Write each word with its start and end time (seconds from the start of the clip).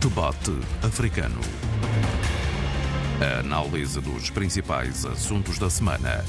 Debate 0.00 0.52
Africano. 0.80 1.40
A 3.20 3.40
análise 3.40 4.00
dos 4.00 4.30
principais 4.30 5.04
assuntos 5.04 5.58
da 5.58 5.68
semana 5.68 6.24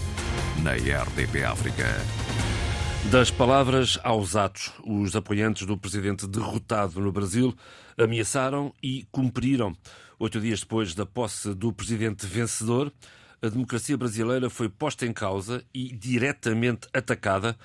na 0.64 0.74
RDP 0.74 1.44
África. 1.44 1.86
Das 3.12 3.30
palavras 3.30 4.00
aos 4.04 4.36
atos, 4.36 4.74
os 4.84 5.16
apoiantes 5.16 5.68
do 5.68 5.78
presidente 5.78 6.26
derrotado 6.26 7.00
no 7.00 7.12
Brasil 7.12 7.56
ameaçaram 7.96 8.74
e 8.82 9.06
cumpriram. 9.12 9.78
Oito 10.18 10.42
dias 10.42 10.62
depois 10.62 10.96
da 10.96 11.06
posse 11.06 11.54
do 11.54 11.72
presidente 11.72 12.26
vencedor, 12.26 12.92
a 13.40 13.50
democracia 13.50 13.96
brasileira 13.96 14.50
foi 14.50 14.68
posta 14.68 15.06
em 15.06 15.14
causa 15.14 15.64
e 15.72 15.96
diretamente 15.96 16.88
atacada 16.92 17.56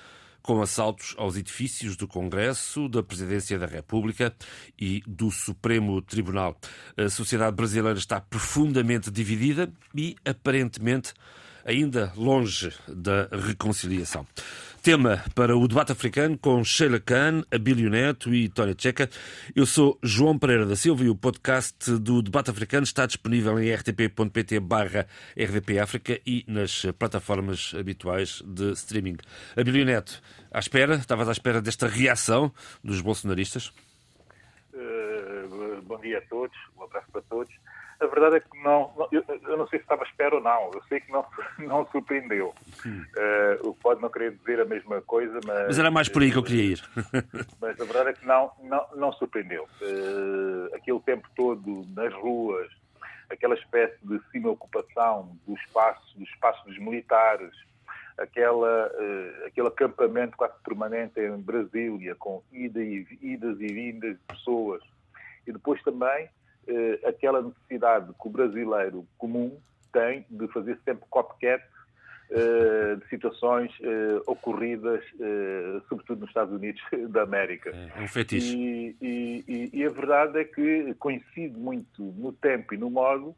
com 0.45 0.61
assaltos 0.61 1.15
aos 1.17 1.35
edifícios 1.35 1.97
do 1.97 2.07
Congresso, 2.07 2.87
da 2.87 3.01
Presidência 3.01 3.57
da 3.57 3.65
República 3.65 4.31
e 4.79 5.01
do 5.07 5.31
Supremo 5.31 5.99
Tribunal. 6.03 6.55
A 6.95 7.09
sociedade 7.09 7.55
brasileira 7.55 7.97
está 7.97 8.21
profundamente 8.21 9.09
dividida 9.09 9.73
e, 9.95 10.15
aparentemente, 10.23 11.15
ainda 11.65 12.13
longe 12.15 12.71
da 12.87 13.27
reconciliação. 13.31 14.27
Tema 14.85 15.23
para 15.33 15.57
o 15.57 15.67
debate 15.67 15.93
africano 15.93 16.37
com 16.37 16.63
Sheila 16.63 16.99
Khan, 16.99 17.41
Abílio 17.51 17.89
Neto 17.89 18.31
e 18.35 18.47
Tória 18.47 18.75
Checa. 18.77 19.09
Eu 19.55 19.65
sou 19.65 19.97
João 20.03 20.37
Pereira 20.37 20.63
da 20.63 20.75
Silva 20.75 21.03
e 21.03 21.09
o 21.09 21.15
podcast 21.15 21.91
do 21.97 22.21
debate 22.21 22.51
africano 22.51 22.83
está 22.83 23.07
disponível 23.07 23.59
em 23.59 23.73
rtp.pt 23.73 24.59
barra 24.59 25.07
RDP 25.35 25.79
África 25.79 26.21
e 26.23 26.45
nas 26.47 26.85
plataformas 26.99 27.73
habituais 27.75 28.43
de 28.45 28.73
streaming. 28.73 29.17
Abílio 29.57 29.85
Neto, 29.85 30.21
à 30.51 30.59
espera, 30.59 30.93
estavas 30.93 31.27
à 31.29 31.31
espera 31.31 31.63
desta 31.63 31.87
reação 31.87 32.53
dos 32.83 33.01
bolsonaristas? 33.01 33.73
Uh, 34.71 35.81
bom 35.81 35.99
dia 35.99 36.19
a 36.19 36.21
todos, 36.29 36.55
um 36.77 36.83
abraço 36.83 37.07
para 37.11 37.23
todos. 37.23 37.51
A 37.99 38.07
verdade 38.07 38.37
é 38.37 38.39
que 38.41 38.61
não, 38.61 38.93
eu, 39.11 39.23
eu, 39.27 39.57
não 39.57 39.67
sei 39.67 39.79
se 39.79 39.85
estava 39.85 40.03
à 40.03 40.05
espera 40.05 40.35
ou 40.35 40.41
não, 40.41 40.71
eu 40.73 40.83
sei 40.89 40.99
que 40.99 41.11
não, 41.11 41.25
não 41.59 41.85
surpreendeu. 41.87 42.53
Uh, 42.85 43.73
pode 43.75 44.01
não 44.01 44.09
querer 44.09 44.31
dizer 44.35 44.59
a 44.59 44.65
mesma 44.65 45.01
coisa, 45.01 45.39
mas. 45.45 45.67
Mas 45.67 45.79
era 45.79 45.89
mais 45.89 46.09
por 46.09 46.21
aí 46.21 46.31
que 46.31 46.37
eu 46.37 46.43
queria 46.43 46.73
ir. 46.73 46.83
mas 47.61 47.79
a 47.79 47.83
verdade 47.85 48.09
é 48.09 48.13
que 48.13 48.25
não, 48.25 48.51
não, 48.63 48.85
não 48.95 49.13
surpreendeu. 49.13 49.63
Uh, 49.81 50.75
aquele 50.75 50.99
tempo 51.01 51.27
todo 51.35 51.85
nas 51.95 52.13
ruas, 52.13 52.69
aquela 53.29 53.55
espécie 53.55 53.97
de 54.03 54.19
cima-ocupação 54.31 55.37
do 55.47 55.53
espaço, 55.53 56.17
do 56.17 56.23
espaço 56.23 56.65
dos 56.65 56.77
militares, 56.77 57.51
aquela, 58.17 58.87
uh, 58.87 59.45
aquele 59.45 59.67
acampamento 59.69 60.35
quase 60.35 60.53
permanente 60.63 61.19
em 61.19 61.37
Brasília, 61.37 62.13
com 62.15 62.43
ida 62.51 62.81
e, 62.81 63.07
idas 63.21 63.59
e 63.61 63.67
vindas 63.67 64.17
de 64.17 64.23
pessoas, 64.27 64.83
e 65.47 65.53
depois 65.53 65.81
também 65.83 66.29
aquela 67.05 67.41
necessidade 67.41 68.11
que 68.19 68.27
o 68.27 68.29
brasileiro 68.29 69.07
comum 69.17 69.57
tem 69.91 70.25
de 70.29 70.47
fazer 70.49 70.77
sempre 70.83 71.05
copycat 71.09 71.63
eh, 72.31 72.95
de 72.95 73.07
situações 73.07 73.71
eh, 73.81 74.19
ocorridas, 74.25 75.03
sobretudo 75.87 76.21
nos 76.21 76.29
Estados 76.29 76.53
Unidos 76.55 76.81
da 77.09 77.21
América. 77.21 77.69
É 77.69 78.01
um 78.01 78.07
fetiche. 78.07 78.57
E, 78.57 78.95
e, 79.47 79.69
e, 79.71 79.85
a 79.85 79.89
verdade 79.89 80.39
é 80.39 80.43
que 80.43 80.95
coincide 80.95 81.55
muito 81.55 82.01
no 82.01 82.33
tempo 82.33 82.73
e 82.73 82.77
no 82.77 82.89
modo 82.89 83.35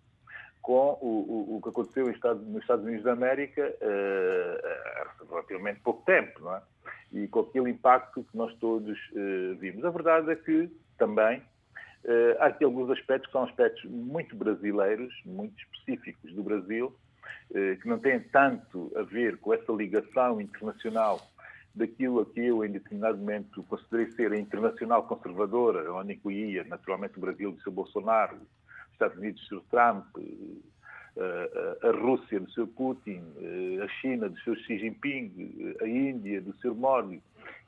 com 0.61 0.97
o, 1.01 1.51
o, 1.51 1.57
o 1.57 1.61
que 1.61 1.69
aconteceu 1.69 2.05
nos 2.05 2.61
Estados 2.61 2.85
Unidos 2.85 3.03
da 3.03 3.11
América 3.11 3.73
há 3.81 5.25
relativamente 5.29 5.81
pouco 5.81 6.03
tempo, 6.05 6.41
não 6.41 6.55
é? 6.55 6.61
E 7.11 7.27
com 7.27 7.41
aquele 7.41 7.69
impacto 7.69 8.23
que 8.23 8.37
nós 8.37 8.53
todos 8.55 8.97
vimos. 9.59 9.83
A 9.83 9.89
verdade 9.89 10.31
é 10.31 10.35
que 10.35 10.69
também 10.97 11.41
há 12.39 12.47
aqui 12.47 12.63
alguns 12.63 12.89
aspectos 12.89 13.27
que 13.27 13.31
são 13.33 13.43
aspectos 13.43 13.83
muito 13.85 14.35
brasileiros, 14.35 15.13
muito 15.25 15.55
específicos 15.57 16.33
do 16.33 16.43
Brasil, 16.43 16.95
uh, 17.51 17.81
que 17.81 17.87
não 17.87 17.99
têm 17.99 18.19
tanto 18.19 18.91
a 18.95 19.03
ver 19.03 19.37
com 19.37 19.53
essa 19.53 19.71
ligação 19.71 20.39
internacional 20.41 21.21
daquilo 21.73 22.21
a 22.21 22.25
que 22.25 22.39
eu, 22.39 22.65
em 22.65 22.71
determinado 22.71 23.17
momento, 23.17 23.63
considerei 23.63 24.11
ser 24.11 24.31
a 24.31 24.39
internacional 24.39 25.03
conservadora, 25.03 25.93
onde 25.93 26.13
incluía, 26.13 26.63
naturalmente, 26.63 27.17
o 27.17 27.21
Brasil 27.21 27.51
do 27.51 27.61
seu 27.61 27.71
Bolsonaro, 27.71 28.37
os 28.37 28.93
Estados 28.93 29.17
Unidos 29.17 29.41
do 29.43 29.47
seu 29.47 29.61
Trump, 29.69 30.05
uh, 30.17 31.87
a 31.87 31.91
Rússia 31.91 32.39
do 32.39 32.49
seu 32.51 32.67
Putin, 32.67 33.21
a 33.83 33.87
China 34.01 34.29
do 34.29 34.39
seu 34.39 34.55
Xi 34.55 34.79
Jinping, 34.79 35.75
a 35.81 35.87
Índia 35.87 36.41
do 36.41 36.55
seu 36.57 36.73
Modi 36.73 37.21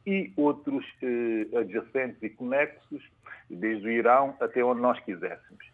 e 0.05 0.31
outros 0.37 0.85
adjacentes 1.55 2.21
e 2.23 2.29
conexos 2.29 3.03
desde 3.49 3.87
o 3.87 3.91
Irão 3.91 4.35
até 4.39 4.63
onde 4.63 4.81
nós 4.81 4.99
quiséssemos. 5.01 5.69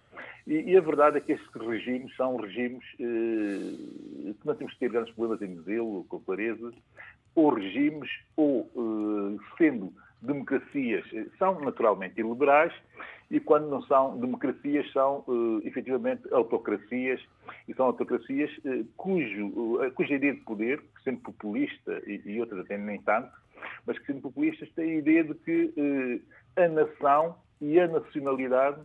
E, 0.48 0.72
e 0.72 0.78
a 0.78 0.82
verdade 0.82 1.18
é 1.18 1.22
que 1.22 1.34
estes 1.34 1.50
regimes 1.56 2.16
são 2.16 2.38
regimes 2.38 2.86
eh, 3.00 4.34
que 4.34 4.46
não 4.46 4.56
temos 4.56 4.74
que 4.74 4.80
ter 4.80 4.90
grandes 4.90 5.14
problemas 5.14 5.42
em 5.42 5.56
dizê-lo, 5.56 6.06
com 6.08 6.20
clareza, 6.20 6.72
ou 7.34 7.54
regimes, 7.54 8.10
ou 8.38 8.70
eh, 8.76 9.44
sendo 9.58 9.92
democracias, 10.22 11.04
eh, 11.14 11.26
são 11.40 11.60
naturalmente 11.62 12.20
iliberais, 12.20 12.74
e 13.32 13.40
quando 13.40 13.68
não 13.68 13.82
são 13.84 14.20
democracias, 14.20 14.90
são 14.92 15.26
eh, 15.28 15.68
efetivamente 15.68 16.32
autocracias, 16.32 17.20
e 17.68 17.74
são 17.74 17.88
autocracias 17.88 18.52
eh, 18.64 18.84
cujo, 18.96 19.84
eh, 19.84 19.90
cuja 19.92 20.14
ideia 20.14 20.36
de 20.36 20.42
poder, 20.42 20.80
sendo 21.04 21.22
populista 21.22 22.04
e, 22.06 22.22
e 22.24 22.40
outras 22.40 22.62
até 22.62 22.78
nem 22.78 23.02
tanto, 23.02 23.32
mas 23.86 23.98
que 24.00 24.06
sendo 24.06 24.22
populistas 24.22 24.70
têm 24.72 24.92
a 24.92 24.96
ideia 24.96 25.24
de 25.24 25.34
que 25.36 25.74
eh, 25.78 26.64
a 26.64 26.68
nação 26.68 27.38
e 27.62 27.80
a 27.80 27.88
nacionalidade 27.88 28.82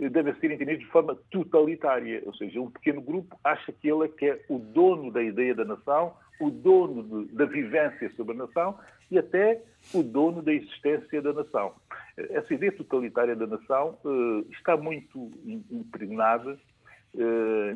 eh, 0.00 0.08
devem 0.08 0.34
ser 0.36 0.50
entendidos 0.50 0.84
de 0.84 0.90
forma 0.90 1.16
totalitária, 1.30 2.22
ou 2.24 2.34
seja, 2.34 2.60
um 2.60 2.70
pequeno 2.70 3.00
grupo 3.00 3.38
acha 3.44 3.72
que 3.72 3.88
ele 3.88 4.04
é 4.04 4.08
que 4.08 4.26
é 4.26 4.44
o 4.48 4.58
dono 4.58 5.10
da 5.10 5.22
ideia 5.22 5.54
da 5.54 5.64
nação, 5.64 6.14
o 6.40 6.50
dono 6.50 7.26
de, 7.26 7.34
da 7.34 7.44
vivência 7.44 8.10
sobre 8.16 8.34
a 8.34 8.38
nação 8.38 8.78
e 9.10 9.18
até 9.18 9.62
o 9.94 10.02
dono 10.02 10.42
da 10.42 10.52
existência 10.52 11.20
da 11.22 11.32
nação. 11.32 11.74
Eh, 12.16 12.28
essa 12.30 12.54
ideia 12.54 12.72
totalitária 12.72 13.36
da 13.36 13.46
nação 13.46 13.98
está 14.50 14.76
muito 14.76 15.30
impregnada 15.70 16.58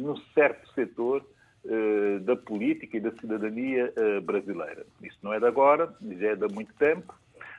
num 0.00 0.16
certo 0.32 0.66
setor 0.72 1.22
uh, 1.66 2.20
da 2.20 2.36
política 2.36 2.96
e 2.96 3.00
da 3.00 3.12
cidadania 3.12 3.92
brasileira. 4.22 4.86
Isso 5.02 5.18
não 5.22 5.32
é 5.32 5.38
de 5.38 5.46
agora, 5.46 5.94
já 6.18 6.28
é 6.28 6.36
de 6.36 6.44
há 6.44 6.48
muito 6.48 6.72
tempo. 6.74 7.14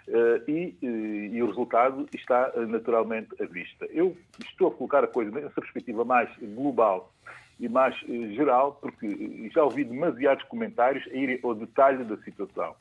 Uh, 0.07 0.50
e, 0.50 0.78
e, 0.81 1.44
o 1.44 1.47
resultado 1.47 2.07
está 2.16 2.53
naturalmente 2.68 3.29
à 3.41 3.45
vista. 3.45 3.85
Eu 3.90 4.16
estou 4.40 4.69
a 4.69 4.72
colocar 4.72 5.03
a 5.03 5.07
coisa 5.07 5.29
nessa 5.31 5.59
perspectiva 5.59 6.06
mais 6.06 6.29
global 6.40 7.13
e 7.59 7.68
mais 7.68 7.94
geral, 8.34 8.79
porque 8.81 9.50
já 9.53 9.63
ouvi 9.66 9.84
demasiados 9.84 10.45
comentários 10.45 11.06
a 11.07 11.13
irem 11.13 11.39
ao 11.44 11.53
detalhe 11.53 12.06
da 12.06 12.16
situação. 12.18 12.74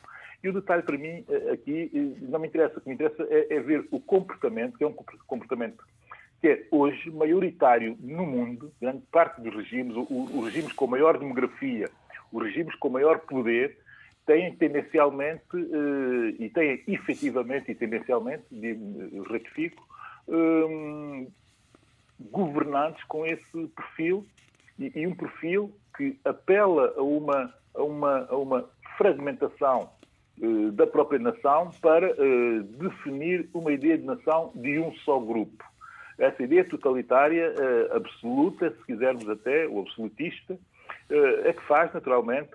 E 0.45 0.49
o 0.49 0.53
detalhe 0.53 0.85
para 0.85 0.97
mim 0.97 1.25
aqui 1.53 1.91
não 2.23 2.39
me 2.39 2.47
interessa. 2.47 2.79
O 2.79 2.81
que 2.81 2.89
me 2.89 2.95
interessa 2.95 3.27
é, 3.29 3.57
é 3.57 3.61
ver 3.61 3.89
o 3.91 3.99
comportamento, 3.99 4.79
que 4.79 4.85
é 4.85 4.87
um 4.87 4.95
comportamento 5.27 5.83
que 6.47 6.53
é 6.53 6.67
hoje 6.71 7.11
maioritário 7.11 7.97
no 7.99 8.25
mundo, 8.25 8.73
grande 8.81 9.03
parte 9.11 9.41
dos 9.41 9.53
regimes, 9.53 9.97
os 9.97 10.45
regimes 10.45 10.73
com 10.75 10.87
maior 10.87 11.19
demografia, 11.19 11.91
os 12.31 12.41
regimes 12.41 12.73
com 12.77 12.89
maior 12.89 13.19
poder, 13.19 13.77
têm 14.25 14.55
tendencialmente, 14.55 15.43
eh, 15.55 16.37
e 16.39 16.49
têm 16.51 16.85
efetivamente 16.87 17.73
e 17.73 17.75
tendencialmente, 17.75 18.45
retifico, 19.29 19.85
eh, 20.29 21.27
governantes 22.31 23.03
com 23.05 23.27
esse 23.27 23.67
perfil 23.69 24.25
e, 24.79 25.05
um 25.05 25.17
perfil 25.17 25.73
que 25.97 26.17
apela 26.25 26.95
a 26.97 27.03
uma, 27.03 27.53
a 27.75 27.83
uma, 27.83 28.27
a 28.31 28.37
uma 28.37 28.71
fragmentação 28.97 29.91
eh, 30.41 30.71
da 30.71 30.87
própria 30.87 31.19
nação 31.19 31.73
para 31.81 32.15
definir 32.79 33.49
uma 33.53 33.73
ideia 33.73 33.99
de 33.99 34.05
nação 34.05 34.53
de 34.55 34.79
um 34.79 34.95
só 34.99 35.19
grupo. 35.19 35.76
Essa 36.19 36.43
ideia 36.43 36.65
totalitária 36.65 37.55
absoluta, 37.93 38.71
se 38.71 38.87
quisermos 38.87 39.29
até, 39.29 39.67
ou 39.67 39.83
absolutista, 39.83 40.59
é 41.45 41.53
que 41.53 41.63
faz, 41.67 41.93
naturalmente, 41.93 42.53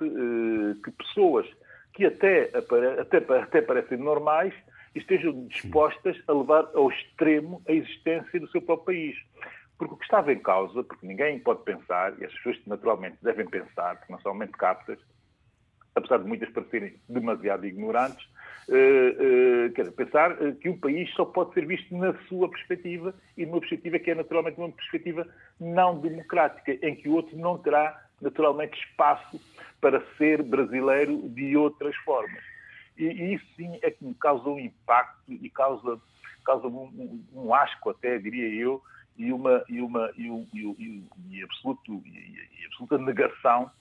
que 0.84 0.92
pessoas 0.92 1.48
que 1.94 2.06
até, 2.06 2.50
até, 2.56 3.18
até 3.40 3.62
parecem 3.62 3.98
normais 3.98 4.54
estejam 4.96 5.48
dispostas 5.48 6.18
a 6.28 6.34
levar 6.34 6.70
ao 6.74 6.90
extremo 6.90 7.62
a 7.68 7.72
existência 7.72 8.40
do 8.40 8.50
seu 8.50 8.62
próprio 8.62 8.86
país. 8.86 9.18
Porque 9.78 9.94
o 9.94 9.98
que 9.98 10.04
estava 10.04 10.32
em 10.32 10.40
causa, 10.40 10.84
porque 10.84 11.06
ninguém 11.06 11.40
pode 11.40 11.64
pensar, 11.64 12.14
e 12.20 12.26
as 12.26 12.34
pessoas 12.34 12.60
naturalmente 12.68 13.18
devem 13.22 13.46
pensar, 13.48 13.98
porque 13.98 14.12
não 14.14 14.22
são 14.22 14.34
mente 14.34 14.54
captas, 14.54 15.00
apesar 15.96 16.20
de 16.20 16.26
muitas 16.26 16.50
parecerem 16.50 16.96
demasiado 17.10 17.66
ignorantes, 17.66 18.26
uh, 18.70 19.68
uh, 19.68 19.74
quer 19.74 19.92
pensar 19.92 20.32
uh, 20.34 20.56
que 20.56 20.70
um 20.70 20.78
país 20.78 21.10
só 21.14 21.26
pode 21.26 21.54
ser 21.54 21.66
visto 21.66 21.96
na 21.96 22.14
sua 22.28 22.50
perspectiva 22.50 23.14
e 23.38 23.46
numa 23.46 23.60
perspectiva 23.60 24.00
que 24.00 24.12
é 24.12 24.16
naturalmente 24.16 24.58
uma 24.58 24.72
perspectiva 24.72 25.28
não 25.60 26.00
democrática, 26.00 26.74
em 26.86 26.96
que 26.96 27.10
o 27.10 27.14
outro 27.14 27.38
não 27.38 27.58
terá 27.58 28.06
naturalmente 28.22 28.78
espaço 28.80 29.40
para 29.80 30.02
ser 30.18 30.44
brasileiro 30.44 31.30
de 31.30 31.58
outras 31.58 31.96
formas. 31.98 32.44
E, 32.98 33.06
e 33.06 33.34
isso 33.36 33.46
sim 33.56 33.80
é 33.82 33.92
que 33.92 34.06
me 34.06 34.14
causa 34.14 34.48
um 34.48 34.60
impacto 34.60 35.32
e 35.32 35.50
causa, 35.50 36.00
causa 36.46 36.68
um, 36.68 36.84
um, 36.84 37.26
um 37.34 37.54
asco 37.54 37.90
até, 37.90 38.18
diria 38.20 38.48
eu, 38.54 38.82
e 39.18 39.32
uma, 39.32 39.64
e 39.68 39.82
uma 39.82 40.12
e, 40.18 40.28
e, 40.54 41.04
e, 41.30 41.44
absoluto, 41.44 42.02
e, 42.06 42.66
absoluta 42.66 42.98
negação 42.98 43.72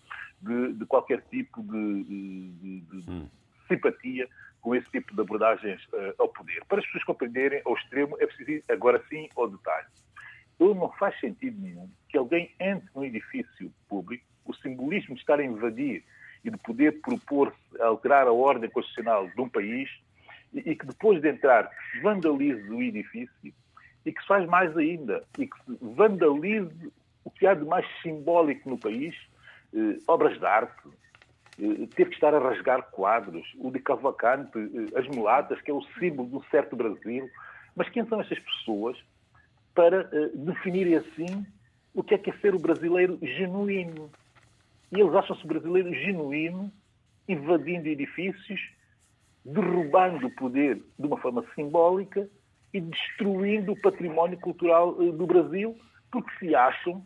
de, 0.40 0.72
de 0.72 0.86
qualquer 0.86 1.22
tipo 1.30 1.62
de, 1.62 2.04
de, 2.04 2.80
de 2.80 3.26
simpatia 3.68 4.28
com 4.60 4.74
esse 4.74 4.88
tipo 4.90 5.14
de 5.14 5.20
abordagens 5.20 5.82
uh, 5.86 6.14
ao 6.18 6.28
poder. 6.28 6.62
Para 6.66 6.78
as 6.78 6.86
pessoas 6.86 7.04
compreenderem 7.04 7.62
ao 7.64 7.74
extremo, 7.74 8.16
é 8.20 8.26
preciso 8.26 8.50
ir 8.50 8.64
agora 8.68 9.02
sim 9.08 9.28
ao 9.36 9.48
detalhe. 9.48 9.86
Então, 10.54 10.74
não 10.74 10.90
faz 10.92 11.18
sentido 11.18 11.60
nenhum 11.60 11.90
que 12.08 12.18
alguém 12.18 12.50
entre 12.60 12.88
num 12.94 13.04
edifício 13.04 13.72
público, 13.88 14.24
o 14.44 14.54
simbolismo 14.54 15.14
de 15.14 15.20
estar 15.20 15.40
a 15.40 15.44
invadir 15.44 16.04
e 16.44 16.50
de 16.50 16.56
poder 16.58 17.00
propor-se 17.00 17.56
a 17.80 17.86
alterar 17.86 18.26
a 18.26 18.32
ordem 18.32 18.68
constitucional 18.68 19.28
de 19.28 19.40
um 19.40 19.48
país 19.48 19.88
e, 20.52 20.70
e 20.70 20.76
que 20.76 20.86
depois 20.86 21.20
de 21.20 21.28
entrar 21.28 21.70
vandalize 22.02 22.68
o 22.70 22.82
edifício 22.82 23.54
e 24.04 24.12
que 24.12 24.20
se 24.20 24.26
faz 24.26 24.46
mais 24.46 24.76
ainda 24.76 25.22
e 25.38 25.46
que 25.46 25.56
se 25.64 25.78
vandalize 25.80 26.92
o 27.24 27.30
que 27.30 27.46
há 27.46 27.54
de 27.54 27.64
mais 27.64 27.86
simbólico 28.02 28.68
no 28.68 28.78
país, 28.78 29.14
eh, 29.74 29.98
obras 30.08 30.38
de 30.38 30.46
arte, 30.46 30.88
eh, 31.60 31.86
ter 31.94 32.08
que 32.08 32.14
estar 32.14 32.34
a 32.34 32.38
rasgar 32.38 32.90
quadros, 32.90 33.46
o 33.58 33.70
de 33.70 33.78
Cavalcante, 33.78 34.58
eh, 34.58 34.98
as 34.98 35.06
mulatas, 35.08 35.60
que 35.60 35.70
é 35.70 35.74
o 35.74 35.82
símbolo 35.98 36.28
do 36.28 36.44
certo 36.50 36.74
Brasil. 36.74 37.28
Mas 37.76 37.88
quem 37.90 38.06
são 38.06 38.20
estas 38.20 38.38
pessoas 38.38 38.96
para 39.74 40.08
eh, 40.12 40.30
definirem 40.34 40.96
assim 40.96 41.46
o 41.94 42.02
que 42.02 42.14
é 42.14 42.18
que 42.18 42.30
é 42.30 42.32
ser 42.38 42.54
o 42.54 42.58
brasileiro 42.58 43.18
genuíno? 43.20 44.10
E 44.90 45.00
eles 45.00 45.14
acham-se 45.14 45.46
brasileiro 45.46 45.92
genuíno, 45.92 46.72
invadindo 47.28 47.88
edifícios, 47.88 48.60
derrubando 49.44 50.26
o 50.26 50.34
poder 50.34 50.82
de 50.98 51.06
uma 51.06 51.18
forma 51.18 51.44
simbólica 51.54 52.28
e 52.72 52.80
destruindo 52.80 53.72
o 53.72 53.80
património 53.80 54.38
cultural 54.38 54.94
do 54.94 55.26
Brasil, 55.26 55.76
porque 56.10 56.30
se 56.38 56.54
acham 56.54 57.04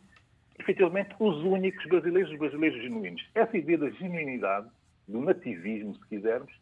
efetivamente, 0.59 1.15
os 1.19 1.43
únicos 1.43 1.85
brasileiros, 1.87 2.31
os 2.33 2.39
brasileiros 2.39 2.83
genuínos. 2.83 3.29
Essa 3.35 3.57
ideia 3.57 3.79
da 3.79 3.91
genuinidade, 3.91 4.69
do 5.09 5.21
nativismo, 5.21 5.95
se 5.97 6.07
quisermos, 6.09 6.53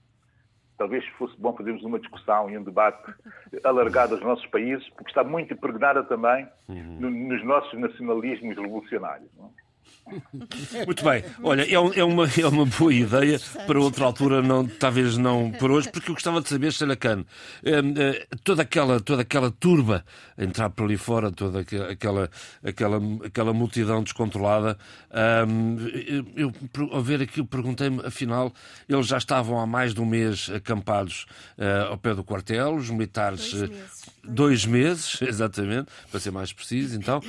talvez 0.76 1.06
fosse 1.18 1.38
bom 1.38 1.54
fazermos 1.56 1.84
uma 1.84 1.98
discussão 1.98 2.50
e 2.50 2.58
um 2.58 2.64
debate 2.64 3.14
alargado 3.62 4.14
aos 4.14 4.24
nossos 4.24 4.46
países, 4.46 4.88
porque 4.90 5.10
está 5.10 5.22
muito 5.22 5.54
impregnada 5.54 6.02
também 6.02 6.48
uhum. 6.68 7.10
nos 7.10 7.44
nossos 7.44 7.78
nacionalismos 7.78 8.56
revolucionários. 8.56 9.30
Não? 9.36 9.52
Muito 10.86 11.04
bem. 11.04 11.24
Olha, 11.42 11.62
é, 11.62 11.74
é, 11.74 12.04
uma, 12.04 12.26
é 12.26 12.46
uma 12.46 12.66
boa 12.66 12.92
ideia 12.92 13.40
para 13.66 13.80
outra 13.80 14.04
altura, 14.04 14.42
não, 14.42 14.66
talvez 14.66 15.16
não 15.16 15.50
por 15.52 15.70
hoje, 15.70 15.90
porque 15.90 16.10
eu 16.10 16.14
gostava 16.14 16.40
de 16.40 16.48
saber, 16.48 16.72
Selacan, 16.72 17.24
é, 17.64 17.78
é, 17.78 18.26
toda, 18.44 18.62
aquela, 18.62 19.00
toda 19.00 19.22
aquela 19.22 19.50
turba 19.50 20.04
a 20.36 20.44
entrar 20.44 20.70
por 20.70 20.84
ali 20.84 20.96
fora, 20.96 21.30
toda 21.30 21.60
aquela, 21.60 22.30
aquela, 22.62 23.00
aquela 23.24 23.52
multidão 23.52 24.02
descontrolada, 24.02 24.76
eu, 26.36 26.52
ao 26.90 27.02
ver 27.02 27.22
aquilo, 27.22 27.46
perguntei-me, 27.46 28.04
afinal, 28.04 28.52
eles 28.88 29.06
já 29.06 29.18
estavam 29.18 29.58
há 29.58 29.66
mais 29.66 29.94
de 29.94 30.00
um 30.00 30.06
mês 30.06 30.50
acampados 30.50 31.26
uh, 31.58 31.90
ao 31.90 31.98
pé 31.98 32.14
do 32.14 32.24
quartel, 32.24 32.74
os 32.74 32.90
militares. 32.90 33.52
Dois 33.52 33.68
meses, 33.68 34.02
dois 34.24 34.64
meses 34.66 35.22
exatamente, 35.22 35.88
para 36.10 36.20
ser 36.20 36.30
mais 36.30 36.52
preciso, 36.52 36.96
então, 36.96 37.20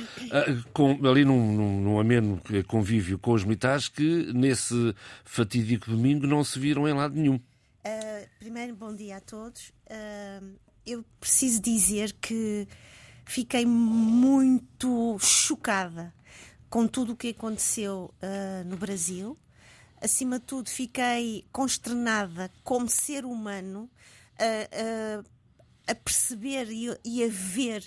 com, 0.72 0.98
ali 1.06 1.24
num, 1.24 1.54
num, 1.54 1.80
num 1.80 2.00
ameno 2.00 2.40
convívio 2.66 3.18
com 3.18 3.32
os 3.32 3.44
militares 3.44 3.88
que 3.88 4.32
nesse 4.32 4.94
fatídico 5.24 5.90
domingo 5.90 6.26
não 6.26 6.44
se 6.44 6.58
viram 6.58 6.88
em 6.88 6.92
lado 6.92 7.14
nenhum. 7.14 7.40
Uh, 7.86 8.26
primeiro, 8.38 8.74
bom 8.74 8.94
dia 8.94 9.18
a 9.18 9.20
todos. 9.20 9.68
Uh, 9.90 10.58
eu 10.86 11.04
preciso 11.20 11.60
dizer 11.60 12.14
que 12.14 12.66
fiquei 13.26 13.66
muito 13.66 15.18
chocada 15.20 16.14
com 16.70 16.88
tudo 16.88 17.12
o 17.12 17.16
que 17.16 17.28
aconteceu 17.28 18.14
uh, 18.22 18.64
no 18.66 18.78
Brasil. 18.78 19.38
Acima 20.00 20.38
de 20.38 20.46
tudo, 20.46 20.70
fiquei 20.70 21.46
consternada 21.52 22.50
como 22.62 22.88
ser 22.88 23.24
humano 23.24 23.88
a 25.86 25.94
perceber 25.94 26.70
e, 26.70 26.94
e 27.02 27.24
a 27.24 27.28
ver 27.28 27.82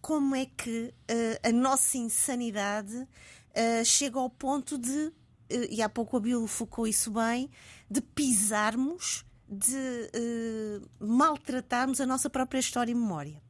como 0.00 0.34
é 0.34 0.46
que 0.46 0.94
a 1.42 1.52
nossa 1.52 1.98
insanidade 1.98 3.06
uh, 3.58 3.84
chega 3.84 4.18
ao 4.18 4.30
ponto 4.30 4.78
de, 4.78 5.12
e 5.70 5.82
há 5.82 5.88
pouco 5.88 6.16
a 6.16 6.20
Bíblia 6.20 6.46
focou 6.46 6.86
isso 6.86 7.10
bem, 7.10 7.50
de 7.90 8.00
pisarmos, 8.00 9.24
de 9.48 10.10
maltratarmos 11.00 12.00
a 12.00 12.06
nossa 12.06 12.28
própria 12.28 12.58
história 12.58 12.92
e 12.92 12.94
memória. 12.94 13.42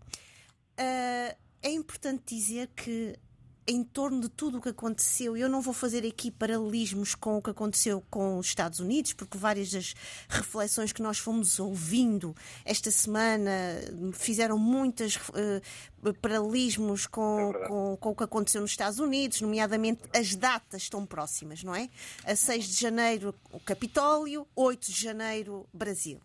é 0.77 1.71
importante 1.71 2.37
dizer 2.37 2.69
que 2.69 3.19
em 3.69 3.85
torno 3.85 4.23
de 4.23 4.31
tudo 4.31 4.59
o 4.59 4.63
que 4.63 4.71
aconteceu. 4.71 5.37
Eu 5.37 5.47
não 5.47 5.61
vou 5.61 5.75
fazer 5.75 6.05
aqui 6.07 6.31
paralelismos 6.31 7.15
com 7.15 7.37
o 7.37 7.43
que 7.43 7.51
aconteceu 7.51 8.03
com 8.09 8.39
os 8.39 8.47
Estados 8.47 8.81
Unidos, 8.81 9.13
porque 9.13 9.37
várias 9.37 9.71
das 9.71 9.95
reflexões 10.27 10.91
que 10.91 11.03
nós 11.03 11.19
fomos 11.19 11.61
ouvindo 11.61 12.35
esta 12.65 12.91
semana 12.91 13.53
fizeram 14.15 14.59
muitas 14.59 15.17
uh, 15.17 16.15
paralelismos 16.23 17.07
com, 17.07 17.51
é 17.55 17.69
com, 17.69 17.97
com, 18.01 18.09
o 18.09 18.17
que 18.17 18.25
aconteceu 18.25 18.63
nos 18.63 18.71
Estados 18.71 18.99
Unidos, 18.99 19.43
nomeadamente 19.43 20.01
as 20.15 20.35
datas 20.35 20.83
estão 20.83 21.05
próximas, 21.05 21.63
não 21.63 21.75
é? 21.75 21.91
A 22.25 22.35
6 22.35 22.69
de 22.69 22.81
janeiro, 22.81 23.35
o 23.53 23.61
Capitólio, 23.61 24.49
8 24.57 24.91
de 24.91 25.03
janeiro, 25.03 25.69
Brasil. 25.75 26.19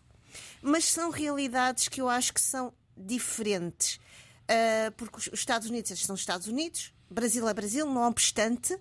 Mas 0.62 0.86
são 0.86 1.10
realidades 1.10 1.90
que 1.90 2.00
eu 2.00 2.08
acho 2.08 2.34
que 2.34 2.42
são 2.42 2.74
diferentes. 2.96 4.00
Uh, 4.44 4.92
porque 4.96 5.18
os 5.18 5.30
Estados 5.34 5.70
Unidos 5.70 6.00
são 6.00 6.16
Estados 6.16 6.48
Unidos, 6.48 6.94
Brasil 7.14 7.48
é 7.48 7.54
Brasil, 7.54 7.86
não 7.86 8.08
obstante, 8.08 8.78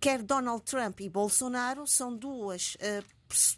quer 0.00 0.22
Donald 0.22 0.62
Trump 0.62 1.00
e 1.00 1.10
Bolsonaro 1.10 1.86
são 1.86 2.16
duas 2.16 2.76
uh, 2.76 3.04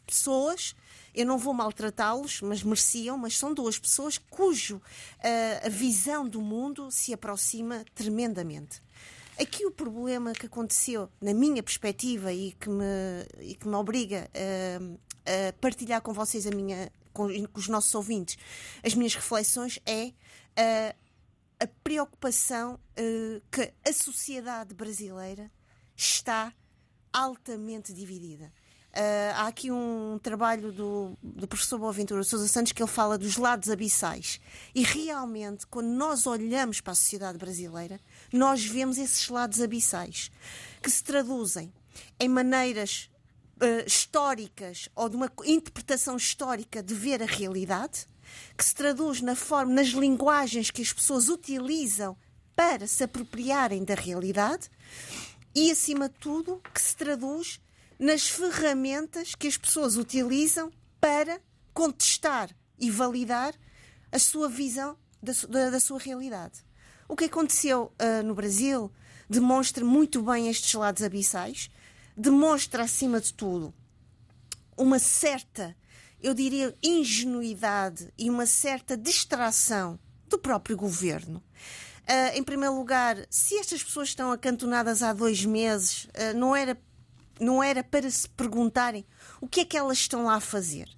pessoas, 0.07 0.75
eu 1.15 1.27
não 1.27 1.37
vou 1.37 1.53
maltratá-los, 1.53 2.41
mas 2.41 2.63
mereciam, 2.63 3.19
mas 3.19 3.37
são 3.37 3.53
duas 3.53 3.79
pessoas 3.79 4.19
cujo 4.19 4.77
uh, 4.77 5.67
a 5.67 5.69
visão 5.69 6.27
do 6.27 6.41
mundo 6.41 6.91
se 6.91 7.13
aproxima 7.13 7.85
tremendamente. 7.95 8.83
Aqui 9.39 9.67
o 9.67 9.71
problema 9.71 10.33
que 10.33 10.47
aconteceu, 10.47 11.11
na 11.21 11.35
minha 11.35 11.63
perspectiva, 11.63 12.33
e 12.33 12.53
que 12.53 12.71
me, 12.71 12.85
e 13.41 13.55
que 13.55 13.69
me 13.69 13.75
obriga 13.75 14.31
uh, 14.31 14.99
a 15.27 15.53
partilhar 15.55 16.01
com 16.01 16.13
vocês 16.13 16.47
a 16.47 16.51
minha, 16.51 16.91
com, 17.13 17.29
com, 17.49 17.59
os 17.59 17.69
nossos 17.69 17.95
ouvintes, 17.95 18.39
as 18.83 18.95
minhas 18.95 19.15
reflexões, 19.15 19.79
é 19.85 20.07
uh, 20.07 21.04
a 21.65 21.69
preocupação 21.83 22.75
uh, 22.75 23.43
que 23.51 23.73
a 23.89 23.93
sociedade 23.93 24.75
brasileira 24.75 25.51
está 25.97 26.53
altamente 27.11 27.93
dividida. 27.93 28.53
Uh, 28.93 29.35
há 29.35 29.47
aqui 29.49 29.73
um 29.73 30.21
trabalho 30.23 30.71
do, 30.71 31.17
do 31.23 31.49
professor 31.49 31.79
Boaventura 31.79 32.23
Sousa 32.23 32.47
Santos 32.47 32.71
que 32.73 32.83
ele 32.83 32.91
fala 32.91 33.17
dos 33.17 33.39
lados 33.39 33.71
abissais. 33.71 34.41
E 34.75 34.83
realmente, 34.83 35.67
quando 35.67 35.89
nós 35.89 36.27
olhamos 36.27 36.81
para 36.81 36.93
a 36.93 36.97
sociedade 36.97 37.39
brasileira, 37.39 37.99
nós 38.33 38.65
vemos 38.65 38.99
esses 38.99 39.29
lados 39.29 39.61
abissais 39.61 40.31
que 40.83 40.91
se 40.91 41.03
traduzem 41.03 41.73
em 42.21 42.29
maneiras 42.29 43.11
uh, 43.57 43.87
históricas 43.87 44.89
ou 44.95 45.09
de 45.09 45.17
uma 45.17 45.33
interpretação 45.47 46.17
histórica 46.17 46.83
de 46.83 46.95
ver 46.95 47.23
a 47.23 47.27
realidade 47.27 48.07
que 48.57 48.65
se 48.65 48.75
traduz 48.75 49.21
na 49.21 49.35
forma, 49.35 49.73
nas 49.73 49.89
linguagens 49.89 50.71
que 50.71 50.83
as 50.83 50.93
pessoas 50.93 51.29
utilizam 51.29 52.17
para 52.55 52.87
se 52.87 53.05
apropriarem 53.05 53.85
da 53.85 53.95
realidade 53.95 54.71
e, 55.55 55.71
acima 55.71 56.09
de 56.09 56.15
tudo, 56.17 56.61
que 56.73 56.81
se 56.81 56.97
traduz 56.97 57.61
nas 57.99 58.29
ferramentas 58.29 59.35
que 59.35 59.47
as 59.47 59.57
pessoas 59.57 59.97
utilizam 59.97 60.73
para 61.01 61.41
contestar 61.73 62.51
e 62.79 62.91
validar 62.91 63.55
a 64.11 64.19
sua 64.19 64.49
visão 64.49 64.97
da, 65.23 65.33
da, 65.49 65.71
da 65.71 65.81
sua 65.81 65.99
realidade. 65.99 66.65
O 67.09 67.17
que 67.17 67.25
aconteceu 67.25 67.93
uh, 68.01 68.23
no 68.23 68.35
Brasil 68.35 68.91
demonstra 69.29 69.85
muito 69.85 70.23
bem 70.23 70.49
estes 70.49 70.73
lados 70.75 71.03
abissais, 71.03 71.71
demonstra, 72.17 72.85
acima 72.85 73.21
de 73.21 73.33
tudo, 73.33 73.75
uma 74.77 74.99
certa 74.99 75.77
eu 76.25 76.33
diria, 76.33 76.75
ingenuidade 76.83 78.11
e 78.17 78.31
uma 78.31 78.47
certa 78.47 78.97
distração 78.97 79.99
do 80.27 80.39
próprio 80.39 80.75
governo. 80.75 81.37
Uh, 82.05 82.35
em 82.35 82.43
primeiro 82.43 82.75
lugar, 82.75 83.19
se 83.29 83.59
estas 83.59 83.83
pessoas 83.83 84.09
estão 84.09 84.33
acantonadas 84.33 85.03
há 85.03 85.13
dois 85.13 85.45
meses, 85.45 86.05
uh, 86.05 86.35
não, 86.35 86.57
era, 86.57 86.81
não 87.39 87.63
era 87.63 87.85
para 87.85 88.11
se 88.11 88.27
perguntarem 88.27 89.05
o 89.39 89.47
que 89.47 89.61
é 89.61 89.65
que 89.67 89.77
elas 89.77 89.99
estão 89.99 90.25
lá 90.25 90.37
a 90.37 90.41
fazer. 90.41 90.89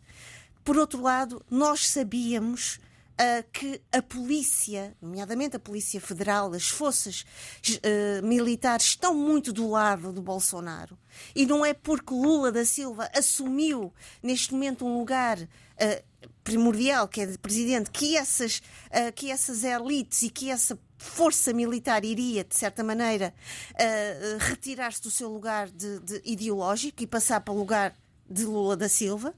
Por 0.62 0.76
outro 0.76 1.02
lado, 1.02 1.44
nós 1.50 1.88
sabíamos 1.88 2.78
uh, 3.20 3.44
que 3.52 3.80
a 3.92 4.02
polícia, 4.02 4.96
nomeadamente 5.00 5.56
a 5.56 5.60
Polícia 5.60 6.00
Federal, 6.00 6.52
as 6.52 6.68
forças 6.68 7.24
uh, 7.68 8.26
militares, 8.26 8.86
estão 8.86 9.14
muito 9.14 9.52
do 9.52 9.68
lado 9.68 10.12
do 10.12 10.22
Bolsonaro. 10.22 10.98
E 11.34 11.46
não 11.46 11.64
é 11.64 11.74
porque 11.74 12.12
Lula 12.12 12.52
da 12.52 12.64
Silva 12.64 13.10
assumiu 13.14 13.92
neste 14.22 14.52
momento 14.52 14.86
um 14.86 14.98
lugar 14.98 15.38
uh, 15.38 16.04
primordial, 16.44 17.08
que 17.08 17.20
é 17.20 17.26
de 17.26 17.38
presidente, 17.38 17.90
que 17.90 18.16
essas, 18.16 18.58
uh, 18.88 19.12
que 19.14 19.30
essas 19.30 19.64
elites 19.64 20.22
e 20.22 20.30
que 20.30 20.50
essa 20.50 20.78
força 20.98 21.52
militar 21.52 22.04
iria, 22.04 22.44
de 22.44 22.54
certa 22.54 22.82
maneira, 22.82 23.34
uh, 23.72 24.38
retirar-se 24.38 25.02
do 25.02 25.10
seu 25.10 25.28
lugar 25.28 25.68
de, 25.68 26.00
de 26.00 26.22
ideológico 26.24 27.02
e 27.02 27.06
passar 27.06 27.40
para 27.40 27.52
o 27.52 27.58
lugar 27.58 27.94
de 28.28 28.44
Lula 28.44 28.76
da 28.76 28.88
Silva. 28.88 29.34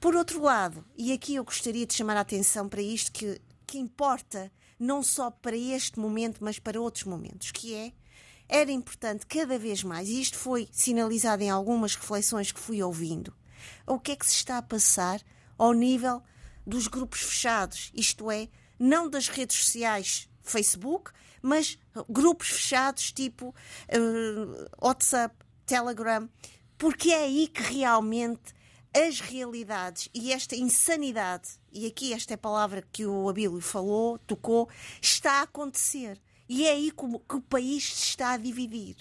Por 0.00 0.16
outro 0.16 0.40
lado, 0.40 0.82
e 0.96 1.12
aqui 1.12 1.34
eu 1.34 1.44
gostaria 1.44 1.86
de 1.86 1.92
chamar 1.92 2.16
a 2.16 2.20
atenção 2.20 2.66
para 2.66 2.80
isto 2.80 3.12
que, 3.12 3.38
que 3.66 3.78
importa 3.78 4.50
não 4.78 5.02
só 5.02 5.30
para 5.30 5.54
este 5.54 6.00
momento, 6.00 6.38
mas 6.40 6.58
para 6.58 6.80
outros 6.80 7.04
momentos, 7.04 7.50
que 7.52 7.74
é 7.74 7.92
era 8.48 8.72
importante 8.72 9.26
cada 9.26 9.58
vez 9.58 9.84
mais, 9.84 10.08
e 10.08 10.20
isto 10.20 10.38
foi 10.38 10.66
sinalizado 10.72 11.42
em 11.42 11.50
algumas 11.50 11.94
reflexões 11.94 12.50
que 12.50 12.58
fui 12.58 12.82
ouvindo, 12.82 13.32
o 13.86 14.00
que 14.00 14.12
é 14.12 14.16
que 14.16 14.26
se 14.26 14.36
está 14.36 14.56
a 14.56 14.62
passar 14.62 15.20
ao 15.58 15.74
nível 15.74 16.22
dos 16.66 16.88
grupos 16.88 17.20
fechados, 17.20 17.92
isto 17.94 18.30
é, 18.30 18.48
não 18.78 19.08
das 19.08 19.28
redes 19.28 19.58
sociais 19.58 20.30
Facebook, 20.42 21.12
mas 21.42 21.78
grupos 22.08 22.48
fechados 22.48 23.12
tipo 23.12 23.48
uh, 23.50 24.84
WhatsApp, 24.84 25.36
Telegram, 25.66 26.28
porque 26.78 27.10
é 27.10 27.24
aí 27.24 27.46
que 27.46 27.62
realmente 27.62 28.54
as 28.92 29.20
realidades 29.20 30.08
e 30.12 30.32
esta 30.32 30.56
insanidade, 30.56 31.48
e 31.72 31.86
aqui 31.86 32.12
esta 32.12 32.34
é 32.34 32.36
a 32.36 32.38
palavra 32.38 32.84
que 32.92 33.06
o 33.06 33.28
Abílio 33.28 33.60
falou, 33.60 34.18
tocou, 34.18 34.68
está 35.00 35.40
a 35.40 35.42
acontecer. 35.42 36.20
E 36.48 36.66
é 36.66 36.72
aí 36.72 36.90
que 36.90 37.04
o, 37.04 37.18
que 37.20 37.36
o 37.36 37.40
país 37.40 37.94
se 37.94 38.04
está 38.08 38.32
a 38.32 38.36
dividir. 38.36 38.96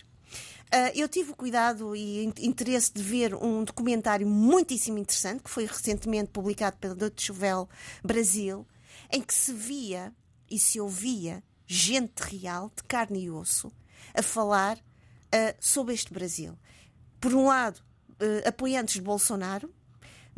Uh, 0.71 0.93
eu 0.93 1.09
tive 1.09 1.31
o 1.31 1.35
cuidado 1.35 1.95
e 1.95 2.25
interesse 2.39 2.93
de 2.93 3.01
ver 3.01 3.33
um 3.33 3.63
documentário 3.63 4.27
muitíssimo 4.27 4.99
interessante, 4.99 5.41
que 5.41 5.49
foi 5.49 5.65
recentemente 5.65 6.29
publicado 6.29 6.77
pela 6.77 6.93
Deutsche 6.93 7.31
Welle 7.31 7.67
Brasil, 8.03 8.67
em 9.11 9.19
que 9.19 9.33
se 9.33 9.51
via 9.51 10.13
e 10.47 10.59
se 10.59 10.79
ouvia 10.79 11.43
gente 11.65 12.19
real, 12.19 12.71
de 12.75 12.83
carne 12.83 13.23
e 13.23 13.31
osso, 13.31 13.71
a 14.13 14.21
falar 14.21 14.77
uh, 14.77 15.55
sobre 15.59 15.95
este 15.95 16.13
Brasil. 16.13 16.55
Por 17.19 17.33
um 17.33 17.45
lado, 17.47 17.81
uh, 18.21 18.47
apoiantes 18.47 18.93
de 18.93 19.01
Bolsonaro, 19.01 19.73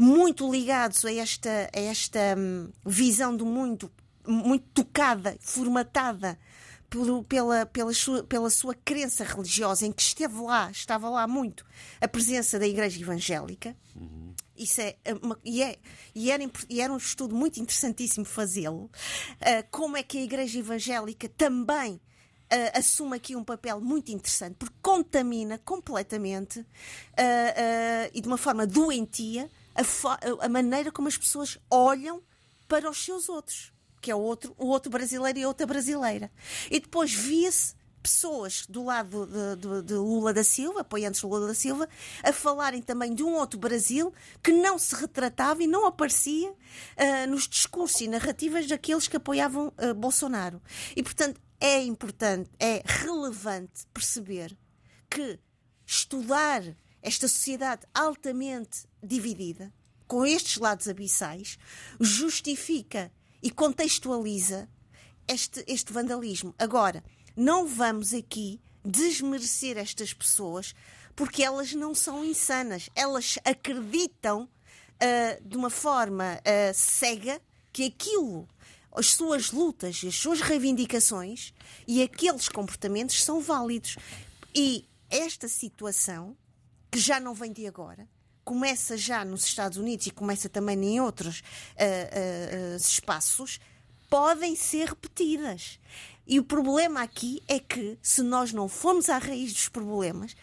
muito 0.01 0.51
ligados 0.51 1.05
a 1.05 1.13
esta, 1.13 1.69
a 1.71 1.79
esta 1.79 2.19
um, 2.35 2.71
visão 2.83 3.37
do 3.37 3.45
mundo 3.45 3.91
muito 4.25 4.65
tocada, 4.73 5.37
formatada 5.39 6.39
pelo, 6.89 7.23
pela, 7.23 7.67
pela, 7.67 7.93
sua, 7.93 8.23
pela 8.23 8.49
sua 8.49 8.73
crença 8.73 9.23
religiosa, 9.23 9.85
em 9.85 9.91
que 9.91 10.01
esteve 10.01 10.39
lá, 10.41 10.71
estava 10.71 11.07
lá 11.07 11.27
muito, 11.27 11.63
a 12.01 12.07
presença 12.07 12.57
da 12.57 12.67
Igreja 12.67 12.99
Evangélica. 12.99 13.77
Uhum. 13.95 14.33
Isso 14.57 14.81
é, 14.81 14.95
uma, 15.21 15.39
e, 15.45 15.61
é, 15.61 15.77
e, 16.15 16.31
era, 16.31 16.43
e 16.67 16.81
era 16.81 16.91
um 16.91 16.97
estudo 16.97 17.35
muito 17.35 17.59
interessantíssimo 17.59 18.25
fazê-lo. 18.25 18.85
Uh, 18.85 18.89
como 19.69 19.97
é 19.97 20.01
que 20.01 20.17
a 20.17 20.23
Igreja 20.23 20.57
Evangélica 20.57 21.29
também 21.29 21.93
uh, 21.93 21.99
assume 22.73 23.17
aqui 23.17 23.35
um 23.35 23.43
papel 23.43 23.79
muito 23.79 24.11
interessante, 24.11 24.55
porque 24.55 24.75
contamina 24.81 25.59
completamente 25.59 26.59
uh, 26.59 26.65
e 28.11 28.19
de 28.19 28.27
uma 28.27 28.37
forma 28.37 28.65
doentia 28.65 29.47
a, 29.75 30.45
a 30.45 30.49
maneira 30.49 30.91
como 30.91 31.07
as 31.07 31.17
pessoas 31.17 31.57
olham 31.69 32.21
para 32.67 32.89
os 32.89 33.03
seus 33.03 33.29
outros 33.29 33.71
que 34.01 34.09
é 34.09 34.15
o 34.15 34.19
outro, 34.19 34.53
o 34.57 34.65
outro 34.67 34.91
brasileiro 34.91 35.37
e 35.37 35.43
a 35.43 35.47
outra 35.47 35.67
brasileira. 35.67 36.31
E 36.69 36.79
depois 36.79 37.13
via-se 37.13 37.75
pessoas 38.01 38.65
do 38.67 38.83
lado 38.83 39.27
de, 39.27 39.55
de, 39.55 39.81
de, 39.83 39.93
Lula 39.93 40.33
da 40.33 40.43
Silva, 40.43 40.81
apoiantes 40.81 41.21
de 41.21 41.27
Lula 41.27 41.47
da 41.47 41.53
Silva, 41.53 41.87
a 42.23 42.33
falarem 42.33 42.81
também 42.81 43.13
de 43.13 43.23
um 43.23 43.35
outro 43.35 43.59
Brasil 43.59 44.11
que 44.43 44.51
não 44.51 44.79
se 44.79 44.95
retratava 44.95 45.61
e 45.63 45.67
não 45.67 45.85
aparecia 45.85 46.49
uh, 46.49 47.29
nos 47.29 47.47
discursos 47.47 48.01
e 48.01 48.07
narrativas 48.07 48.67
daqueles 48.67 49.07
que 49.07 49.17
apoiavam 49.17 49.71
uh, 49.77 49.93
Bolsonaro. 49.93 50.59
E, 50.95 51.03
portanto, 51.03 51.39
é 51.59 51.83
importante, 51.83 52.49
é 52.59 52.81
relevante 52.83 53.85
perceber 53.93 54.57
que 55.07 55.39
estudar 55.85 56.63
esta 57.01 57.27
sociedade 57.27 57.85
altamente 57.93 58.85
dividida, 59.01 59.73
com 60.07 60.25
estes 60.25 60.57
lados 60.57 60.87
abissais, 60.87 61.57
justifica 61.99 63.11
e 63.41 63.49
contextualiza 63.49 64.69
este, 65.27 65.63
este 65.67 65.91
vandalismo. 65.91 66.53
Agora, 66.59 67.03
não 67.35 67.65
vamos 67.65 68.13
aqui 68.13 68.59
desmerecer 68.83 69.77
estas 69.77 70.13
pessoas 70.13 70.75
porque 71.15 71.43
elas 71.43 71.73
não 71.73 71.93
são 71.93 72.23
insanas. 72.23 72.89
Elas 72.95 73.37
acreditam 73.45 74.43
uh, 74.43 75.47
de 75.47 75.57
uma 75.57 75.69
forma 75.69 76.39
uh, 76.39 76.73
cega 76.73 77.41
que 77.71 77.85
aquilo, 77.85 78.47
as 78.93 79.07
suas 79.07 79.51
lutas, 79.51 80.01
as 80.05 80.15
suas 80.15 80.41
reivindicações 80.41 81.53
e 81.87 82.01
aqueles 82.03 82.49
comportamentos 82.49 83.23
são 83.23 83.39
válidos. 83.39 83.97
E 84.53 84.87
esta 85.09 85.47
situação, 85.47 86.35
que 86.91 86.99
já 86.99 87.19
não 87.19 87.33
vem 87.33 87.53
de 87.53 87.65
agora, 87.65 88.07
começa 88.43 88.97
já 88.97 89.23
nos 89.23 89.45
Estados 89.45 89.77
Unidos 89.77 90.07
e 90.07 90.11
começa 90.11 90.49
também 90.49 90.83
em 90.83 90.99
outros 90.99 91.39
uh, 91.39 92.73
uh, 92.73 92.75
espaços, 92.75 93.59
podem 94.09 94.55
ser 94.55 94.89
repetidas. 94.89 95.79
E 96.27 96.39
o 96.39 96.43
problema 96.43 97.01
aqui 97.01 97.41
é 97.47 97.59
que, 97.59 97.97
se 98.01 98.21
nós 98.21 98.51
não 98.51 98.67
formos 98.67 99.09
à 99.09 99.17
raiz 99.17 99.53
dos 99.53 99.69
problemas, 99.69 100.35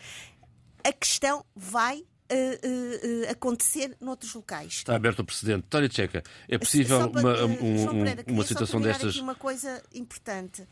a 0.83 0.93
questão 0.93 1.45
vai 1.55 2.05
Uh, 2.31 2.35
uh, 2.35 3.25
uh, 3.25 3.31
acontecer 3.31 3.97
noutros 3.99 4.35
locais. 4.35 4.75
Está 4.75 4.95
aberto 4.95 5.21
o 5.21 5.25
precedente. 5.25 5.67
Tória 5.71 5.89
Tcheca, 5.89 6.23
é 6.47 6.59
possível 6.59 7.09
para, 7.09 7.47
uma, 7.47 7.55
um, 7.55 8.05
Pereira, 8.05 8.25
uma 8.29 8.45
situação 8.45 8.83
destas. 8.83 9.15
Aqui 9.15 9.21
uma 9.23 9.35
coisa 9.35 9.83
importante. 9.95 10.69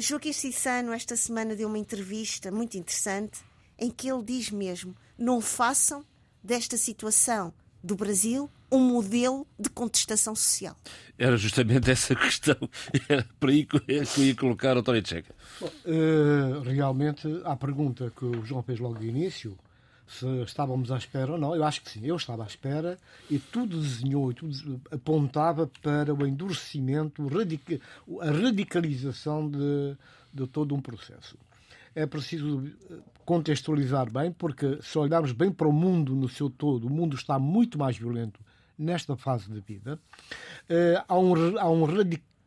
Joaquim 0.00 0.32
Cissano, 0.32 0.92
esta 0.92 1.16
semana, 1.16 1.56
deu 1.56 1.66
uma 1.66 1.76
entrevista 1.76 2.52
muito 2.52 2.78
interessante 2.78 3.40
em 3.78 3.90
que 3.90 4.08
ele 4.08 4.22
diz 4.22 4.50
mesmo: 4.50 4.94
não 5.18 5.40
façam 5.40 6.04
desta 6.42 6.76
situação 6.76 7.52
do 7.82 7.96
Brasil 7.96 8.50
um 8.70 8.80
modelo 8.80 9.46
de 9.58 9.70
contestação 9.70 10.34
social? 10.34 10.76
Era 11.18 11.36
justamente 11.36 11.90
essa 11.90 12.14
questão. 12.14 12.56
Era 13.08 13.26
por 13.38 13.50
aí 13.50 13.64
que 13.64 13.76
eu 13.76 14.24
ia 14.24 14.34
colocar 14.34 14.76
o 14.76 14.82
Tony 14.82 15.02
Tcheca. 15.02 15.34
Uh, 15.62 16.60
realmente, 16.62 17.28
a 17.44 17.56
pergunta 17.56 18.12
que 18.16 18.24
o 18.24 18.44
João 18.44 18.62
fez 18.62 18.78
logo 18.80 18.98
de 18.98 19.06
início, 19.06 19.56
se 20.06 20.26
estávamos 20.42 20.90
à 20.90 20.96
espera 20.96 21.32
ou 21.32 21.38
não, 21.38 21.54
eu 21.54 21.64
acho 21.64 21.82
que 21.82 21.90
sim, 21.90 22.00
eu 22.04 22.16
estava 22.16 22.44
à 22.44 22.46
espera 22.46 22.98
e 23.30 23.38
tudo 23.38 23.80
desenhou 23.80 24.30
e 24.30 24.34
tudo 24.34 24.80
apontava 24.90 25.68
para 25.82 26.14
o 26.14 26.26
endurecimento, 26.26 27.28
a 28.20 28.30
radicalização 28.30 29.50
de, 29.50 29.96
de 30.32 30.46
todo 30.46 30.74
um 30.74 30.80
processo 30.80 31.36
é 31.96 32.04
preciso 32.04 32.62
eh, 32.90 32.98
contextualizar 33.24 34.12
bem, 34.12 34.30
porque 34.30 34.78
se 34.82 34.98
olharmos 34.98 35.32
bem 35.32 35.50
para 35.50 35.66
o 35.66 35.72
mundo 35.72 36.14
no 36.14 36.28
seu 36.28 36.50
todo, 36.50 36.86
o 36.86 36.90
mundo 36.90 37.16
está 37.16 37.38
muito 37.38 37.78
mais 37.78 37.96
violento 37.96 38.38
nesta 38.78 39.16
fase 39.16 39.50
da 39.50 39.58
vida. 39.58 39.98
Eh, 40.68 41.02
há, 41.08 41.18
um, 41.18 41.58
há, 41.58 41.70
um 41.70 41.86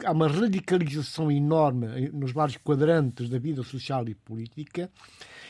há 0.05 0.11
uma 0.11 0.27
radicalização 0.27 1.31
enorme 1.31 2.09
nos 2.11 2.31
vários 2.31 2.57
quadrantes 2.57 3.27
da 3.27 3.39
vida 3.39 3.63
social 3.63 4.07
e 4.07 4.13
política, 4.13 4.89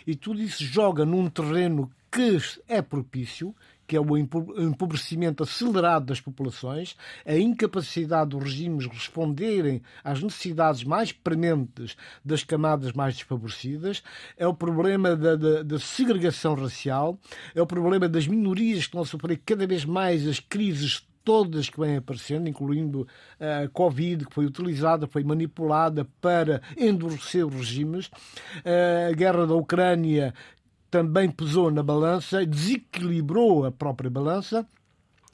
e 0.07 0.15
tudo 0.15 0.41
isso 0.41 0.63
joga 0.63 1.05
num 1.05 1.29
terreno 1.29 1.91
que 2.11 2.37
é 2.67 2.81
propício, 2.81 3.55
que 3.89 3.95
é 3.95 3.99
o 3.99 4.15
empobrecimento 4.15 5.41
acelerado 5.41 6.05
das 6.05 6.21
populações, 6.21 6.95
a 7.25 7.35
incapacidade 7.35 8.29
dos 8.29 8.43
regimes 8.43 8.85
responderem 8.85 9.81
às 10.03 10.21
necessidades 10.21 10.83
mais 10.83 11.11
prementes 11.11 11.97
das 12.23 12.43
camadas 12.43 12.93
mais 12.93 13.15
desfavorecidas, 13.15 14.03
é 14.37 14.45
o 14.45 14.53
problema 14.53 15.15
da, 15.15 15.35
da, 15.35 15.63
da 15.63 15.79
segregação 15.79 16.53
racial, 16.53 17.17
é 17.55 17.61
o 17.61 17.65
problema 17.65 18.07
das 18.07 18.27
minorias 18.27 18.81
que 18.81 18.85
estão 18.85 19.01
a 19.01 19.05
sofrer 19.05 19.41
cada 19.43 19.65
vez 19.65 19.83
mais 19.85 20.27
as 20.27 20.39
crises 20.39 21.03
todas 21.23 21.69
que 21.69 21.79
vêm 21.79 21.97
aparecendo, 21.97 22.47
incluindo 22.47 23.07
a 23.39 23.67
Covid, 23.69 24.25
que 24.25 24.33
foi 24.33 24.45
utilizada, 24.45 25.05
foi 25.05 25.23
manipulada 25.23 26.07
para 26.19 26.61
endurecer 26.77 27.45
os 27.45 27.53
regimes, 27.53 28.09
a 29.09 29.13
guerra 29.13 29.45
da 29.45 29.53
Ucrânia, 29.53 30.33
também 30.89 31.29
pesou 31.29 31.71
na 31.71 31.83
balança, 31.83 32.45
desequilibrou 32.45 33.65
a 33.65 33.71
própria 33.71 34.09
balança 34.09 34.65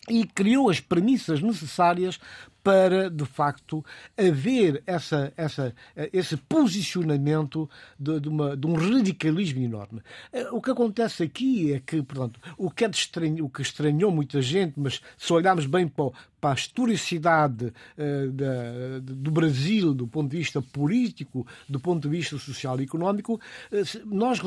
e 0.10 0.26
criou 0.26 0.70
as 0.70 0.80
premissas 0.80 1.42
necessárias 1.42 2.20
para, 2.66 3.12
de 3.12 3.26
facto, 3.26 3.86
haver 4.18 4.82
essa, 4.88 5.32
essa, 5.38 5.76
esse 6.12 6.36
posicionamento 6.36 7.70
de, 8.00 8.20
de, 8.20 8.28
uma, 8.28 8.58
de 8.58 8.66
um 8.66 8.74
radicalismo 8.74 9.62
enorme. 9.62 10.02
Eh, 10.34 10.50
o 10.50 10.60
que 10.60 10.72
acontece 10.72 11.22
aqui 11.22 11.74
é 11.74 11.80
que, 11.80 12.02
portanto, 12.02 12.40
o 12.58 12.72
que, 12.72 12.84
é 12.84 12.90
estranho, 12.90 13.46
o 13.46 13.50
que 13.52 13.62
estranhou 13.62 14.10
muita 14.10 14.42
gente, 14.42 14.80
mas 14.80 15.00
se 15.16 15.32
olharmos 15.32 15.68
bem 15.68 15.88
para, 15.88 16.12
para 16.46 16.52
a 16.52 16.54
historicidade 16.54 17.74
uh, 17.98 18.32
da, 18.32 19.00
do 19.02 19.32
Brasil, 19.32 19.96
do 19.96 20.06
ponto 20.06 20.30
de 20.30 20.38
vista 20.38 20.62
político, 20.62 21.48
do 21.68 21.80
ponto 21.80 22.08
de 22.08 22.16
vista 22.16 22.38
social 22.38 22.80
e 22.80 22.84
económico, 22.84 23.42
uh, 23.72 24.06
nós 24.06 24.40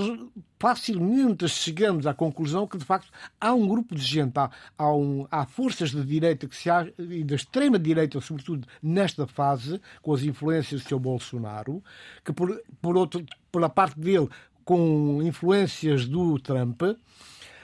facilmente 0.61 1.49
chegamos 1.49 2.07
à 2.07 2.15
conclusão 2.15 2.69
que, 2.69 2.79
de 2.79 2.85
facto, 2.85 3.11
há 3.41 3.53
um 3.53 3.67
grupo 3.67 3.97
de 3.97 4.03
gente, 4.03 4.39
há, 4.39 4.49
há, 4.79 4.95
um, 4.95 5.27
há 5.29 5.45
forças 5.45 5.93
da 5.93 6.03
direita 6.03 6.47
que 6.47 6.55
se 6.55 6.71
há, 6.71 6.87
e 6.97 7.25
da 7.25 7.35
extrema-direita, 7.35 8.21
sobretudo 8.21 8.69
nesta 8.81 9.27
fase, 9.27 9.81
com 10.01 10.15
as 10.15 10.23
influências 10.23 10.83
do 10.83 10.89
seu 10.89 11.01
Bolsonaro, 11.01 11.83
que, 12.25 12.33
por, 12.33 12.63
por, 12.81 12.97
outro, 12.97 13.27
por 13.51 13.65
a 13.65 13.69
parte 13.69 13.99
dele, 13.99 14.29
com 14.65 15.21
influências 15.21 16.07
do 16.07 16.39
Trump, 16.39 16.81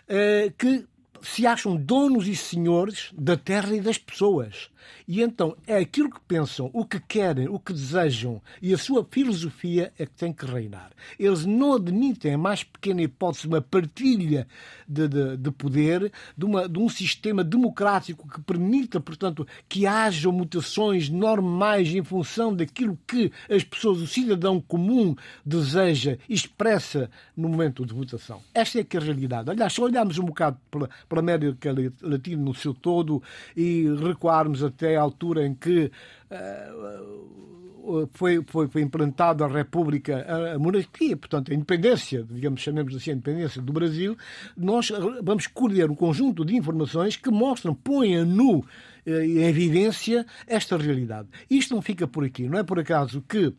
eh, 0.08 0.52
que 0.58 0.84
se 1.24 1.46
acham 1.46 1.76
donos 1.76 2.28
e 2.28 2.36
senhores 2.36 3.10
da 3.16 3.36
terra 3.36 3.74
e 3.74 3.80
das 3.80 3.98
pessoas. 3.98 4.70
E 5.06 5.22
então 5.22 5.56
é 5.66 5.76
aquilo 5.76 6.10
que 6.10 6.20
pensam, 6.20 6.70
o 6.72 6.84
que 6.84 7.00
querem, 7.00 7.48
o 7.48 7.58
que 7.58 7.72
desejam 7.72 8.40
e 8.60 8.72
a 8.72 8.78
sua 8.78 9.06
filosofia 9.10 9.92
é 9.98 10.06
que 10.06 10.12
tem 10.12 10.32
que 10.32 10.46
reinar. 10.46 10.90
Eles 11.18 11.44
não 11.44 11.74
admitem 11.74 12.34
a 12.34 12.38
mais 12.38 12.64
pequena 12.64 13.02
hipótese 13.02 13.46
uma 13.46 13.60
partilha 13.60 14.46
de, 14.88 15.08
de, 15.08 15.36
de 15.36 15.50
poder, 15.50 16.12
de, 16.36 16.44
uma, 16.44 16.68
de 16.68 16.78
um 16.78 16.88
sistema 16.88 17.44
democrático 17.44 18.28
que 18.28 18.40
permita, 18.40 19.00
portanto, 19.00 19.46
que 19.68 19.86
haja 19.86 20.30
mutações 20.30 21.08
normais 21.08 21.88
em 21.88 22.02
função 22.02 22.54
daquilo 22.54 22.98
que 23.06 23.30
as 23.50 23.62
pessoas, 23.64 24.00
o 24.00 24.06
cidadão 24.06 24.60
comum, 24.60 25.14
deseja 25.44 26.16
expressa 26.28 27.10
no 27.36 27.48
momento 27.48 27.84
de 27.84 27.94
votação. 27.94 28.40
Esta 28.54 28.80
é 28.80 28.84
que 28.84 28.96
é 28.96 29.00
a 29.00 29.02
realidade. 29.02 29.50
Aliás, 29.50 29.72
se 29.72 29.80
olharmos 29.80 30.18
um 30.18 30.24
bocado 30.24 30.58
pela, 30.70 30.88
pela 31.08 31.20
América 31.20 31.74
Latina 32.02 32.42
no 32.42 32.54
seu 32.54 32.74
todo 32.74 33.22
e 33.56 33.86
recuarmos 34.02 34.62
até 34.74 34.96
à 34.96 35.00
altura 35.00 35.46
em 35.46 35.54
que 35.54 35.90
uh, 36.30 38.08
foi, 38.12 38.42
foi, 38.46 38.68
foi 38.68 38.82
implantada 38.82 39.44
a 39.44 39.48
República, 39.48 40.24
a, 40.26 40.54
a, 40.54 40.58
monarquia, 40.58 41.16
portanto, 41.16 41.52
a 41.52 41.54
independência, 41.54 42.26
digamos, 42.28 42.60
chamemos 42.60 42.94
assim, 42.94 43.10
a 43.10 43.14
independência 43.14 43.60
do 43.60 43.72
Brasil, 43.72 44.16
nós 44.56 44.90
vamos 45.22 45.46
colher 45.46 45.90
um 45.90 45.94
conjunto 45.94 46.44
de 46.44 46.56
informações 46.56 47.16
que 47.16 47.30
mostram, 47.30 47.74
põem 47.74 48.16
a 48.16 48.24
nu 48.24 48.64
eh, 49.06 49.26
em 49.26 49.42
evidência 49.42 50.24
esta 50.46 50.76
realidade. 50.76 51.28
Isto 51.50 51.74
não 51.74 51.82
fica 51.82 52.06
por 52.06 52.24
aqui. 52.24 52.48
Não 52.48 52.58
é 52.58 52.62
por 52.62 52.78
acaso 52.78 53.22
que 53.28 53.46
eh, 53.46 53.52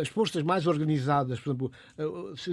as 0.00 0.08
forças 0.08 0.42
mais 0.42 0.66
organizadas, 0.66 1.38
por 1.40 1.50
exemplo, 1.50 1.72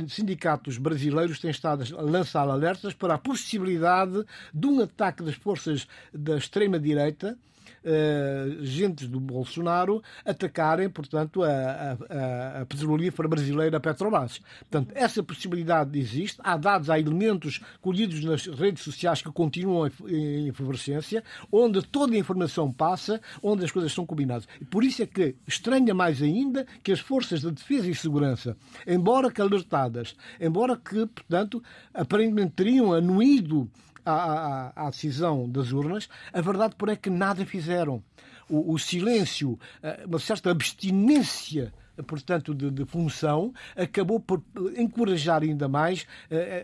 sindicatos 0.10 0.78
brasileiros 0.78 1.40
têm 1.40 1.52
estado 1.52 1.84
a 1.98 2.02
lançar 2.02 2.48
alertas 2.48 2.94
para 2.94 3.16
a 3.16 3.18
possibilidade 3.18 4.24
de 4.54 4.68
um 4.68 4.82
ataque 4.82 5.24
das 5.24 5.36
forças 5.36 5.88
da 6.14 6.38
extrema-direita 6.38 7.38
uh, 7.84 8.66
gentes 8.66 9.08
do 9.08 9.20
Bolsonaro 9.20 10.02
atacarem, 10.26 10.90
portanto, 10.90 11.44
a, 11.44 11.98
a, 12.10 12.62
a 12.62 12.66
petrolífera 12.66 13.28
brasileira 13.28 13.80
Petrobras. 13.80 14.40
Portanto, 14.60 14.92
essa 14.96 15.22
possibilidade 15.24 15.98
existe. 15.98 16.40
Há 16.44 16.58
dados, 16.58 16.90
há 16.90 17.00
elementos 17.00 17.60
colhidos 17.82 18.24
nas 18.24 18.46
redes 18.48 18.84
sociais 18.84 19.22
que 19.22 19.32
continuam 19.32 19.90
em 20.08 20.48
efervescência, 20.48 21.24
onde 21.52 21.82
toda 21.82 22.14
a 22.14 22.18
informação 22.18 22.72
passa, 22.72 23.22
onde 23.42 23.64
as 23.64 23.72
coisas 23.72 23.94
são 23.94 24.06
combinadas. 24.06 24.48
E 24.60 24.66
por 24.66 24.84
isso 24.84 25.04
é 25.04 25.06
que 25.06 25.36
estranha 25.48 25.94
mais 25.94 26.22
ainda 26.22 26.66
que 26.84 26.92
as 26.92 27.00
forças 27.00 27.42
de 27.42 27.52
defesa 27.52 27.90
e 27.90 27.96
segurança, 27.96 28.58
embora 28.88 29.32
que 29.32 29.42
alertadas, 29.42 30.16
embora 30.40 30.78
que, 30.78 31.06
portanto, 31.06 31.64
aparentemente 31.94 32.54
teriam 32.56 32.94
anuído 32.94 33.70
à, 34.06 34.72
à, 34.76 34.88
à 34.88 34.90
decisão 34.90 35.50
das 35.50 35.72
urnas, 35.72 36.10
a 36.32 36.42
verdade 36.42 36.76
por 36.76 36.90
é 36.90 36.96
que 36.96 37.10
nada 37.10 37.46
fizeram. 37.46 38.04
O, 38.50 38.74
o 38.74 38.80
silêncio, 38.80 39.58
eh, 39.82 40.04
uma 40.06 40.20
certa 40.20 40.52
abstinência 40.52 41.74
portanto, 42.08 42.56
de, 42.56 42.72
de, 42.72 42.86
função, 42.86 43.54
acabou 43.76 44.20
por 44.20 44.42
encorajar 44.76 45.44
ainda 45.44 45.68
mais 45.68 46.08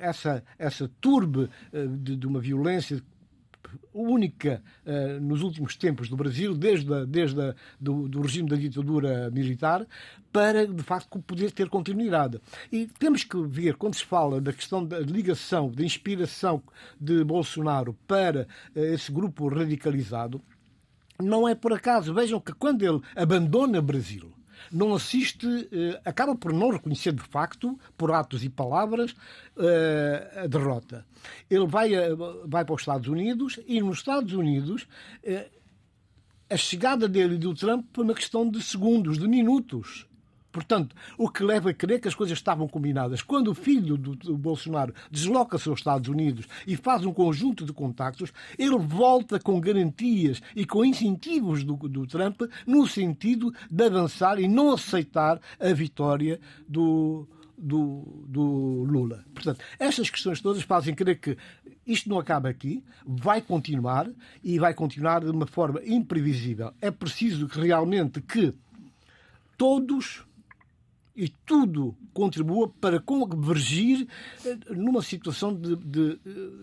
essa, 0.01 0.43
essa 0.57 0.89
turbe 0.99 1.47
de, 1.71 2.15
de, 2.15 2.25
uma 2.25 2.39
violência 2.39 2.99
única 3.93 4.61
uh, 4.85 5.19
nos 5.21 5.41
últimos 5.41 5.75
tempos 5.75 6.09
do 6.09 6.15
Brasil, 6.15 6.53
desde, 6.53 6.93
a, 6.93 7.05
desde 7.05 7.41
a, 7.41 7.55
do, 7.79 8.07
do, 8.07 8.21
regime 8.21 8.49
da 8.49 8.55
ditadura 8.55 9.29
militar, 9.31 9.85
para, 10.31 10.67
de 10.67 10.83
facto, 10.83 11.19
poder 11.19 11.51
ter 11.51 11.69
continuidade. 11.69 12.39
E 12.71 12.87
temos 12.87 13.23
que 13.23 13.37
ver, 13.47 13.75
quando 13.75 13.95
se 13.95 14.05
fala 14.05 14.39
da 14.39 14.53
questão 14.53 14.85
da 14.85 14.99
ligação, 14.99 15.71
da 15.71 15.83
inspiração 15.83 16.61
de 16.99 17.23
Bolsonaro 17.23 17.97
para 18.07 18.47
uh, 18.75 18.79
esse 18.79 19.11
grupo 19.11 19.47
radicalizado, 19.47 20.41
não 21.21 21.47
é 21.47 21.53
por 21.53 21.73
acaso. 21.73 22.13
Vejam 22.13 22.39
que 22.39 22.53
quando 22.53 22.83
ele 22.83 23.01
abandona 23.15 23.79
o 23.79 23.81
Brasil, 23.81 24.31
não 24.71 24.93
assiste, 24.93 25.47
eh, 25.71 26.01
acaba 26.05 26.35
por 26.35 26.51
não 26.53 26.69
reconhecer 26.69 27.11
de 27.13 27.23
facto, 27.23 27.79
por 27.97 28.11
atos 28.11 28.43
e 28.43 28.49
palavras, 28.49 29.15
eh, 29.57 30.41
a 30.43 30.47
derrota. 30.47 31.05
Ele 31.49 31.67
vai, 31.67 31.91
vai 32.45 32.65
para 32.65 32.75
os 32.75 32.81
Estados 32.81 33.07
Unidos 33.07 33.59
e 33.67 33.81
nos 33.81 33.99
Estados 33.99 34.33
Unidos 34.33 34.87
eh, 35.23 35.49
a 36.49 36.57
chegada 36.57 37.07
dele 37.07 37.35
e 37.35 37.37
do 37.37 37.53
Trump 37.53 37.85
foi 37.93 38.03
uma 38.03 38.15
questão 38.15 38.49
de 38.49 38.61
segundos, 38.61 39.17
de 39.17 39.27
minutos. 39.27 40.08
Portanto, 40.51 40.95
o 41.17 41.29
que 41.29 41.43
leva 41.43 41.69
a 41.69 41.73
crer 41.73 41.99
que 41.99 42.07
as 42.07 42.15
coisas 42.15 42.37
estavam 42.37 42.67
combinadas. 42.67 43.21
Quando 43.21 43.49
o 43.49 43.55
filho 43.55 43.97
do, 43.97 44.15
do 44.15 44.37
Bolsonaro 44.37 44.93
desloca-se 45.11 45.69
aos 45.69 45.79
Estados 45.79 46.09
Unidos 46.09 46.47
e 46.65 46.75
faz 46.75 47.05
um 47.05 47.13
conjunto 47.13 47.65
de 47.65 47.73
contactos, 47.73 48.33
ele 48.57 48.77
volta 48.77 49.39
com 49.39 49.59
garantias 49.59 50.41
e 50.55 50.65
com 50.65 50.83
incentivos 50.83 51.63
do, 51.63 51.75
do 51.75 52.07
Trump 52.07 52.41
no 52.65 52.87
sentido 52.87 53.53
de 53.69 53.85
avançar 53.85 54.39
e 54.39 54.47
não 54.47 54.71
aceitar 54.71 55.39
a 55.59 55.71
vitória 55.71 56.39
do, 56.67 57.27
do, 57.57 58.25
do, 58.27 58.83
Lula. 58.83 59.23
Portanto, 59.33 59.63
estas 59.77 60.09
questões 60.09 60.41
todas 60.41 60.63
fazem 60.63 60.95
crer 60.95 61.19
que 61.19 61.37
isto 61.85 62.09
não 62.09 62.17
acaba 62.17 62.49
aqui, 62.49 62.83
vai 63.05 63.41
continuar 63.41 64.09
e 64.43 64.57
vai 64.57 64.73
continuar 64.73 65.21
de 65.21 65.29
uma 65.29 65.45
forma 65.45 65.81
imprevisível. 65.85 66.73
É 66.81 66.89
preciso 66.89 67.47
que 67.47 67.59
realmente 67.59 68.21
que 68.21 68.53
todos 69.57 70.23
e 71.19 71.27
tudo 71.45 71.93
contribua 72.13 72.69
para 72.79 72.97
convergir 72.97 74.07
eh, 74.45 74.57
numa 74.69 75.01
situação 75.01 75.53
de, 75.53 75.75
de, 75.75 76.19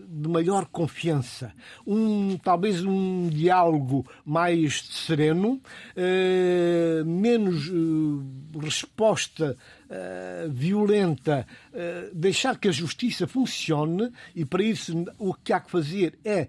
de, 0.09 0.27
maior 0.27 0.65
confiança. 0.65 1.53
Um, 1.85 2.37
talvez 2.37 2.83
um 2.83 3.29
diálogo 3.29 4.03
mais 4.25 4.81
sereno, 4.81 5.61
eh, 5.95 7.03
menos 7.05 7.67
eh, 7.67 8.59
resposta 8.59 9.55
eh, 9.89 10.47
violenta, 10.49 11.45
eh, 11.71 12.09
deixar 12.11 12.57
que 12.57 12.69
a 12.69 12.71
justiça 12.71 13.27
funcione 13.27 14.11
e 14.35 14.43
para 14.43 14.63
isso 14.63 15.05
o 15.19 15.35
que 15.35 15.53
há 15.53 15.59
que 15.59 15.69
fazer 15.69 16.17
é 16.25 16.47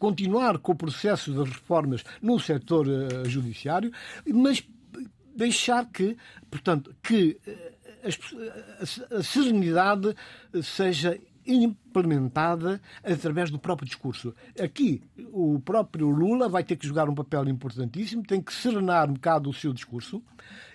continuar 0.00 0.58
com 0.58 0.72
o 0.72 0.76
processo 0.76 1.32
de 1.32 1.48
reformas 1.48 2.04
no 2.20 2.40
setor 2.40 2.86
judiciário, 3.26 3.92
mas 4.26 4.64
deixar 5.38 5.86
que, 5.86 6.16
portanto, 6.50 6.94
que 7.02 7.40
eh, 7.46 7.74
a, 8.02 9.16
a 9.18 9.22
serenidade 9.22 10.14
seja 10.62 11.18
implementada 11.48 12.80
através 13.02 13.50
do 13.50 13.58
próprio 13.58 13.86
discurso. 13.86 14.34
Aqui, 14.62 15.02
o 15.32 15.58
próprio 15.60 16.08
Lula 16.10 16.48
vai 16.48 16.62
ter 16.62 16.76
que 16.76 16.86
jogar 16.86 17.08
um 17.08 17.14
papel 17.14 17.48
importantíssimo, 17.48 18.22
tem 18.22 18.40
que 18.40 18.52
serenar 18.52 19.08
um 19.08 19.14
bocado 19.14 19.48
o 19.48 19.54
seu 19.54 19.72
discurso, 19.72 20.22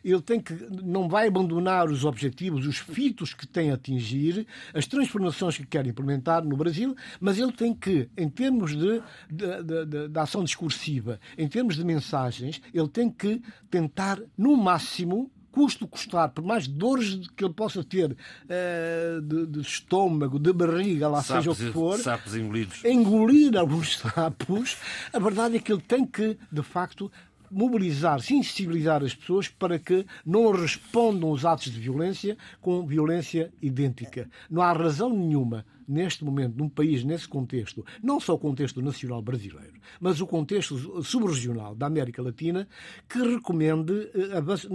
ele 0.03 0.21
tem 0.21 0.39
que, 0.39 0.53
não 0.83 1.07
vai 1.07 1.27
abandonar 1.27 1.89
os 1.89 2.03
objetivos, 2.03 2.65
os 2.65 2.77
fitos 2.77 3.33
que 3.33 3.47
tem 3.47 3.71
a 3.71 3.75
atingir, 3.75 4.45
as 4.73 4.87
transformações 4.87 5.57
que 5.57 5.65
quer 5.65 5.85
implementar 5.85 6.43
no 6.43 6.57
Brasil, 6.57 6.95
mas 7.19 7.37
ele 7.37 7.51
tem 7.51 7.73
que, 7.73 8.09
em 8.17 8.27
termos 8.27 8.71
de, 8.71 9.01
de, 9.29 9.63
de, 9.85 10.07
de, 10.09 10.19
ação 10.19 10.43
discursiva, 10.43 11.19
em 11.37 11.47
termos 11.47 11.75
de 11.75 11.85
mensagens, 11.85 12.61
ele 12.73 12.87
tem 12.87 13.09
que 13.09 13.41
tentar, 13.69 14.19
no 14.37 14.57
máximo, 14.57 15.31
custo 15.53 15.87
custar, 15.87 16.29
por 16.29 16.43
mais 16.43 16.67
dores 16.67 17.27
que 17.37 17.45
ele 17.45 17.53
possa 17.53 17.83
ter 17.83 18.11
uh, 18.11 19.21
de, 19.21 19.45
de, 19.45 19.61
estômago, 19.61 20.39
de 20.39 20.51
barriga, 20.51 21.07
lá 21.07 21.21
sapos, 21.21 21.43
seja 21.43 21.51
o 21.51 21.55
que 21.55 21.71
for, 21.71 21.99
sapos 21.99 22.35
engolidos. 22.35 22.83
engolir 22.83 23.55
alguns 23.55 23.99
sapos, 24.01 24.77
a 25.13 25.19
verdade 25.19 25.57
é 25.57 25.59
que 25.59 25.71
ele 25.71 25.81
tem 25.81 26.05
que, 26.05 26.37
de 26.51 26.63
facto, 26.63 27.11
mobilizar, 27.51 28.19
sensibilizar 28.19 29.03
as 29.03 29.13
pessoas 29.13 29.47
para 29.47 29.77
que 29.77 30.05
não 30.25 30.51
respondam 30.51 31.29
aos 31.29 31.45
atos 31.45 31.71
de 31.71 31.79
violência 31.79 32.35
com 32.59 32.85
violência 32.85 33.53
idêntica. 33.61 34.27
Não 34.49 34.63
há 34.63 34.73
razão 34.73 35.11
nenhuma 35.11 35.63
neste 35.87 36.23
momento, 36.23 36.57
num 36.57 36.69
país 36.69 37.03
nesse 37.03 37.27
contexto, 37.27 37.85
não 38.01 38.19
só 38.19 38.33
o 38.33 38.39
contexto 38.39 38.81
nacional 38.81 39.21
brasileiro, 39.21 39.73
mas 39.99 40.21
o 40.21 40.27
contexto 40.27 41.03
subregional 41.03 41.75
da 41.75 41.87
América 41.87 42.21
Latina, 42.21 42.67
que 43.07 43.19
recomende 43.19 44.09
eh, 44.13 44.37
avanços 44.37 44.69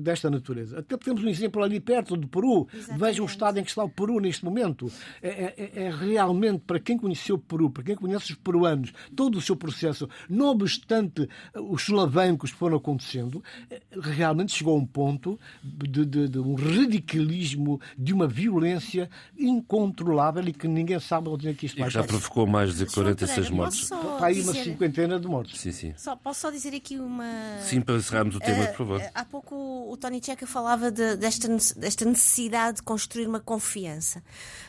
desta 0.00 0.30
natureza. 0.30 0.78
Até 0.78 0.96
temos 0.96 1.22
um 1.22 1.28
exemplo 1.28 1.62
ali 1.62 1.80
perto 1.80 2.16
do 2.16 2.26
Peru. 2.28 2.66
Exatamente. 2.72 3.00
Veja 3.00 3.22
o 3.22 3.26
estado 3.26 3.58
em 3.58 3.64
que 3.64 3.70
está 3.70 3.84
o 3.84 3.88
Peru 3.88 4.20
neste 4.20 4.44
momento. 4.44 4.90
É, 5.22 5.28
é, 5.28 5.54
é, 5.56 5.84
é 5.84 5.90
realmente, 5.90 6.60
para 6.66 6.80
quem 6.80 6.96
conheceu 6.96 7.36
o 7.36 7.38
Peru, 7.38 7.70
para 7.70 7.82
quem 7.82 7.96
conhece 7.96 8.32
os 8.32 8.38
peruanos, 8.38 8.92
todo 9.14 9.38
o 9.38 9.40
seu 9.40 9.56
processo, 9.56 10.08
não 10.28 10.48
obstante 10.48 11.28
os 11.54 11.82
solavancos 11.82 12.52
que 12.52 12.58
foram 12.58 12.76
acontecendo, 12.76 13.42
eh, 13.70 13.80
realmente 14.00 14.52
chegou 14.52 14.74
a 14.74 14.78
um 14.78 14.86
ponto 14.86 15.38
de, 15.62 16.04
de, 16.04 16.28
de 16.28 16.38
um 16.38 16.54
radicalismo, 16.54 17.80
de 17.96 18.12
uma 18.12 18.26
violência 18.26 19.08
incontrolável 19.38 20.46
e 20.52 20.58
que 20.58 20.68
ninguém 20.68 21.00
sabe 21.00 21.28
onde 21.28 21.48
é 21.48 21.54
que 21.54 21.66
isto 21.66 21.78
vai. 21.78 21.90
já 21.90 22.04
provocou 22.04 22.46
mais 22.46 22.76
de 22.76 22.86
46 22.86 23.50
mortes. 23.50 23.82
Está 23.82 24.26
aí 24.26 24.42
uma 24.42 24.52
cinquentena 24.52 25.18
de 25.18 25.26
mortes. 25.26 25.60
Sim, 25.60 25.72
sim. 25.72 25.94
Só, 25.96 26.14
posso 26.14 26.40
só 26.40 26.50
dizer 26.50 26.74
aqui 26.74 26.98
uma. 26.98 27.24
Sim, 27.62 27.80
para 27.80 27.96
encerrarmos 27.96 28.36
o 28.36 28.40
tema, 28.40 28.64
uh, 28.64 28.66
por 28.68 28.76
favor. 28.76 29.02
Há 29.14 29.24
pouco 29.24 29.54
o 29.90 29.96
Tony 29.96 30.20
Checa 30.22 30.46
falava 30.46 30.90
de, 30.90 31.16
desta, 31.16 31.48
desta 31.76 32.04
necessidade 32.04 32.76
de 32.76 32.82
construir 32.82 33.26
uma 33.26 33.40
confiança. 33.40 34.22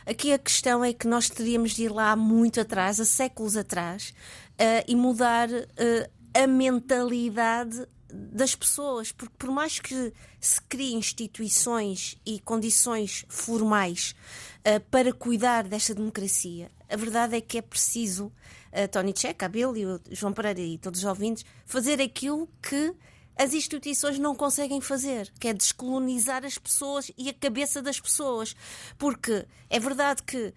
Aqui 0.06 0.32
a 0.32 0.39
questão 0.39 0.84
é 0.84 0.93
que 0.93 1.08
nós 1.08 1.30
teríamos 1.30 1.72
de 1.72 1.84
ir 1.84 1.91
lá 1.91 2.15
muito 2.15 2.62
atrás, 2.62 3.00
há 3.00 3.06
séculos 3.06 3.58
atrás, 3.58 4.13
uh, 4.54 4.84
e 4.88 4.96
mudar 4.96 5.50
uh, 5.50 6.10
a 6.34 6.48
mentalidade 6.48 7.86
das 8.13 8.54
pessoas, 8.54 9.12
porque 9.12 9.34
por 9.38 9.49
mais 9.49 9.80
que 9.80 10.13
se 10.39 10.62
criem 10.62 10.99
instituições 10.99 12.15
e 12.23 12.39
condições 12.39 13.26
formais 13.28 14.15
uh, 14.60 14.80
para 14.91 15.12
cuidar 15.12 15.63
desta 15.63 15.95
democracia, 15.95 16.69
a 16.88 16.95
verdade 16.95 17.36
é 17.36 17.41
que 17.41 17.58
é 17.58 17.62
preciso, 17.62 18.28
uh, 18.28 18.88
Tony 18.91 19.13
Checa, 19.17 19.47
Abel 19.47 19.76
e 19.76 20.15
João 20.15 20.32
Pereira 20.32 20.62
e 20.62 20.78
todos 20.78 20.99
os 20.99 21.06
ouvintes, 21.06 21.43
fazer 21.65 21.99
aquilo 21.99 22.47
que 22.62 22.93
as 23.36 23.54
instituições 23.54 24.19
não 24.19 24.36
conseguem 24.36 24.80
fazer, 24.80 25.32
que 25.39 25.47
é 25.47 25.54
descolonizar 25.54 26.45
as 26.45 26.58
pessoas 26.58 27.12
e 27.17 27.30
a 27.30 27.34
cabeça 27.34 27.82
das 27.82 27.99
pessoas. 27.99 28.56
Porque 28.97 29.45
é 29.69 29.80
verdade 29.80 30.21
que. 30.21 30.54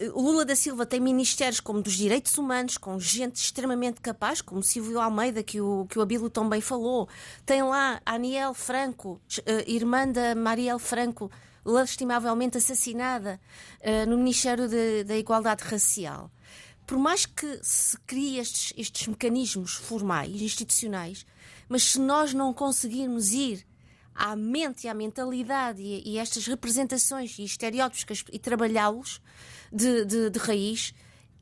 Lula 0.00 0.44
da 0.44 0.56
Silva 0.56 0.84
tem 0.84 1.00
ministérios 1.00 1.60
como 1.60 1.80
dos 1.80 1.94
direitos 1.94 2.36
humanos, 2.36 2.76
com 2.76 2.98
gente 2.98 3.36
extremamente 3.36 4.00
capaz, 4.00 4.40
como 4.40 4.62
Silvio 4.62 5.00
Almeida, 5.00 5.42
que 5.42 5.60
o, 5.60 5.86
que 5.86 5.98
o 5.98 6.02
Abilo 6.02 6.28
também 6.28 6.60
falou. 6.60 7.08
Tem 7.46 7.62
lá 7.62 8.00
Aniel 8.04 8.54
Franco, 8.54 9.20
eh, 9.46 9.64
irmã 9.70 10.08
da 10.08 10.34
Marielle 10.34 10.80
Franco, 10.80 11.30
lastimavelmente 11.64 12.58
assassinada 12.58 13.40
uh, 13.80 14.08
no 14.08 14.18
Ministério 14.18 14.68
de, 14.68 15.04
da 15.04 15.16
Igualdade 15.16 15.64
Racial. 15.64 16.30
Por 16.86 16.98
mais 16.98 17.24
que 17.24 17.58
se 17.62 17.98
criem 18.00 18.38
estes, 18.38 18.74
estes 18.76 19.08
mecanismos 19.08 19.72
formais, 19.72 20.42
institucionais, 20.42 21.24
mas 21.68 21.84
se 21.84 21.98
nós 21.98 22.34
não 22.34 22.52
conseguirmos 22.52 23.32
ir 23.32 23.66
à 24.14 24.36
mente 24.36 24.84
e 24.84 24.88
à 24.88 24.94
mentalidade 24.94 25.82
e, 25.82 26.02
e 26.08 26.18
estas 26.18 26.46
representações 26.46 27.38
e 27.38 27.44
estereótipos 27.44 28.24
e 28.32 28.38
trabalhá-los, 28.38 29.20
de, 29.72 30.04
de, 30.04 30.30
de 30.30 30.38
raiz, 30.38 30.94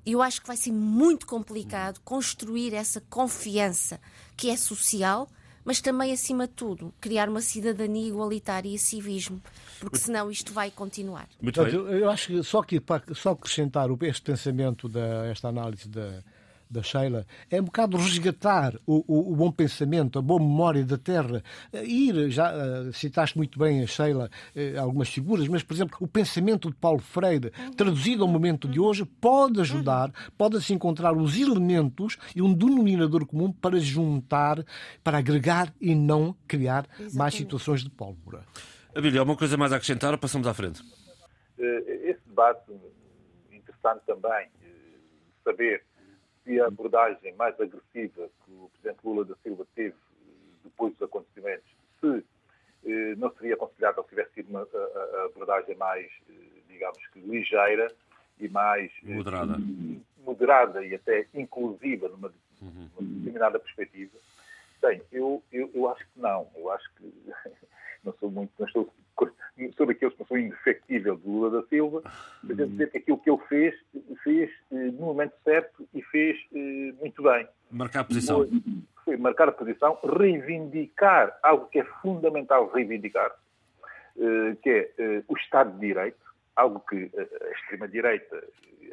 eu 0.05 0.23
acho 0.23 0.41
que 0.41 0.47
vai 0.47 0.57
ser 0.57 0.73
muito 0.73 1.27
complicado 1.27 2.01
construir 2.01 2.75
essa 2.75 3.01
confiança 3.09 4.01
que 4.37 4.51
é 4.51 4.57
social, 4.57 5.29
mas 5.65 5.81
também, 5.81 6.13
acima 6.13 6.49
de 6.49 6.55
tudo, 6.55 6.93
criar 7.01 7.29
uma 7.29 7.41
cidadania 7.41 8.09
igualitária 8.09 8.69
e 8.69 8.79
civismo, 8.79 9.41
porque 9.79 9.99
senão 9.99 10.31
isto 10.31 10.53
vai 10.53 10.71
continuar. 10.71 11.29
Muito 11.41 11.63
bem. 11.65 11.73
Eu 11.73 12.11
acho 12.11 12.29
que 12.29 12.43
só, 12.43 12.63
que, 12.63 12.83
só 13.15 13.31
acrescentar 13.31 13.89
este 14.03 14.23
pensamento, 14.23 14.89
da, 14.89 15.27
esta 15.27 15.49
análise 15.49 15.89
da, 15.89 16.25
da 16.73 16.83
Sheila, 16.83 17.27
é 17.51 17.61
um 17.61 17.65
bocado 17.65 17.97
resgatar 17.97 18.75
o, 18.87 19.05
o, 19.07 19.33
o, 19.33 19.37
bom 19.37 19.53
pensamento, 19.53 20.19
a 20.19 20.23
boa 20.23 20.41
memória 20.41 20.85
da 20.85 20.97
terra. 20.97 21.43
Eh, 21.73 21.85
ir, 21.85 22.31
já 22.31 22.53
uh, 22.53 22.93
citaste 22.93 23.37
muito 23.37 23.59
bem 23.59 23.83
a 23.83 23.87
Sheila, 23.87 24.31
uh, 24.57 24.81
algumas 24.81 25.09
figuras, 25.09 25.47
mas, 25.49 25.63
por 25.63 25.75
exemplo, 25.75 25.99
o 26.01 26.09
pensamento 26.09 26.71
de 26.71 26.77
Paulo 26.77 27.01
Freire, 27.01 27.53
traduzido 27.77 28.23
ao 28.23 28.29
momento 28.29 28.67
de 28.67 28.81
hoje, 28.81 29.05
pode 29.05 29.61
ajudar, 29.61 30.11
pode-se 30.39 30.73
encontrar 30.73 31.17
os 31.17 31.39
elementos 31.39 32.17
e 32.35 32.41
um 32.41 32.53
denominador 32.53 33.27
comum 33.27 33.53
para 33.53 33.79
juntar, 33.79 34.65
para 35.05 35.19
agregar 35.19 35.73
e 35.81 35.95
não 35.95 36.35
criar 36.49 36.87
Exatamente. 36.87 37.17
mais 37.17 37.35
situações 37.35 37.85
de 37.85 37.91
pólvora. 37.91 38.45
Abílio, 38.95 39.21
alguma 39.21 39.37
coisa 39.37 39.57
mais 39.57 39.73
a 39.73 39.77
acrescentar 39.77 40.13
ou 40.13 40.19
passamos 40.19 40.47
à 40.47 40.55
frente? 40.55 40.83
Esse 41.59 42.21
debate 42.27 42.73
interessante 43.51 44.03
também, 44.07 44.49
saber 45.45 45.85
se 46.45 46.61
a 46.61 46.67
abordagem 46.67 47.35
mais 47.35 47.59
agressiva 47.61 48.29
que 48.45 48.53
o 48.53 48.71
Presidente 48.73 49.05
Lula 49.05 49.25
da 49.25 49.35
Silva 49.43 49.67
teve 49.75 49.95
depois 50.65 50.93
dos 50.95 51.03
acontecimentos, 51.03 51.69
se 52.01 52.25
eh, 52.85 53.15
não 53.17 53.33
seria 53.35 53.55
aconselhável 53.55 54.03
se 54.05 54.09
tivesse 54.11 54.35
sido 54.35 54.51
uma 54.51 54.61
a, 54.63 55.17
a 55.23 55.25
abordagem 55.27 55.77
mais, 55.77 56.07
eh, 56.29 56.33
digamos 56.69 57.07
que 57.09 57.21
ligeira 57.21 57.89
e 58.39 58.49
mais 58.49 58.91
eh, 59.05 59.15
moderada, 59.15 59.57
moderada 60.25 60.85
e 60.85 60.95
até 60.95 61.27
inclusiva 61.35 62.09
numa, 62.09 62.33
uhum. 62.61 62.91
numa 62.99 63.19
determinada 63.19 63.59
perspectiva. 63.59 64.17
Bem, 64.81 65.01
eu, 65.13 65.43
eu, 65.53 65.71
eu 65.73 65.89
acho 65.89 66.05
que 66.05 66.21
não. 66.21 66.49
Eu 66.57 66.71
acho 66.73 66.93
que 66.95 67.13
não 68.03 68.13
sou 68.15 68.31
muito, 68.31 68.53
não 68.59 68.67
estou 68.67 68.93
sou 69.77 69.87
daqueles 69.87 70.15
que 70.15 70.25
sou 70.25 70.39
indefectível 70.39 71.17
de 71.17 71.27
Lula 71.27 71.51
da 71.51 71.69
Silva, 71.69 72.03
mas 72.43 72.59
é 72.59 72.67
dizer 72.67 72.91
que 72.91 72.99
aquilo 72.99 73.19
que 73.19 73.31
ele 73.31 73.41
fez, 73.49 73.75
fez 74.23 74.51
eh, 74.73 74.75
no 74.75 75.07
momento 75.07 75.35
certo 75.45 75.89
e 75.95 76.03
fez 76.03 76.39
eh, 76.55 76.93
muito 77.01 77.23
bem. 77.23 77.47
Marcar 77.71 78.01
a 78.01 78.05
posição. 78.05 78.49
Foi 79.05 79.17
marcar 79.17 79.49
a 79.49 79.53
posição, 79.53 79.99
reivindicar 80.05 81.37
algo 81.43 81.67
que 81.67 81.81
é 81.81 81.85
fundamental 82.01 82.71
reivindicar, 82.73 83.33
eh, 84.19 84.57
que 84.63 84.71
é 84.71 85.23
o 85.29 85.37
Estado 85.37 85.73
de 85.73 85.81
Direito, 85.81 86.23
algo 86.57 86.81
que 86.81 87.11
a 87.17 87.53
extrema-direita, 87.53 88.45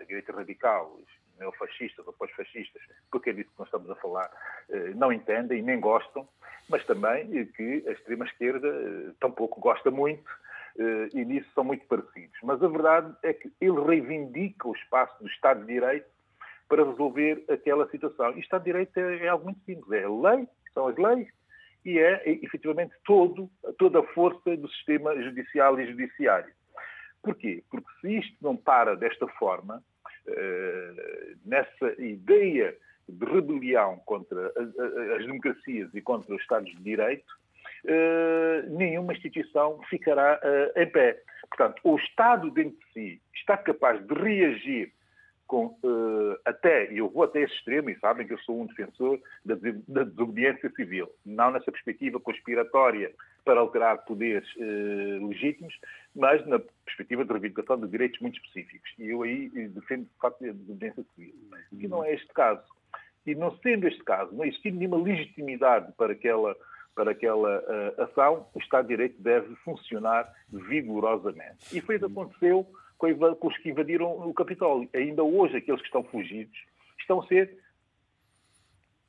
a 0.01 0.03
direita 0.05 0.33
radical, 0.33 0.99
neofascistas 1.39 2.05
ou 2.05 2.13
pós-fascistas, 2.13 2.81
porque 3.11 3.29
é 3.29 3.33
disso 3.33 3.49
que 3.51 3.59
nós 3.59 3.67
estamos 3.67 3.89
a 3.89 3.95
falar, 3.95 4.29
não 4.95 5.11
entendem 5.11 5.59
e 5.59 5.61
nem 5.61 5.79
gostam, 5.79 6.27
mas 6.69 6.85
também 6.85 7.45
que 7.47 7.83
a 7.87 7.91
extrema-esquerda 7.91 9.15
tampouco 9.19 9.59
gosta 9.59 9.89
muito 9.89 10.29
eh, 10.79 11.09
e 11.13 11.25
nisso 11.25 11.49
são 11.53 11.63
muito 11.63 11.85
parecidos. 11.87 12.37
Mas 12.43 12.63
a 12.63 12.67
verdade 12.67 13.13
é 13.23 13.33
que 13.33 13.51
ele 13.59 13.81
reivindica 13.81 14.67
o 14.67 14.73
espaço 14.73 15.21
do 15.21 15.29
Estado 15.29 15.61
de 15.61 15.73
Direito 15.73 16.07
para 16.69 16.85
resolver 16.85 17.43
aquela 17.49 17.89
situação. 17.89 18.31
E 18.37 18.39
Estado 18.39 18.63
de 18.63 18.71
Direito 18.71 18.97
é, 18.97 19.25
é 19.25 19.27
algo 19.27 19.45
muito 19.45 19.59
simples. 19.65 19.91
É 19.91 20.05
a 20.05 20.09
lei, 20.09 20.47
são 20.73 20.87
as 20.87 20.95
leis, 20.97 21.27
e 21.83 21.99
é, 21.99 22.23
efetivamente 22.43 22.93
todo, 23.05 23.49
toda 23.77 23.99
a 23.99 24.03
força 24.13 24.55
do 24.55 24.69
sistema 24.69 25.19
judicial 25.21 25.79
e 25.79 25.87
judiciário. 25.87 26.53
Porquê? 27.21 27.63
Porque 27.69 27.89
se 27.99 28.17
isto 28.17 28.37
não 28.41 28.55
para 28.55 28.95
desta 28.95 29.27
forma, 29.27 29.83
nessa 31.45 32.01
ideia 32.01 32.75
de 33.07 33.25
rebelião 33.25 33.97
contra 34.05 34.47
as, 34.55 34.79
as 35.17 35.25
democracias 35.25 35.89
e 35.93 36.01
contra 36.01 36.35
os 36.35 36.41
Estados 36.41 36.69
de 36.69 36.83
Direito, 36.83 37.39
eh, 37.85 38.63
nenhuma 38.67 39.13
instituição 39.13 39.79
ficará 39.89 40.39
uh, 40.43 40.79
em 40.79 40.87
pé. 40.87 41.21
Portanto, 41.47 41.79
o 41.83 41.95
Estado 41.97 42.51
dentro 42.51 42.77
de 42.77 42.93
si 42.93 43.21
está 43.33 43.57
capaz 43.57 44.05
de 44.05 44.13
reagir 44.13 44.93
com 45.49 45.75
uh, 45.83 46.37
até, 46.45 46.93
eu 46.93 47.09
vou 47.09 47.23
até 47.23 47.41
esse 47.41 47.55
extremo, 47.55 47.89
e 47.89 47.99
sabem 47.99 48.27
que 48.27 48.33
eu 48.33 48.37
sou 48.41 48.61
um 48.61 48.67
defensor 48.67 49.19
da, 49.43 49.55
da 49.87 50.03
desobediência 50.03 50.69
civil, 50.75 51.09
não 51.25 51.49
nessa 51.49 51.71
perspectiva 51.71 52.19
conspiratória 52.19 53.11
para 53.43 53.59
alterar 53.59 54.05
poderes 54.05 54.47
uh, 54.57 55.27
legítimos, 55.27 55.73
mas 56.15 56.45
na 56.45 56.59
perspectiva 56.85 57.25
de 57.25 57.31
reivindicação 57.31 57.79
de 57.79 57.87
direitos 57.87 58.19
muito 58.19 58.39
específicos. 58.39 58.93
E 58.99 59.09
eu 59.09 59.23
aí 59.23 59.49
defendo, 59.69 60.03
de 60.03 60.19
facto, 60.21 60.45
a 60.45 60.51
desobediência 60.51 61.03
civil. 61.15 61.33
E 61.71 61.87
não 61.87 62.05
é 62.05 62.13
este 62.13 62.31
caso. 62.31 62.63
E 63.25 63.33
não 63.33 63.57
sendo 63.57 63.87
este 63.87 64.03
caso, 64.03 64.35
não 64.35 64.45
existindo 64.45 64.77
nenhuma 64.77 65.01
legitimidade 65.01 65.91
para 65.97 66.13
aquela 66.13 66.55
para 66.93 67.11
aquela 67.11 67.59
uh, 67.59 68.01
ação, 68.03 68.45
o 68.53 68.59
Estado 68.59 68.83
de 68.83 68.89
Direito 68.89 69.21
deve 69.21 69.55
funcionar 69.63 70.29
vigorosamente. 70.51 71.75
E 71.75 71.79
foi 71.79 71.95
isso 71.95 72.05
que 72.05 72.11
aconteceu 72.11 72.67
com 72.99 73.47
os 73.47 73.57
que 73.57 73.69
invadiram 73.69 74.11
o 74.27 74.33
Capitólio. 74.33 74.89
Ainda 74.93 75.23
hoje, 75.23 75.57
aqueles 75.57 75.81
que 75.81 75.87
estão 75.87 76.03
fugidos 76.03 76.57
estão 76.99 77.21
a 77.21 77.27
ser 77.27 77.57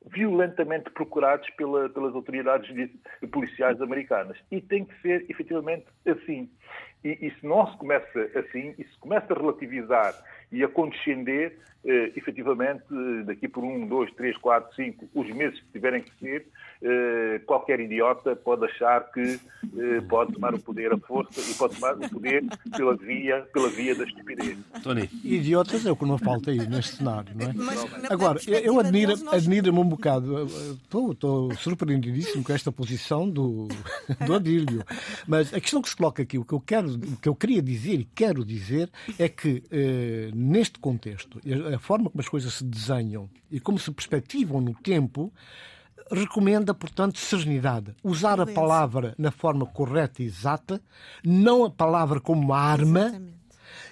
violentamente 0.07 0.89
procurados 0.89 1.47
pela, 1.51 1.87
pelas 1.89 2.15
autoridades 2.15 2.89
policiais 3.31 3.79
americanas. 3.81 4.37
E 4.49 4.59
tem 4.59 4.85
que 4.85 4.99
ser, 5.01 5.25
efetivamente, 5.29 5.85
assim. 6.07 6.49
E, 7.03 7.27
e 7.27 7.31
se 7.39 7.45
não 7.45 7.69
se 7.69 7.77
começa 7.77 8.19
assim, 8.35 8.73
e 8.77 8.83
se 8.83 8.97
começa 8.99 9.31
a 9.31 9.37
relativizar 9.37 10.15
e 10.51 10.63
a 10.63 10.67
condescender 10.67 11.57
eh, 11.83 12.11
efetivamente, 12.15 12.83
daqui 13.25 13.47
por 13.47 13.63
um, 13.63 13.87
dois, 13.87 14.11
três, 14.13 14.37
quatro, 14.37 14.73
cinco, 14.75 15.09
os 15.15 15.27
meses 15.31 15.59
que 15.61 15.65
tiverem 15.73 16.03
que 16.03 16.11
ser, 16.19 16.45
eh, 16.79 17.41
qualquer 17.47 17.79
idiota 17.79 18.35
pode 18.35 18.65
achar 18.65 19.11
que 19.11 19.19
eh, 19.19 20.01
pode 20.07 20.33
tomar 20.33 20.53
o 20.53 20.59
poder 20.59 20.93
à 20.93 20.97
força 20.99 21.41
e 21.41 21.55
pode 21.55 21.75
tomar 21.75 21.95
o 21.95 22.07
poder 22.07 22.43
pela 22.77 22.95
via, 22.95 23.41
pela 23.51 23.67
via 23.69 23.95
da 23.95 24.03
estupidez. 24.03 24.59
Tony. 24.83 25.09
Idiotas 25.23 25.83
é 25.83 25.91
o 25.91 25.95
que 25.95 26.05
não 26.05 26.19
falta 26.19 26.51
aí 26.51 26.59
neste 26.67 26.97
cenário, 26.97 27.33
não 27.35 27.49
é? 27.49 27.53
Mas, 27.55 28.11
Agora, 28.11 28.39
eu 28.47 28.79
admiro, 28.79 29.13
admiro-me 29.31 29.79
um 29.79 29.89
bocado, 29.89 30.45
estou, 30.83 31.13
estou 31.13 31.51
surpreendidíssimo 31.55 32.43
com 32.43 32.53
esta 32.53 32.71
posição 32.71 33.27
do, 33.27 33.67
do 34.23 34.35
Adílio, 34.35 34.83
mas 35.27 35.51
a 35.51 35.59
questão 35.59 35.81
que 35.81 35.89
se 35.89 35.95
coloca 35.95 36.21
aqui, 36.21 36.37
o 36.37 36.45
que 36.45 36.53
eu, 36.53 36.59
quero, 36.59 36.89
o 36.89 37.17
que 37.17 37.27
eu 37.27 37.35
queria 37.35 37.61
dizer 37.61 38.01
e 38.01 38.05
quero 38.05 38.45
dizer 38.45 38.87
é 39.17 39.27
que 39.27 39.63
neste 40.41 40.79
contexto, 40.79 41.39
a 41.73 41.79
forma 41.79 42.09
como 42.09 42.21
as 42.21 42.27
coisas 42.27 42.55
se 42.55 42.63
desenham 42.63 43.29
e 43.49 43.59
como 43.59 43.79
se 43.79 43.91
perspectivam 43.91 44.59
no 44.59 44.73
tempo, 44.73 45.31
recomenda, 46.11 46.73
portanto, 46.73 47.19
serenidade. 47.19 47.95
Usar 48.03 48.39
a 48.41 48.45
palavra 48.45 49.15
na 49.17 49.31
forma 49.31 49.65
correta 49.65 50.21
e 50.21 50.25
exata, 50.25 50.81
não 51.23 51.63
a 51.63 51.69
palavra 51.69 52.19
como 52.19 52.53
arma 52.53 53.05
Exatamente. 53.05 53.33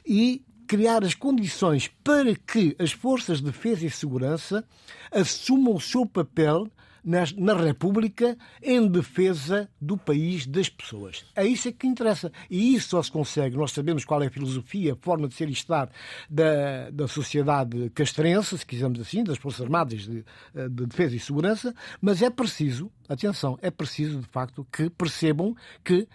e 0.05 0.45
criar 0.67 1.03
as 1.03 1.15
condições 1.15 1.89
para 2.03 2.35
que 2.35 2.75
as 2.77 2.91
forças 2.91 3.39
de 3.39 3.45
defesa 3.45 3.85
e 3.85 3.89
segurança 3.89 4.63
assumam 5.11 5.73
o 5.73 5.81
seu 5.81 6.05
papel 6.05 6.69
na, 7.09 7.55
República 7.55 8.37
em 8.61 8.87
defesa 8.87 9.67
do 9.81 9.97
país, 9.97 10.45
das 10.45 10.69
pessoas. 10.69 11.25
É 11.35 11.43
isso 11.43 11.71
que 11.73 11.87
interessa. 11.87 12.31
E 12.49 12.75
isso 12.75 12.89
só 12.89 13.01
se 13.01 13.11
consegue. 13.11 13.57
Nós 13.57 13.71
sabemos 13.71 14.05
qual 14.05 14.21
é 14.21 14.27
a 14.27 14.29
filosofia, 14.29 14.93
a 14.93 14.95
forma 14.95 15.27
de 15.27 15.33
ser 15.33 15.49
e 15.49 15.53
estar 15.53 15.89
da, 16.29 16.91
da 16.91 17.07
sociedade 17.07 17.89
castrense, 17.95 18.55
se 18.57 18.65
quisermos 18.65 18.99
assim, 18.99 19.23
das 19.23 19.39
Forças 19.39 19.61
Armadas 19.61 20.01
de, 20.01 20.23
de 20.53 20.85
Defesa 20.85 21.15
e 21.15 21.19
Segurança, 21.19 21.73
mas 21.99 22.21
é 22.21 22.29
preciso, 22.29 22.91
atenção, 23.07 23.57
é 23.61 23.71
preciso 23.71 24.19
de 24.19 24.27
facto 24.27 24.65
que 24.71 24.89
percebam 24.91 25.55
que 25.83 26.07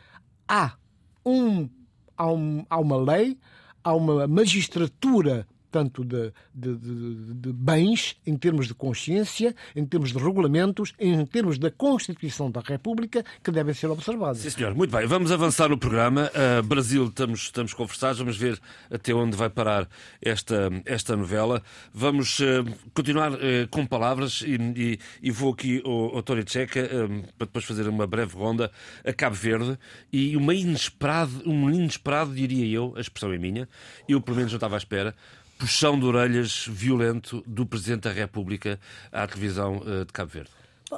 há, 0.47 0.77
um, 1.27 1.69
há, 2.17 2.31
um, 2.31 2.65
há 2.71 2.79
uma 2.79 2.97
lei, 2.97 3.37
há 3.83 3.93
uma 3.95 4.29
magistratura 4.29 5.47
tanto 5.75 6.05
de, 6.05 6.33
de, 6.55 6.77
de, 6.77 7.35
de, 7.35 7.53
bens, 7.53 8.17
em 8.25 8.37
termos 8.37 8.69
de 8.69 8.75
consciência, 8.75 9.53
em 9.75 9.85
termos 9.85 10.13
de 10.13 10.19
regulamentos, 10.19 10.95
em 11.01 11.27
termos 11.27 11.59
da 11.59 11.69
Constituição 11.69 12.49
da 12.49 12.61
República, 12.61 13.25
que 13.43 13.51
devem 13.51 13.75
ser 13.75 13.89
observados. 13.89 14.41
Sim, 14.41 14.51
senhor. 14.51 14.73
Muito 14.73 14.97
bem. 14.97 15.05
Vamos 15.05 15.33
avançar 15.33 15.69
no 15.69 15.77
programa. 15.77 16.31
Uh, 16.31 16.63
Brasil, 16.63 17.07
estamos, 17.07 17.41
estamos 17.41 17.75
conversados, 17.75 18.21
vamos 18.21 18.37
ver 18.37 18.61
até 18.89 19.13
onde 19.13 19.37
vai 19.37 19.51
parar 19.51 19.89
esta, 20.23 20.71
esta 20.85 21.17
novela. 21.17 21.61
Vamos 21.93 22.39
uh, 22.39 22.65
continuar 22.95 23.33
uh, 23.33 23.39
com 23.69 23.85
palavras 23.85 24.45
e, 24.47 24.55
e, 24.55 24.99
e, 25.21 25.31
vou 25.33 25.53
aqui 25.53 25.83
ao, 25.85 26.15
ao 26.15 26.23
Tony 26.23 26.45
Checa 26.47 26.89
para 27.37 27.47
depois 27.47 27.65
fazer 27.65 27.89
uma 27.89 28.07
breve 28.07 28.37
ronda 28.37 28.71
a 29.05 29.13
Cabo 29.13 29.35
Verde 29.35 29.77
e 30.13 30.37
uma 30.37 30.55
inesperado, 30.55 31.43
um 31.45 31.69
inesperado, 31.69 32.33
diria 32.33 32.65
eu, 32.65 32.95
a 32.97 33.01
expressão 33.01 33.33
é 33.33 33.39
minha, 33.39 33.69
eu 34.09 34.21
pelo 34.21 34.37
menos 34.37 34.53
não 34.53 34.59
estava 34.59 34.77
à 34.77 34.79
espera, 34.79 35.17
puxão 35.59 35.99
de 35.99 36.05
orelhas 36.05 36.67
violento 36.69 37.43
do 37.47 37.65
Presidente 37.65 38.03
da 38.03 38.13
República 38.13 38.79
à 39.13 39.27
televisão 39.27 39.83
eh, 39.87 40.05
de 40.05 40.13
Cabo 40.13 40.31
Verde? 40.31 40.51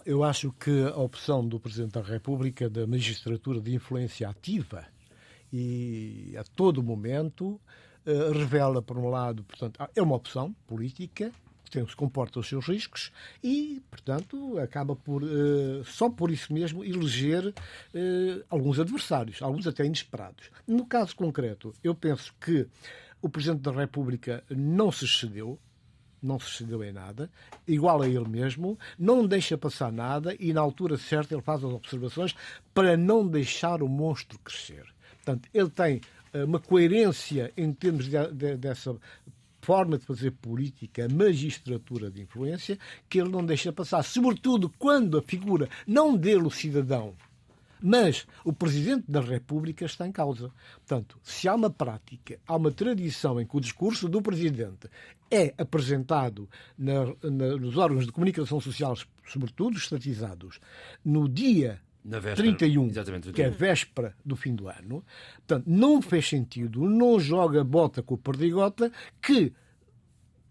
Eu 0.05 0.25
acho 0.25 0.53
que 0.53 0.83
a 0.83 0.97
opção 0.97 1.47
do 1.47 1.59
Presidente 1.61 1.93
da 1.93 2.03
República 2.03 2.69
da 2.69 2.87
magistratura 2.87 3.61
de 3.61 3.75
influência 3.75 4.29
ativa 4.29 4.85
e 5.53 6.35
a 6.39 6.45
todo 6.45 6.83
momento 6.83 7.61
eh, 8.05 8.31
revela, 8.33 8.83
por 8.83 8.99
um 8.99 9.09
lado, 9.09 9.45
portanto, 9.45 9.81
é 9.95 10.03
uma 10.03 10.17
opção 10.17 10.55
política 10.67 11.33
que 11.71 11.97
comporta 11.97 12.39
os 12.39 12.49
seus 12.49 12.67
riscos 12.67 13.13
e, 13.43 13.83
portanto, 13.91 14.59
acaba 14.59 14.95
por, 14.95 15.23
uh, 15.23 15.85
só 15.85 16.09
por 16.09 16.31
isso 16.31 16.53
mesmo, 16.53 16.85
eleger 16.85 17.53
alguns 18.49 18.79
adversários, 18.79 19.43
alguns 19.43 19.67
até 19.67 19.85
inesperados. 19.85 20.51
No 20.67 20.87
caso 20.87 21.17
concreto, 21.17 21.75
eu 21.83 21.93
penso 21.93 22.33
que 22.41 22.69
o 23.27 23.31
Presidente 23.31 23.61
da 23.61 23.73
República 23.73 24.43
não 24.51 24.91
se 24.91 25.05
excedeu, 25.05 25.59
não 26.23 26.39
se 26.39 26.49
excedeu 26.49 26.83
em 26.83 26.93
nada, 26.93 27.31
igual 27.67 28.03
a 28.03 28.09
ele 28.09 28.29
mesmo, 28.29 28.79
não 28.99 29.27
deixa 29.27 29.59
passar 29.59 29.93
nada 29.93 30.35
e, 30.39 30.53
na 30.53 30.61
altura 30.61 30.97
certa, 30.97 31.35
ele 31.35 31.43
faz 31.43 31.63
as 31.65 31.73
observações 31.73 32.35
para 32.73 32.97
não 32.97 33.27
deixar 33.27 33.83
o 33.83 33.89
monstro 33.89 34.39
crescer. 34.39 34.85
Portanto, 35.17 35.49
ele 35.53 35.71
tem 35.71 36.01
eh, 36.33 36.45
uma 36.45 36.61
coerência 36.61 37.53
em 37.57 37.73
termos 37.73 38.07
de, 38.07 38.33
de, 38.33 38.57
dessa 38.57 38.97
forma 39.61 39.99
de 39.99 40.05
fazer 40.05 40.31
política, 40.31 41.09
magistratura 41.09 42.09
de 42.09 42.23
influência, 42.23 42.79
que 43.09 43.19
ele 43.19 43.31
não 43.31 43.45
deixa 43.45 43.73
passar. 43.73 44.05
Sobretudo 44.05 44.73
quando 44.79 45.19
a 45.19 45.23
figura, 45.23 45.69
não 45.85 46.17
dele 46.17 46.45
o 46.45 46.51
cidadão, 46.51 47.15
mas 47.81 48.27
o 48.45 48.53
Presidente 48.53 49.05
da 49.09 49.21
República 49.21 49.85
está 49.85 50.07
em 50.07 50.13
causa. 50.13 50.51
Portanto, 50.77 51.19
se 51.23 51.49
há 51.49 51.55
uma 51.55 51.71
prática, 51.71 52.39
há 52.47 52.57
uma 52.57 52.71
tradição 52.71 53.41
em 53.41 53.47
que 53.47 53.57
o 53.57 53.61
discurso 53.61 54.09
do 54.09 54.23
Presidente 54.23 54.89
é 55.31 55.55
apresentado 55.59 56.49
na, 56.79 57.07
na, 57.23 57.57
nos 57.57 57.77
órgãos 57.77 58.07
de 58.07 58.13
comunicação 58.13 58.61
social, 58.61 58.97
sobretudo 59.27 59.77
estatizados, 59.77 60.61
no 61.05 61.29
dia 61.29 61.81
véspera, 62.21 62.57
31, 62.57 63.33
que 63.33 63.43
é 63.43 63.47
a 63.47 63.51
véspera 63.51 64.15
do 64.25 64.37
fim 64.37 64.55
do 64.55 64.69
ano, 64.69 65.05
portanto, 65.39 65.65
não 65.67 66.01
fez 66.01 66.29
sentido, 66.29 66.89
não 66.89 67.19
joga 67.19 67.65
bota 67.65 68.03
com 68.03 68.15
o 68.15 68.19
perdigota, 68.19 68.93
que 69.21 69.53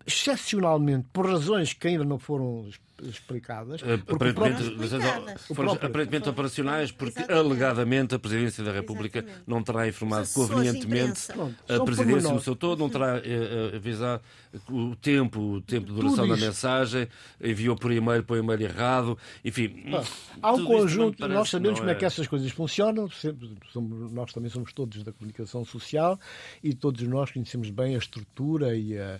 excepcionalmente, 0.05 1.07
por 1.11 1.25
razões 1.25 1.73
que 1.73 1.87
ainda 1.87 2.03
não 2.03 2.19
foram 2.19 2.69
explicadas. 3.03 3.81
Aparentemente, 3.83 4.63
próprio... 4.63 5.55
foram 5.55 5.73
aparentemente 5.73 6.29
operacionais, 6.29 6.91
porque 6.91 7.19
Exatamente. 7.19 7.45
alegadamente 7.45 8.15
a 8.15 8.19
Presidência 8.19 8.63
da 8.63 8.71
República 8.71 9.19
Exatamente. 9.19 9.43
não 9.47 9.63
terá 9.63 9.87
informado 9.87 10.27
convenientemente 10.33 11.31
a 11.67 11.83
Presidência 11.83 12.31
no 12.31 12.41
seu 12.41 12.55
todo, 12.55 12.79
não 12.79 12.89
terá 12.89 13.15
uh, 13.15 13.75
avisado 13.75 14.21
o 14.69 14.95
tempo, 14.95 15.39
o 15.39 15.61
tempo 15.61 15.87
de 15.87 15.93
duração 15.93 16.27
da 16.27 16.37
mensagem, 16.37 17.07
enviou 17.41 17.75
por 17.75 17.91
e-mail 17.91 18.23
para 18.23 18.35
o 18.35 18.39
e-mail 18.39 18.61
errado, 18.61 19.17
enfim. 19.43 19.83
há 20.41 20.53
um 20.53 20.65
conjunto, 20.65 21.27
nós 21.27 21.49
sabemos 21.49 21.79
como 21.79 21.89
é... 21.89 21.93
é 21.93 21.95
que 21.95 22.05
essas 22.05 22.27
coisas 22.27 22.49
funcionam, 22.51 23.09
somos, 23.09 24.11
nós 24.11 24.31
também 24.31 24.49
somos 24.49 24.71
todos 24.73 25.03
da 25.03 25.11
comunicação 25.11 25.65
social 25.65 26.19
e 26.63 26.73
todos 26.73 27.01
nós 27.07 27.31
conhecemos 27.31 27.69
bem 27.69 27.95
a 27.95 27.97
estrutura 27.97 28.75
e 28.75 28.97
a, 28.97 29.19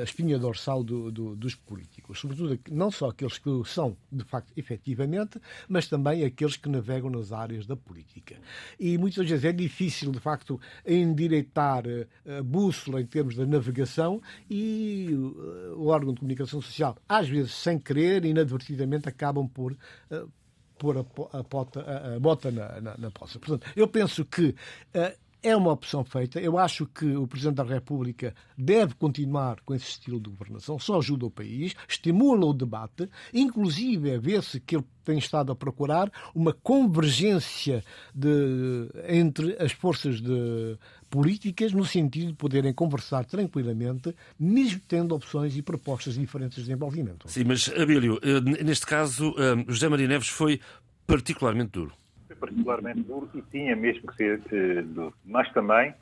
a 0.00 0.02
espinha 0.02 0.38
dorsal 0.38 0.84
do, 0.84 1.10
do, 1.10 1.34
dos 1.34 1.54
políticos, 1.54 2.20
sobretudo 2.20 2.58
não 2.70 2.90
só 3.00 3.08
aqueles 3.08 3.38
que 3.38 3.50
são, 3.64 3.96
de 4.12 4.24
facto, 4.24 4.52
efetivamente, 4.54 5.40
mas 5.66 5.88
também 5.88 6.22
aqueles 6.22 6.56
que 6.56 6.68
navegam 6.68 7.08
nas 7.08 7.32
áreas 7.32 7.66
da 7.66 7.74
política. 7.74 8.36
E 8.78 8.98
muitas 8.98 9.26
vezes 9.26 9.46
é 9.46 9.52
difícil, 9.52 10.12
de 10.12 10.20
facto, 10.20 10.60
endireitar 10.86 11.84
eh, 11.86 12.06
a 12.38 12.42
bússola 12.42 13.00
em 13.00 13.06
termos 13.06 13.34
da 13.36 13.46
navegação 13.46 14.20
e 14.50 15.08
eh, 15.10 15.72
o 15.76 15.86
órgão 15.86 16.12
de 16.12 16.20
comunicação 16.20 16.60
social, 16.60 16.94
às 17.08 17.26
vezes 17.26 17.54
sem 17.54 17.78
querer, 17.78 18.26
inadvertidamente, 18.26 19.08
acabam 19.08 19.48
por 19.48 19.72
uh, 19.72 20.30
pôr 20.78 20.98
a, 20.98 21.00
a, 21.00 22.16
a 22.16 22.20
bota 22.20 22.50
na, 22.50 22.80
na, 22.80 22.96
na 22.98 23.10
poça. 23.10 23.38
Portanto, 23.38 23.66
eu 23.74 23.88
penso 23.88 24.24
que 24.24 24.54
uh, 24.94 25.16
é 25.42 25.56
uma 25.56 25.72
opção 25.72 26.04
feita. 26.04 26.40
Eu 26.40 26.58
acho 26.58 26.86
que 26.86 27.16
o 27.16 27.26
Presidente 27.26 27.56
da 27.56 27.64
República 27.64 28.34
deve 28.56 28.94
continuar 28.94 29.60
com 29.64 29.74
esse 29.74 29.86
estilo 29.86 30.20
de 30.20 30.30
governação, 30.30 30.78
só 30.78 30.98
ajuda 30.98 31.26
o 31.26 31.30
país, 31.30 31.74
estimula 31.88 32.46
o 32.46 32.52
debate, 32.52 33.08
inclusive 33.32 34.18
vê-se 34.18 34.60
que 34.60 34.76
ele 34.76 34.84
tem 35.04 35.18
estado 35.18 35.50
a 35.50 35.56
procurar 35.56 36.10
uma 36.34 36.52
convergência 36.52 37.82
de, 38.14 38.88
entre 39.08 39.56
as 39.58 39.72
forças 39.72 40.20
de, 40.20 40.78
políticas 41.08 41.72
no 41.72 41.84
sentido 41.84 42.28
de 42.28 42.34
poderem 42.34 42.72
conversar 42.72 43.24
tranquilamente, 43.24 44.14
mesmo 44.38 44.80
tendo 44.86 45.14
opções 45.14 45.56
e 45.56 45.62
propostas 45.62 46.14
diferentes 46.14 46.56
de 46.56 46.62
desenvolvimento. 46.64 47.28
Sim, 47.28 47.44
mas, 47.44 47.68
Abílio, 47.76 48.18
eh, 48.22 48.40
neste 48.62 48.86
caso, 48.86 49.34
eh, 49.36 49.64
José 49.68 49.88
Maria 49.88 50.06
Neves 50.06 50.28
foi 50.28 50.60
particularmente 51.06 51.72
duro 51.72 51.99
particularmente 52.40 53.00
duro 53.02 53.28
e 53.34 53.42
tinha 53.42 53.76
mesmo 53.76 54.08
que 54.08 54.16
ser 54.16 54.40
eh, 54.50 54.82
duro. 54.82 55.14
Mas 55.24 55.52
também 55.52 55.94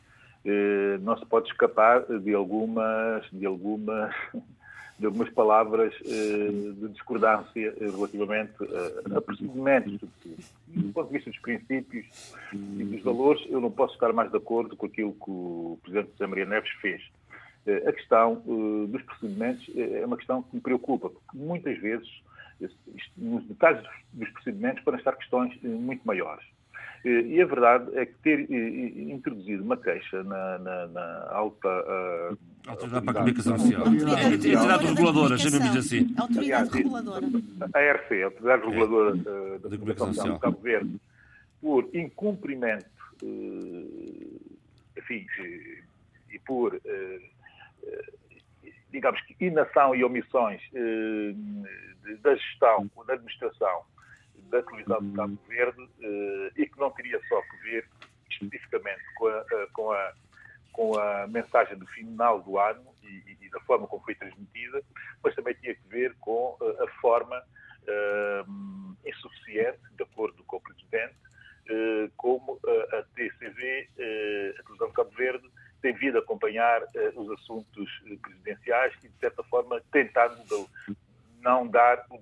eh, 0.44 0.98
não 1.00 1.18
se 1.18 1.26
pode 1.26 1.48
escapar 1.48 2.04
de 2.04 2.32
algumas, 2.32 3.28
de 3.32 3.44
algumas, 3.44 4.14
de 4.98 5.06
algumas 5.06 5.28
palavras 5.30 5.92
eh, 6.06 6.50
de 6.80 6.88
discordância 6.90 7.74
relativamente 7.78 8.54
a, 9.12 9.18
a 9.18 9.20
procedimentos. 9.20 9.98
Do 10.68 10.92
ponto 10.92 11.08
de 11.08 11.14
vista 11.14 11.30
dos 11.30 11.40
princípios 11.40 12.06
e 12.52 12.84
dos 12.84 13.02
valores, 13.02 13.44
eu 13.50 13.60
não 13.60 13.70
posso 13.70 13.94
estar 13.94 14.12
mais 14.12 14.30
de 14.30 14.36
acordo 14.36 14.76
com 14.76 14.86
aquilo 14.86 15.12
que 15.12 15.30
o 15.30 15.78
Presidente 15.82 16.12
José 16.12 16.26
Maria 16.26 16.46
Neves 16.46 16.70
fez. 16.80 17.02
A 17.86 17.92
questão 17.92 18.42
dos 18.88 19.02
procedimentos 19.02 19.68
é 19.76 20.06
uma 20.06 20.16
questão 20.16 20.42
que 20.42 20.56
me 20.56 20.62
preocupa, 20.62 21.10
porque 21.10 21.36
muitas 21.36 21.78
vezes 21.78 22.08
nos 23.16 23.44
detalhes 23.46 23.82
dos 24.12 24.28
procedimentos 24.30 24.82
podem 24.82 24.98
estar 24.98 25.12
questões 25.16 25.52
eh, 25.62 25.68
muito 25.68 26.04
maiores. 26.04 26.44
E 27.04 27.40
a 27.40 27.46
verdade 27.46 27.96
é 27.96 28.06
que 28.06 28.14
ter 28.14 28.50
introduzido 28.50 29.62
uma 29.62 29.76
queixa 29.76 30.22
na, 30.24 30.58
na, 30.58 30.86
na 30.88 31.28
alta. 31.30 31.68
Uh, 31.68 32.38
Autoridade 32.66 33.04
para 33.04 33.12
a 33.12 33.14
Comunicação 33.14 33.58
Social. 33.58 33.86
Entidade 33.86 34.86
reguladora, 34.86 35.38
chamemos 35.38 35.76
assim. 35.76 36.14
Autoridade 36.18 36.70
reguladora. 36.70 37.26
A 37.72 37.78
ARC, 37.78 38.12
a 38.12 38.24
Autoridade 38.24 38.66
Reguladora 38.66 39.14
uh, 39.14 39.58
da 39.60 39.78
Comunicação 39.78 40.12
Social 40.12 40.34
de 40.34 40.40
Cabo 40.40 40.60
Verde, 40.60 41.00
por 41.60 41.88
incumprimento, 41.94 42.90
uh, 43.22 44.40
enfim, 44.98 45.24
e 46.30 46.38
por, 46.40 46.78
digamos 48.90 49.20
que, 49.22 49.36
inação 49.40 49.94
e 49.94 50.02
omissões 50.02 50.60
da 52.16 52.34
gestão, 52.34 52.90
da 53.06 53.14
administração 53.14 53.84
da 54.50 54.62
televisão 54.62 55.00
de 55.00 55.16
Cabo 55.16 55.38
Verde 55.48 55.88
eh, 56.02 56.52
e 56.56 56.66
que 56.66 56.78
não 56.78 56.90
teria 56.90 57.20
só 57.28 57.40
que 57.42 57.56
ver 57.62 57.88
especificamente 58.30 59.02
com 59.16 59.26
a, 59.26 59.44
eh, 59.52 59.68
com 59.72 59.92
a, 59.92 60.12
com 60.72 60.98
a 60.98 61.26
mensagem 61.26 61.76
do 61.76 61.86
final 61.88 62.40
do 62.42 62.58
ano 62.58 62.84
e, 63.02 63.36
e, 63.40 63.50
da 63.50 63.60
forma 63.60 63.86
como 63.86 64.04
foi 64.04 64.14
transmitida, 64.14 64.82
mas 65.22 65.34
também 65.34 65.54
tinha 65.54 65.74
que 65.74 65.88
ver 65.88 66.14
com 66.20 66.56
eh, 66.60 66.84
a 66.84 67.00
forma 67.00 67.42
insuficiente, 69.06 69.78
de 69.96 70.02
acordo 70.02 70.44
com 70.44 70.58
o 70.58 70.60
Presidente, 70.60 71.16
como 72.18 72.60
a 72.66 73.02
TCV, 73.14 73.88
a 74.58 74.62
televisão 74.62 74.88
de 74.88 74.92
Cabo 74.92 75.10
Verde, 75.16 75.50
tem 75.80 75.94
vindo 75.94 76.18
a 76.18 76.20
acompanhar 76.20 76.82
os 77.16 77.30
assuntos 77.30 77.90
presidenciais 78.20 78.92
e, 79.02 79.08
de 79.08 79.18
certa 79.18 79.42
forma, 79.44 79.80
tentando 79.90 80.67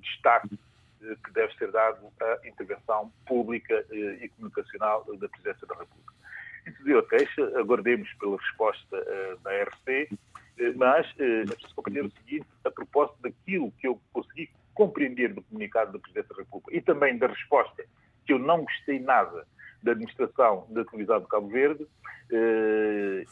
destaque 0.07 0.59
eh, 1.03 1.17
que 1.25 1.33
deve 1.33 1.53
ser 1.55 1.71
dado 1.71 1.99
à 2.21 2.49
intervenção 2.49 3.13
pública 3.27 3.85
eh, 3.91 4.25
e 4.25 4.29
comunicacional 4.31 5.05
da 5.19 5.29
Presidência 5.29 5.67
da 5.67 5.75
República. 5.75 6.15
Introduziu 6.67 6.99
a 6.99 7.09
queixa, 7.09 7.59
aguardemos 7.59 8.13
pela 8.15 8.37
resposta 8.37 8.97
eh, 8.97 9.37
da 9.43 9.51
RC, 9.65 10.09
mas 10.75 11.07
é 11.19 11.45
preciso 11.45 11.75
compreender 11.75 12.07
o 12.07 12.13
seguinte, 12.13 12.47
a 12.65 12.71
propósito 12.71 13.19
daquilo 13.21 13.71
que 13.73 13.87
eu 13.87 14.01
consegui 14.11 14.49
compreender 14.73 15.35
do 15.35 15.43
comunicado 15.43 15.93
da 15.93 15.99
Presidência 15.99 16.35
da 16.35 16.43
República 16.43 16.75
e 16.75 16.81
também 16.81 17.19
da 17.19 17.27
resposta, 17.27 17.85
que 18.25 18.33
eu 18.33 18.39
não 18.39 18.65
gostei 18.65 18.99
nada 18.99 19.47
da 19.83 19.93
administração 19.93 20.67
da 20.71 20.83
televisão 20.87 21.21
de 21.21 21.27
Cabo 21.27 21.49
Verde. 21.49 21.87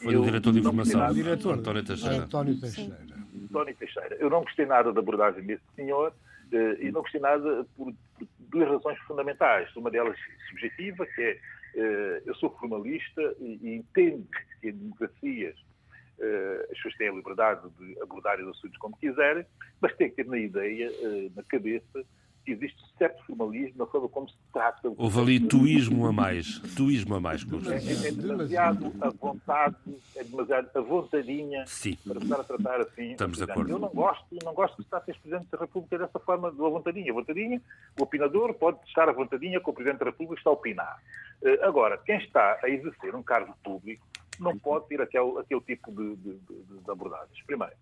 Foi 0.03 0.15
o 0.15 0.23
diretor 0.23 0.53
de 0.53 0.59
informação, 0.59 1.13
diretor, 1.13 1.55
António 1.55 1.83
Teixeira. 1.83 2.15
António 2.17 2.59
Teixeira. 2.59 2.99
António 3.43 3.75
Teixeira. 3.75 4.15
Eu 4.19 4.29
não 4.29 4.43
gostei 4.43 4.67
nada 4.67 4.93
da 4.93 4.99
abordagem 4.99 5.43
desse 5.43 5.63
senhor 5.75 6.13
e 6.51 6.91
não 6.91 7.01
gostei 7.01 7.19
nada 7.19 7.65
por, 7.75 7.93
por, 8.17 8.27
duas 8.39 8.69
razões 8.69 8.99
fundamentais. 8.99 9.73
Uma 9.75 9.91
delas 9.91 10.17
subjetiva, 10.49 11.05
que 11.05 11.21
é 11.21 11.39
eh, 11.75 12.21
eu 12.25 12.35
sou 12.35 12.49
formalista 12.57 13.21
e, 13.39 13.75
entendo 13.75 14.27
que 14.61 14.69
em 14.69 14.73
democracias 14.73 15.55
eh, 16.19 16.67
as 16.71 16.77
pessoas 16.77 16.95
têm 16.95 17.09
a 17.09 17.13
liberdade 17.13 17.69
de 17.77 18.01
abordar 18.01 18.39
os 18.39 18.49
assuntos 18.49 18.77
como 18.77 18.97
quiserem, 18.97 19.45
mas 19.81 19.95
têm 19.95 20.09
que 20.09 20.15
ter 20.15 20.25
na 20.27 20.37
ideia, 20.37 20.89
na 21.35 21.43
cabeça, 21.43 22.05
existe 22.51 22.81
certo 22.97 23.23
formalismo 23.25 23.75
na 23.77 23.85
forma 23.85 24.07
como 24.09 24.29
se 24.29 24.35
trata. 24.53 24.91
Houve 24.97 25.19
ali 25.19 25.39
tuísmo 25.39 26.05
a 26.07 26.13
mais. 26.13 26.59
Tuísmo 26.75 27.15
a 27.15 27.19
mais. 27.19 27.43
É, 27.43 28.07
é, 28.07 28.11
demasiado 28.11 28.93
a 29.01 29.09
vontade, 29.09 29.75
é 30.15 30.23
demasiado 30.23 30.69
a 30.73 30.81
vontadinha 30.81 31.65
Sim. 31.67 31.97
para 32.07 32.19
estar 32.19 32.39
a 32.39 32.43
tratar 32.43 32.81
assim. 32.81 33.11
Estamos 33.11 33.37
de 33.37 33.43
acordo. 33.43 33.71
Eu 33.71 33.79
não 33.79 33.89
gosto, 33.89 34.25
não 34.43 34.53
gosto 34.53 34.77
de 34.77 34.83
estar 34.83 34.97
a 34.97 35.01
ser 35.01 35.15
Presidente 35.19 35.47
da 35.51 35.57
República 35.57 35.97
dessa 35.97 36.19
forma, 36.19 36.51
de 36.51 36.57
vontadinha. 36.57 37.11
A 37.11 37.15
vontadinha, 37.15 37.61
o 37.99 38.03
opinador 38.03 38.53
pode 38.53 38.79
estar 38.87 39.09
a 39.09 39.11
vontadinha 39.11 39.59
com 39.59 39.71
o 39.71 39.73
Presidente 39.73 39.99
da 39.99 40.05
República 40.05 40.39
está 40.39 40.49
a 40.49 40.53
opinar. 40.53 41.01
Eh, 41.43 41.59
agora, 41.63 41.97
quem 41.97 42.17
está 42.17 42.59
a 42.63 42.69
exercer 42.69 43.15
um 43.15 43.23
cargo 43.23 43.55
público 43.63 44.05
não 44.39 44.57
pode 44.57 44.87
ter 44.87 45.01
aquele, 45.01 45.39
aquele 45.39 45.61
tipo 45.61 45.91
de, 45.91 46.15
de, 46.17 46.33
de, 46.39 46.83
de 46.83 46.91
abordagens. 46.91 47.41
Primeiro. 47.45 47.73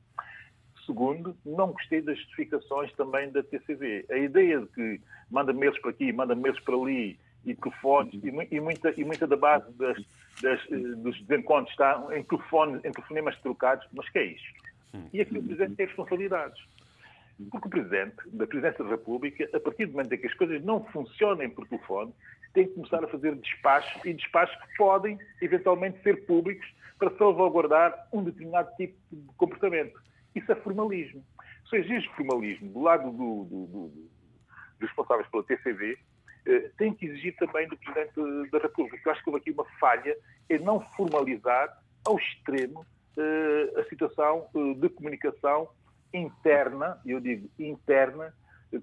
Segundo, 0.85 1.35
não 1.45 1.71
gostei 1.71 2.01
das 2.01 2.17
justificações 2.17 2.91
também 2.93 3.31
da 3.31 3.41
TCV. 3.41 4.05
A 4.09 4.17
ideia 4.17 4.59
de 4.59 4.67
que 4.67 5.01
manda 5.31 5.53
mails 5.53 5.79
para 5.79 5.91
aqui, 5.91 6.11
manda 6.11 6.35
mails 6.35 6.59
para 6.59 6.75
ali, 6.75 7.17
e 7.45 7.53
telefones, 7.55 8.13
e, 8.23 8.59
muita, 8.59 8.93
e 8.95 9.03
muita 9.03 9.27
da 9.27 9.35
base 9.35 9.69
das, 9.73 9.97
das, 10.41 10.59
eh, 10.71 10.77
dos 10.97 11.21
desencontros 11.23 11.71
está 11.71 12.01
em, 12.11 12.23
telefone, 12.23 12.77
em 12.83 12.91
telefonemas 12.91 13.37
trocados, 13.41 13.85
mas 13.91 14.07
que 14.09 14.19
é 14.19 14.25
isto? 14.25 14.63
E 15.11 15.21
aqui 15.21 15.37
o 15.37 15.43
Presidente 15.43 15.75
tem 15.75 15.85
responsabilidades. 15.87 16.61
Porque 17.51 17.67
o 17.67 17.69
Presidente 17.69 18.15
da 18.27 18.47
Presidência 18.47 18.83
da 18.83 18.91
República, 18.91 19.49
a 19.53 19.59
partir 19.59 19.87
do 19.87 19.93
momento 19.93 20.13
em 20.13 20.17
que 20.17 20.27
as 20.27 20.33
coisas 20.35 20.63
não 20.63 20.83
funcionem 20.85 21.49
por 21.49 21.67
telefone, 21.67 22.13
tem 22.53 22.67
que 22.67 22.75
começar 22.75 23.03
a 23.03 23.07
fazer 23.07 23.35
despachos 23.35 24.05
e 24.05 24.13
despachos 24.13 24.55
que 24.55 24.77
podem, 24.77 25.17
eventualmente, 25.41 26.01
ser 26.03 26.25
públicos 26.25 26.65
para 26.99 27.09
salvaguardar 27.17 28.07
um 28.13 28.23
determinado 28.23 28.69
tipo 28.77 28.95
de 29.11 29.33
comportamento. 29.35 29.99
Isso 30.35 30.51
é 30.51 30.55
formalismo. 30.55 31.23
Se 31.69 31.77
existe 31.77 32.09
formalismo 32.15 32.71
do 32.71 32.81
lado 32.81 33.11
do, 33.11 33.45
do, 33.45 33.67
do, 33.67 33.87
dos 34.79 34.89
responsáveis 34.89 35.27
pela 35.29 35.43
TCV, 35.43 35.97
eh, 36.45 36.71
tem 36.77 36.93
que 36.93 37.05
exigir 37.05 37.35
também 37.37 37.67
do 37.67 37.77
Presidente 37.77 38.49
da 38.51 38.59
República. 38.59 39.01
Eu 39.05 39.11
acho 39.11 39.23
que 39.23 39.29
houve 39.29 39.41
aqui 39.41 39.51
uma 39.51 39.65
falha 39.79 40.15
em 40.49 40.59
não 40.59 40.81
formalizar 40.95 41.81
ao 42.05 42.17
extremo 42.17 42.85
eh, 43.17 43.79
a 43.79 43.83
situação 43.85 44.47
eh, 44.55 44.73
de 44.75 44.89
comunicação 44.89 45.69
interna, 46.13 46.99
eu 47.05 47.19
digo 47.19 47.49
interna, 47.57 48.33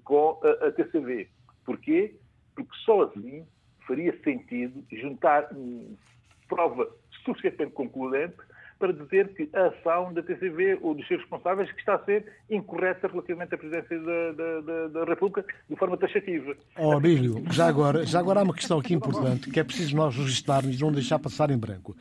com 0.03 0.39
a, 0.43 0.67
a 0.67 0.71
TCV. 0.71 1.29
Porquê? 1.65 2.15
Porque 2.55 2.71
só 2.85 3.03
assim 3.03 3.45
faria 3.85 4.17
sentido 4.23 4.83
juntar 4.91 5.49
hum, 5.53 5.95
prova 6.47 6.89
suficientemente 7.25 7.73
concludente 7.73 8.37
para 8.81 8.93
dizer 8.93 9.31
que 9.35 9.47
a 9.53 9.67
ação 9.67 10.11
da 10.11 10.23
TCV 10.23 10.79
ou 10.81 10.95
dos 10.95 11.07
seus 11.07 11.21
responsáveis 11.21 11.71
que 11.71 11.79
está 11.79 11.93
a 11.93 12.03
ser 12.03 12.25
incorreta 12.49 13.07
relativamente 13.07 13.53
à 13.53 13.57
presidência 13.57 13.99
da, 13.99 14.31
da, 14.31 14.61
da, 14.61 14.87
da 14.87 15.05
República 15.05 15.45
de 15.69 15.75
forma 15.75 15.95
taxativa. 15.97 16.55
Oh, 16.79 16.93
Abílio, 16.93 17.43
já 17.51 17.67
agora, 17.67 18.03
já 18.03 18.19
agora 18.19 18.39
há 18.39 18.43
uma 18.43 18.55
questão 18.55 18.79
aqui 18.79 18.95
importante 18.95 19.51
que 19.51 19.59
é 19.59 19.63
preciso 19.63 19.95
nós 19.95 20.15
registarmos 20.17 20.75
e 20.75 20.81
não 20.81 20.91
deixar 20.91 21.19
passar 21.19 21.51
em 21.51 21.57
branco. 21.57 21.95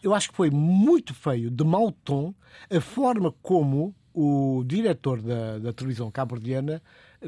Eu 0.00 0.14
acho 0.14 0.30
que 0.30 0.36
foi 0.36 0.50
muito 0.50 1.12
feio, 1.12 1.50
de 1.50 1.64
mau 1.64 1.90
tom, 1.90 2.32
a 2.70 2.80
forma 2.80 3.34
como 3.42 3.92
o 4.14 4.62
diretor 4.64 5.20
da, 5.20 5.58
da 5.58 5.72
televisão 5.72 6.12
cabo-verdiana 6.12 6.80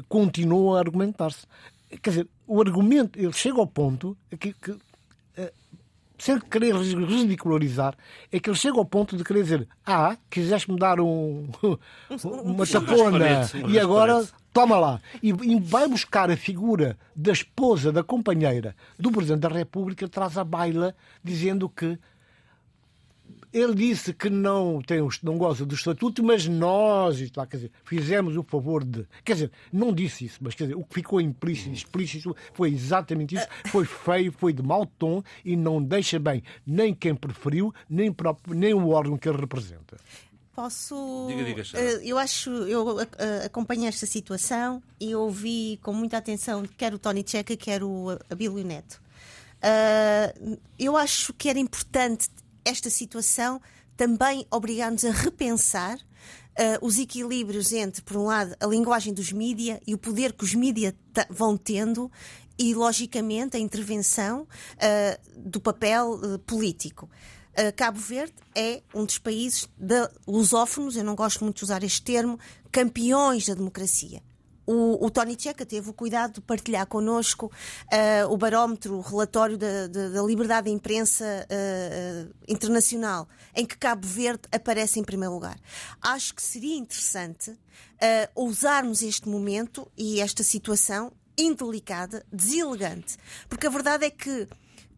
continuou 0.07 0.77
a 0.77 0.79
argumentar-se. 0.79 1.45
Quer 2.01 2.09
dizer, 2.09 2.27
o 2.47 2.61
argumento, 2.61 3.19
ele 3.19 3.33
chega 3.33 3.59
ao 3.59 3.67
ponto 3.67 4.17
que, 4.39 4.53
que 4.53 4.77
sem 6.17 6.39
querer 6.39 6.75
ridicularizar, 6.75 7.95
é 8.31 8.39
que 8.39 8.49
ele 8.49 8.57
chega 8.57 8.77
ao 8.77 8.85
ponto 8.85 9.15
de 9.15 9.23
querer 9.23 9.43
dizer: 9.43 9.67
Ah, 9.85 10.17
quiseste-me 10.29 10.77
dar 10.77 10.99
um, 10.99 11.47
uma 12.43 12.65
tapona 12.65 13.47
e 13.67 13.79
agora 13.79 14.25
toma 14.51 14.79
lá. 14.79 14.99
E, 15.21 15.29
e, 15.29 15.59
vai 15.59 15.87
buscar 15.87 16.31
a 16.31 16.37
figura 16.37 16.97
da 17.15 17.31
esposa, 17.31 17.91
da 17.91 18.03
companheira 18.03 18.75
do 18.97 19.11
Presidente 19.11 19.41
da 19.41 19.49
República, 19.49 20.07
traz 20.07 20.37
a 20.37 20.43
baila, 20.43 20.95
dizendo 21.23 21.69
que 21.69 21.97
ele 23.57 23.73
disse 23.73 24.13
que 24.13 24.29
não, 24.29 24.81
tem, 24.81 24.99
não 25.23 25.37
goza 25.37 25.65
do 25.65 25.75
estatuto, 25.75 26.23
mas 26.23 26.47
nós 26.47 27.17
quer 27.49 27.57
dizer, 27.57 27.71
fizemos 27.83 28.37
o 28.37 28.43
favor 28.43 28.83
de. 28.83 29.05
Quer 29.23 29.33
dizer, 29.33 29.51
não 29.71 29.93
disse 29.93 30.25
isso, 30.25 30.39
mas 30.41 30.53
quer 30.53 30.65
dizer, 30.65 30.75
o 30.75 30.83
que 30.83 30.95
ficou 30.95 31.19
implícito, 31.19 31.73
explícito 31.73 32.35
foi 32.53 32.69
exatamente 32.69 33.35
isso. 33.35 33.47
Foi 33.67 33.85
feio, 33.85 34.31
foi 34.31 34.53
de 34.53 34.61
mau 34.61 34.85
tom 34.85 35.23
e 35.43 35.55
não 35.55 35.81
deixa 35.81 36.19
bem 36.19 36.43
nem 36.65 36.93
quem 36.93 37.15
preferiu, 37.15 37.73
nem, 37.89 38.11
próprio, 38.11 38.53
nem 38.53 38.73
o 38.73 38.89
órgão 38.89 39.17
que 39.17 39.27
ele 39.27 39.37
representa. 39.37 39.97
Posso. 40.55 41.27
Diga, 41.27 41.43
diga, 41.43 41.61
uh, 41.61 42.01
eu 42.03 42.17
acho, 42.17 42.49
eu 42.49 42.97
uh, 42.97 43.07
acompanhei 43.45 43.87
esta 43.87 44.07
situação 44.07 44.81
e 44.99 45.13
ouvi 45.13 45.79
com 45.83 45.93
muita 45.93 46.17
atenção 46.17 46.63
quer 46.77 46.93
o 46.93 46.99
Tony 46.99 47.23
Checa, 47.25 47.55
quer 47.55 47.83
o 47.83 48.17
Abílio 48.29 48.63
Neto. 48.65 48.99
Uh, 49.57 50.57
eu 50.77 50.97
acho 50.97 51.33
que 51.33 51.49
era 51.49 51.59
importante 51.59 52.29
esta 52.67 52.89
situação 52.89 53.61
também 53.95 54.45
obrigar-nos 54.51 55.05
a 55.05 55.11
repensar 55.11 55.97
Uh, 56.59 56.83
os 56.83 56.97
equilíbrios 56.97 57.71
entre, 57.71 58.01
por 58.01 58.17
um 58.17 58.25
lado, 58.25 58.55
a 58.59 58.65
linguagem 58.65 59.13
dos 59.13 59.31
mídia 59.31 59.79
e 59.85 59.93
o 59.93 59.97
poder 59.97 60.33
que 60.33 60.43
os 60.43 60.55
mídia 60.55 60.95
vão 61.29 61.55
tendo 61.55 62.11
e, 62.57 62.73
logicamente, 62.73 63.55
a 63.55 63.59
intervenção 63.59 64.41
uh, 64.41 65.39
do 65.39 65.61
papel 65.61 66.13
uh, 66.13 66.39
político. 66.39 67.07
Cabo 67.75 67.99
Verde 67.99 68.33
é 68.55 68.81
um 68.93 69.05
dos 69.05 69.19
países 69.19 69.69
de 69.77 70.09
lusófonos, 70.27 70.95
eu 70.95 71.03
não 71.03 71.15
gosto 71.15 71.43
muito 71.43 71.57
de 71.57 71.63
usar 71.63 71.83
este 71.83 72.01
termo, 72.01 72.39
campeões 72.71 73.45
da 73.45 73.53
democracia. 73.53 74.23
O, 74.67 75.05
o, 75.05 75.09
Tony 75.09 75.37
Checa 75.39 75.65
teve 75.65 75.89
o 75.89 75.93
cuidado 75.93 76.33
de 76.33 76.41
partilhar 76.41 76.85
connosco 76.85 77.45
uh, 77.85 78.31
o 78.31 78.35
barómetro, 78.35 78.97
o 78.97 79.01
relatório 79.01 79.57
da, 79.57 79.87
da, 79.87 80.09
da 80.09 80.21
liberdade 80.21 80.65
de 80.65 80.73
imprensa 80.73 81.23
uh, 81.23 82.27
uh, 82.27 82.33
internacional, 82.47 83.29
em 83.55 83.65
que 83.65 83.77
Cabo 83.77 84.05
Verde 84.05 84.41
aparece 84.51 84.99
em 84.99 85.03
primeiro 85.05 85.33
lugar. 85.33 85.57
Acho 86.01 86.35
que 86.35 86.43
seria 86.43 86.75
interessante 86.75 87.57
usarmos 88.35 89.01
este 89.01 89.27
momento 89.27 89.89
e 89.97 90.21
esta 90.21 90.43
situação 90.43 91.11
indelicada, 91.37 92.25
deselegante, 92.31 93.17
porque 93.49 93.65
a 93.65 93.69
verdade 93.69 94.05
é 94.05 94.09
que 94.09 94.47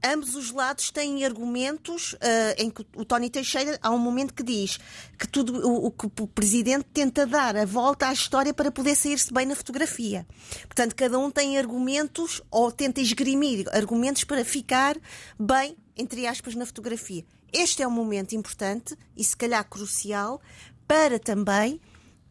ambos 0.04 0.36
os 0.36 0.52
lados 0.52 0.92
têm 0.92 1.26
argumentos 1.26 2.14
uh, 2.14 2.18
em 2.58 2.70
que 2.70 2.86
o 2.96 3.04
Tony 3.04 3.30
Teixeira 3.30 3.78
há 3.82 3.90
um 3.90 3.98
momento 3.98 4.34
que 4.34 4.44
diz 4.44 4.80
que 5.18 5.28
tudo 5.28 5.68
o, 5.68 5.88
o, 5.88 5.92
que 5.92 6.06
o 6.22 6.28
presidente 6.28 6.86
tenta 6.94 7.26
dar 7.26 7.56
a 7.56 7.66
volta 7.66 8.08
à 8.08 8.14
história 8.14 8.54
para 8.54 8.72
poder 8.72 8.96
sair-se 8.96 9.34
bem 9.34 9.46
na 9.46 9.56
fotografia. 9.56 10.26
Portanto, 10.62 10.96
cada 10.96 11.18
um 11.20 11.30
tem 11.30 11.58
argumentos 11.58 12.42
ou 12.50 12.72
tenta 12.72 13.02
esgrimir 13.02 13.68
argumentos 13.74 14.24
para 14.24 14.46
ficar 14.46 14.98
bem, 15.40 15.78
entre 15.98 16.26
aspas, 16.26 16.56
na 16.56 16.66
fotografia. 16.66 17.26
Este 17.52 17.82
é 17.82 17.88
um 17.88 17.92
momento 17.92 18.36
importante 18.36 18.96
e 19.18 19.24
se 19.24 19.36
calhar 19.36 19.68
crucial 19.68 20.42
para 20.88 21.20
também 21.20 21.82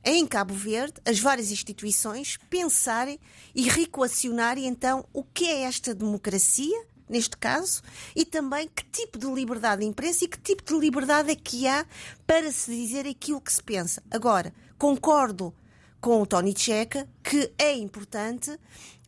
em 0.05 0.27
Cabo 0.27 0.55
Verde, 0.55 0.95
as 1.05 1.19
várias 1.19 1.51
instituições 1.51 2.39
pensarem 2.49 3.19
e 3.55 3.69
reequacionarem 3.69 4.67
então 4.67 5.05
o 5.13 5.23
que 5.23 5.45
é 5.45 5.63
esta 5.63 5.95
democracia, 5.95 6.87
neste 7.09 7.37
caso, 7.37 7.83
e 8.15 8.25
também 8.25 8.69
que 8.69 8.85
tipo 8.85 9.19
de 9.19 9.27
liberdade 9.27 9.83
de 9.83 9.87
imprensa 9.87 10.25
e 10.25 10.29
que 10.29 10.39
tipo 10.39 10.63
de 10.65 10.79
liberdade 10.79 11.31
é 11.31 11.35
que 11.35 11.67
há 11.67 11.87
para 12.27 12.51
se 12.53 12.71
dizer 12.71 13.07
aquilo 13.07 13.41
que 13.41 13.53
se 13.53 13.63
pensa. 13.63 14.03
Agora, 14.11 14.53
concordo 14.77 15.55
com 16.01 16.23
o 16.23 16.27
Tony 16.27 16.55
Checa 16.57 17.09
que 17.23 17.51
é 17.59 17.75
importante 17.75 18.59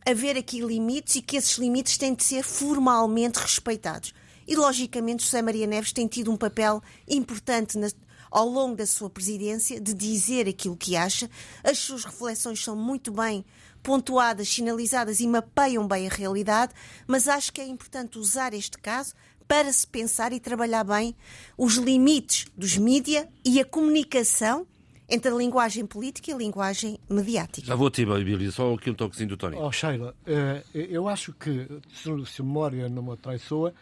haver 0.05 0.37
aqui 0.37 0.61
limites 0.61 1.15
e 1.15 1.21
que 1.21 1.37
esses 1.37 1.57
limites 1.57 1.97
têm 1.97 2.13
de 2.13 2.23
ser 2.23 2.43
formalmente 2.43 3.39
respeitados. 3.39 4.13
E, 4.47 4.55
logicamente, 4.55 5.23
José 5.23 5.41
Maria 5.41 5.67
Neves 5.67 5.93
tem 5.93 6.07
tido 6.07 6.31
um 6.31 6.37
papel 6.37 6.81
importante 7.07 7.77
na, 7.77 7.87
ao 8.29 8.47
longo 8.47 8.75
da 8.75 8.87
sua 8.87 9.09
presidência 9.09 9.79
de 9.79 9.93
dizer 9.93 10.47
aquilo 10.47 10.75
que 10.75 10.95
acha. 10.95 11.29
As 11.63 11.77
suas 11.77 12.03
reflexões 12.03 12.63
são 12.63 12.75
muito 12.75 13.11
bem 13.11 13.45
pontuadas, 13.81 14.47
sinalizadas 14.49 15.19
e 15.19 15.27
mapeiam 15.27 15.87
bem 15.87 16.07
a 16.07 16.09
realidade, 16.09 16.73
mas 17.07 17.27
acho 17.27 17.51
que 17.51 17.61
é 17.61 17.65
importante 17.65 18.17
usar 18.17 18.53
este 18.53 18.77
caso 18.77 19.13
para 19.47 19.71
se 19.73 19.85
pensar 19.85 20.31
e 20.31 20.39
trabalhar 20.39 20.83
bem 20.83 21.15
os 21.57 21.75
limites 21.75 22.45
dos 22.55 22.77
mídia 22.77 23.27
e 23.43 23.59
a 23.59 23.65
comunicação 23.65 24.65
entre 25.09 25.29
a 25.29 25.35
linguagem 25.35 25.85
política 25.85 26.31
e 26.31 26.33
a 26.33 26.37
linguagem 26.37 26.97
mediática. 27.09 27.67
Já 27.67 27.75
vou 27.75 27.87
a 27.87 27.91
ti, 27.91 28.05
Bíblia, 28.05 28.49
só 28.49 28.73
aqui 28.73 28.89
um 28.89 28.93
toquezinho 28.93 29.27
do 29.27 29.37
Tony. 29.37 29.57
Oh, 29.57 29.69
Sheila, 29.69 30.15
eh, 30.25 30.63
eu 30.73 31.09
acho 31.09 31.33
que, 31.33 31.67
se 31.93 32.09
a 32.41 32.45
memória 32.45 32.87
não 32.87 33.03
me 33.03 33.17
traiçoa, 33.17 33.73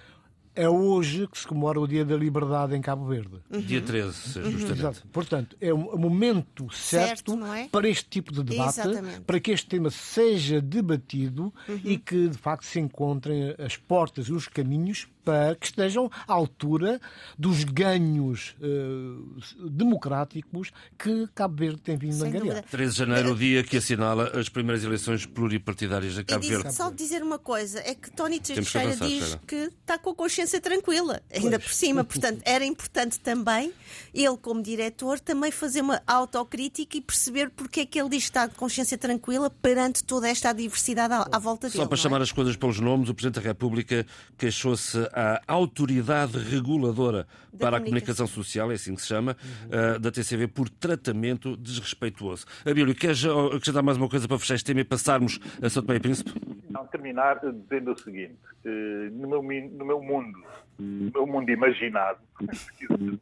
é 0.60 0.68
hoje 0.68 1.26
que 1.26 1.40
se 1.40 1.48
comemora 1.48 1.80
o 1.80 1.88
Dia 1.88 2.04
da 2.04 2.18
Liberdade 2.18 2.76
em 2.76 2.82
Cabo 2.82 3.06
Verde. 3.06 3.38
Uhum. 3.50 3.62
Dia 3.62 3.82
13, 3.82 4.12
justamente. 4.52 4.72
Exato. 4.72 5.08
Portanto, 5.08 5.56
é 5.62 5.74
o 5.74 5.98
momento 5.98 6.70
certo, 6.74 7.32
certo 7.32 7.46
é? 7.46 7.70
para 7.70 7.88
este 7.88 8.10
tipo 8.10 8.34
de 8.34 8.44
debate, 8.44 8.82
Exatamente. 8.82 9.22
para 9.22 9.40
que 9.40 9.52
este 9.52 9.68
tema 9.68 9.90
seja 9.90 10.60
debatido 10.60 11.54
uhum. 11.68 11.80
e 11.86 11.98
que, 11.98 12.28
de 12.28 12.38
facto, 12.38 12.66
se 12.66 12.78
encontrem 12.78 13.56
as 13.58 13.78
portas 13.78 14.28
e 14.28 14.34
os 14.34 14.50
caminhos 14.50 15.08
para 15.24 15.56
que 15.56 15.68
estejam 15.68 16.10
à 16.28 16.34
altura 16.34 17.00
dos 17.38 17.64
ganhos 17.64 18.56
uh, 18.62 19.70
democráticos 19.70 20.72
que 20.98 21.28
Cabo 21.36 21.56
Verde 21.56 21.82
tem 21.82 21.98
vindo 21.98 22.24
a 22.26 22.30
ganhar. 22.30 22.64
13 22.64 22.92
de 22.92 22.98
janeiro, 22.98 23.32
o 23.32 23.36
dia 23.36 23.64
que 23.64 23.78
assinala 23.78 24.40
as 24.40 24.50
primeiras 24.50 24.84
eleições 24.84 25.26
pluripartidárias 25.26 26.16
de 26.16 26.24
Cabo 26.24 26.48
Verde. 26.48 26.74
Só 26.74 26.90
dizer 26.90 27.22
uma 27.22 27.40
coisa, 27.40 27.80
é 27.80 27.94
que 27.94 28.12
Tony 28.12 28.40
Teixeira 28.40 28.96
diz 28.96 29.38
que 29.46 29.56
está 29.82 29.98
com 29.98 30.12
a 30.12 30.16
consciência 30.16 30.60
tranquila, 30.60 31.22
ainda 31.34 31.60
pois. 31.60 31.64
por 31.64 31.74
cima. 31.74 32.04
Portanto, 32.04 32.42
era 32.46 32.66
importante 32.66 33.20
também, 33.20 33.74
ele 34.14 34.38
como 34.38 34.62
diretor, 34.62 35.20
também 35.20 35.52
fazer 35.52 35.82
uma 35.82 36.02
autocrítica 36.08 36.98
e 36.98 37.02
perceber 37.02 37.50
porque 37.50 37.82
é 37.82 37.86
que 37.86 38.00
ele 38.00 38.10
diz 38.10 38.24
que 38.24 38.30
está 38.30 38.48
de 38.48 38.56
consciência 38.56 38.98
tranquila 38.98 39.50
perante 39.50 40.04
toda 40.04 40.30
esta 40.30 40.54
diversidade 40.54 41.14
à, 41.14 41.28
à 41.32 41.40
volta 41.40 41.68
dele. 41.68 41.82
Só 41.82 41.88
para 41.88 41.98
é? 41.98 42.02
chamar 42.02 42.22
as 42.22 42.32
coisas 42.32 42.56
pelos 42.56 42.80
nomes, 42.80 43.10
o 43.10 43.14
Presidente 43.14 43.42
da 43.44 43.48
República 43.48 44.06
queixou-se 44.38 45.09
a 45.14 45.42
autoridade 45.48 46.38
reguladora 46.38 47.28
da 47.52 47.60
para 47.68 47.78
a 47.78 47.80
comunicação 47.80 48.28
social, 48.28 48.72
é 48.72 48.76
assim 48.76 48.96
que 48.96 49.02
se 49.02 49.08
chama, 49.08 49.36
uhum. 49.44 49.96
uh, 49.96 50.00
da 50.00 50.12
TCV, 50.12 50.48
por 50.48 50.70
tratamento 50.70 51.58
desrespeituoso. 51.58 52.46
Abílio, 52.66 52.96
queres 52.96 53.24
acrescentar 53.26 53.84
mais 53.84 53.98
uma 53.98 54.10
coisa 54.10 54.28
para 54.28 54.40
fechar 54.40 54.56
este 54.56 54.66
tema 54.66 54.82
e 54.82 54.84
passarmos 54.84 55.40
a 55.62 55.70
São 55.70 55.84
Tomé 55.84 55.98
e 55.98 56.00
Príncipe? 56.00 56.32
Não, 56.70 56.86
terminar 56.88 57.40
dizendo 57.40 57.92
o 57.92 57.98
seguinte, 57.98 58.38
uh, 58.66 59.12
no, 59.12 59.28
meu, 59.28 59.42
no 59.42 59.86
meu 59.86 60.02
mundo, 60.02 60.44
no 60.78 61.12
meu 61.12 61.28
mundo 61.28 61.50
imaginado, 61.50 62.20
uh, 62.42 63.20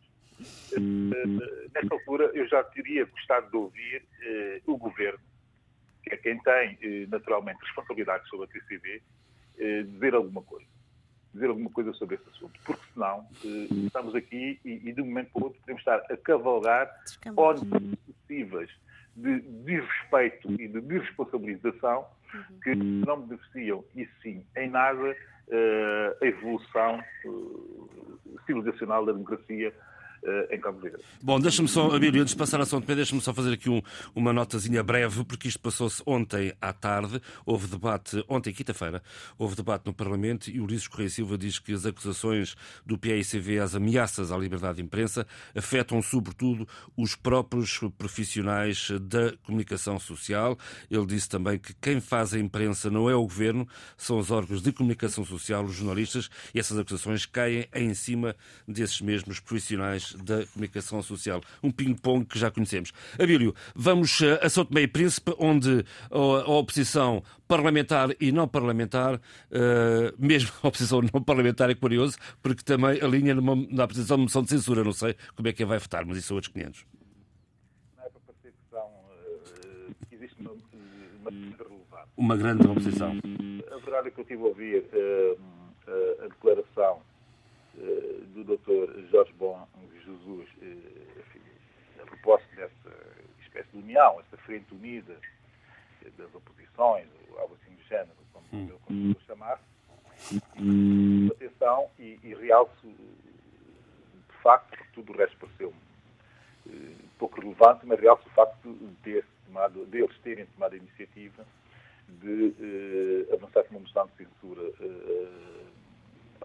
nesta 1.73 1.93
altura 1.93 2.31
eu 2.33 2.47
já 2.47 2.63
teria 2.63 3.05
gostado 3.05 3.49
de 3.49 3.57
ouvir 3.57 4.03
o 4.65 4.77
Governo, 4.77 5.19
que 6.03 6.13
é 6.13 6.17
quem 6.17 6.39
tem 6.39 7.07
naturalmente 7.07 7.59
responsabilidade 7.63 8.27
sobre 8.29 8.45
a 8.45 8.49
TCV, 8.49 9.01
dizer 9.85 10.13
alguma 10.13 10.43
coisa 10.43 10.76
dizer 11.37 11.49
alguma 11.49 11.69
coisa 11.69 11.93
sobre 11.93 12.15
esse 12.15 12.29
assunto, 12.29 12.59
porque 12.65 12.81
senão 12.93 13.25
eh, 13.45 13.67
estamos 13.85 14.15
aqui 14.15 14.59
e, 14.65 14.89
e, 14.89 14.93
de 14.93 15.01
um 15.01 15.05
momento 15.05 15.31
para 15.31 15.41
o 15.41 15.45
outro 15.45 15.59
podemos 15.61 15.81
estar 15.81 15.97
a 16.11 16.17
cavalgar 16.17 16.89
ondas 17.37 17.81
sucessivas 18.05 18.69
de 19.15 19.39
desrespeito 19.39 20.51
e 20.51 20.67
de 20.67 20.81
desresponsabilização 20.81 22.05
uhum. 22.33 22.59
que 22.63 22.75
não 22.75 23.21
beneficiam, 23.21 23.83
e 23.95 24.07
sim, 24.21 24.45
em 24.55 24.69
nada, 24.69 25.11
uh, 25.11 26.23
a 26.23 26.25
evolução 26.25 27.03
uh, 27.25 28.39
civilizacional 28.45 29.05
da 29.05 29.13
democracia 29.13 29.73
em 30.49 30.59
Cabo 30.59 30.79
Verde. 30.79 31.03
Bom, 31.21 31.39
deixa-me 31.39 31.67
só, 31.67 31.95
Abílio, 31.95 32.21
antes 32.21 32.33
de 32.33 32.37
passar 32.37 32.59
a 32.59 32.65
São 32.65 32.81
Tomé, 32.81 32.95
deixa-me 32.95 33.21
só 33.21 33.33
fazer 33.33 33.53
aqui 33.53 33.69
um, 33.69 33.81
uma 34.15 34.33
notazinha 34.33 34.83
breve, 34.83 35.23
porque 35.23 35.47
isto 35.47 35.59
passou-se 35.59 36.01
ontem 36.05 36.53
à 36.61 36.73
tarde, 36.73 37.21
houve 37.45 37.67
debate, 37.67 38.23
ontem, 38.27 38.53
quinta-feira, 38.53 39.01
houve 39.37 39.55
debate 39.55 39.85
no 39.85 39.93
Parlamento 39.93 40.49
e 40.49 40.59
Ulisses 40.59 40.87
Correia 40.87 41.09
Silva 41.09 41.37
diz 41.37 41.59
que 41.59 41.73
as 41.73 41.85
acusações 41.85 42.55
do 42.85 42.97
PICV 42.97 43.59
às 43.59 43.75
ameaças 43.75 44.31
à 44.31 44.37
liberdade 44.37 44.77
de 44.77 44.83
imprensa 44.83 45.25
afetam 45.55 46.01
sobretudo 46.01 46.67
os 46.95 47.15
próprios 47.15 47.79
profissionais 47.97 48.89
da 49.01 49.33
comunicação 49.43 49.99
social. 49.99 50.57
Ele 50.89 51.05
disse 51.05 51.29
também 51.29 51.57
que 51.57 51.73
quem 51.73 51.99
faz 51.99 52.33
a 52.33 52.39
imprensa 52.39 52.89
não 52.89 53.09
é 53.09 53.15
o 53.15 53.23
governo, 53.23 53.67
são 53.95 54.17
os 54.17 54.31
órgãos 54.31 54.61
de 54.61 54.71
comunicação 54.71 55.25
social, 55.25 55.63
os 55.63 55.75
jornalistas, 55.75 56.29
e 56.53 56.59
essas 56.59 56.77
acusações 56.77 57.25
caem 57.25 57.67
em 57.73 57.93
cima 57.93 58.35
desses 58.67 59.01
mesmos 59.01 59.39
profissionais 59.39 60.06
da 60.15 60.45
comunicação 60.47 61.01
social. 61.01 61.41
Um 61.63 61.71
ping-pong 61.71 62.25
que 62.25 62.39
já 62.39 62.51
conhecemos. 62.51 62.91
Abílio, 63.19 63.53
vamos 63.75 64.21
eh, 64.21 64.39
a 64.41 64.49
São 64.49 64.65
Tomé 64.65 64.81
e 64.81 64.87
Príncipe, 64.87 65.33
onde 65.37 65.85
a 66.11 66.51
oposição 66.51 67.23
parlamentar 67.47 68.09
e 68.19 68.31
não 68.31 68.47
parlamentar, 68.47 69.19
eh, 69.51 70.13
mesmo 70.17 70.51
a 70.61 70.67
oposição 70.67 71.01
não 71.01 71.21
parlamentar 71.21 71.69
é 71.69 71.75
curioso, 71.75 72.17
porque 72.41 72.63
também 72.63 73.01
alinha 73.01 73.33
numa, 73.33 73.55
na 73.55 73.83
apresentação 73.83 74.17
de 74.17 74.23
moção 74.23 74.43
de 74.43 74.49
censura. 74.49 74.83
Não 74.83 74.91
sei 74.91 75.15
como 75.35 75.47
é 75.47 75.53
que 75.53 75.65
vai 75.65 75.79
votar, 75.79 76.05
mas 76.05 76.17
isso 76.17 76.27
são 76.27 76.37
outros 76.37 76.51
500. 76.53 76.85
Não 77.97 78.03
é 78.05 78.09
para 78.09 78.19
parecer 78.21 78.51
que 78.51 78.69
são, 78.69 78.85
uh, 78.85 79.95
existe 80.11 80.41
uma, 80.41 80.51
uma 80.51 81.31
relevante. 81.31 82.09
Uma 82.17 82.37
grande 82.37 82.67
oposição. 82.67 83.17
A 83.71 83.77
verdade 83.77 84.07
é 84.09 84.11
que 84.11 84.19
eu 84.19 84.23
estive 84.23 84.43
a 84.43 84.45
ouvir 84.45 84.83
uh, 84.93 86.23
a 86.23 86.27
declaração 86.27 87.01
do 88.33 88.43
Dr. 88.43 89.09
Jorge 89.11 89.31
Bom 89.37 89.67
Jesus, 90.07 90.47
eh, 90.61 91.19
enfim, 91.19 91.41
a 92.01 92.05
propósito 92.05 92.55
dessa 92.55 92.95
espécie 93.41 93.69
de 93.73 93.77
união, 93.77 94.19
essa 94.21 94.37
frente 94.43 94.73
unida 94.73 95.19
das 96.17 96.33
oposições, 96.33 97.07
ou 97.29 97.39
algo 97.39 97.57
assim 97.61 97.75
do 97.75 97.83
género, 97.83 98.15
como 98.31 98.45
hum. 98.53 98.67
eu 98.69 98.79
consigo 98.79 99.21
chamar, 99.27 99.61
e, 100.55 101.29
atenção 101.31 101.89
e, 101.99 102.19
e 102.23 102.33
realço, 102.33 102.87
de 102.87 104.35
facto, 104.41 104.69
porque 104.69 104.91
tudo 104.93 105.13
o 105.13 105.17
resto 105.17 105.37
pareceu 105.37 105.73
eh, 106.69 106.95
pouco 107.19 107.41
relevante, 107.41 107.85
mas 107.85 107.99
realço 107.99 108.27
o 108.27 108.31
facto 108.31 108.73
de 108.73 108.95
ter 109.03 109.25
tomado, 109.45 109.85
deles 109.85 110.17
terem 110.19 110.45
tomado 110.45 110.73
a 110.73 110.77
iniciativa 110.77 111.45
de 112.07 112.53
eh, 113.29 113.33
avançar 113.33 113.63
com 113.65 113.75
uma 113.75 113.81
moção 113.81 114.07
de 114.07 114.25
censura 114.25 114.71
eh, 114.79 115.65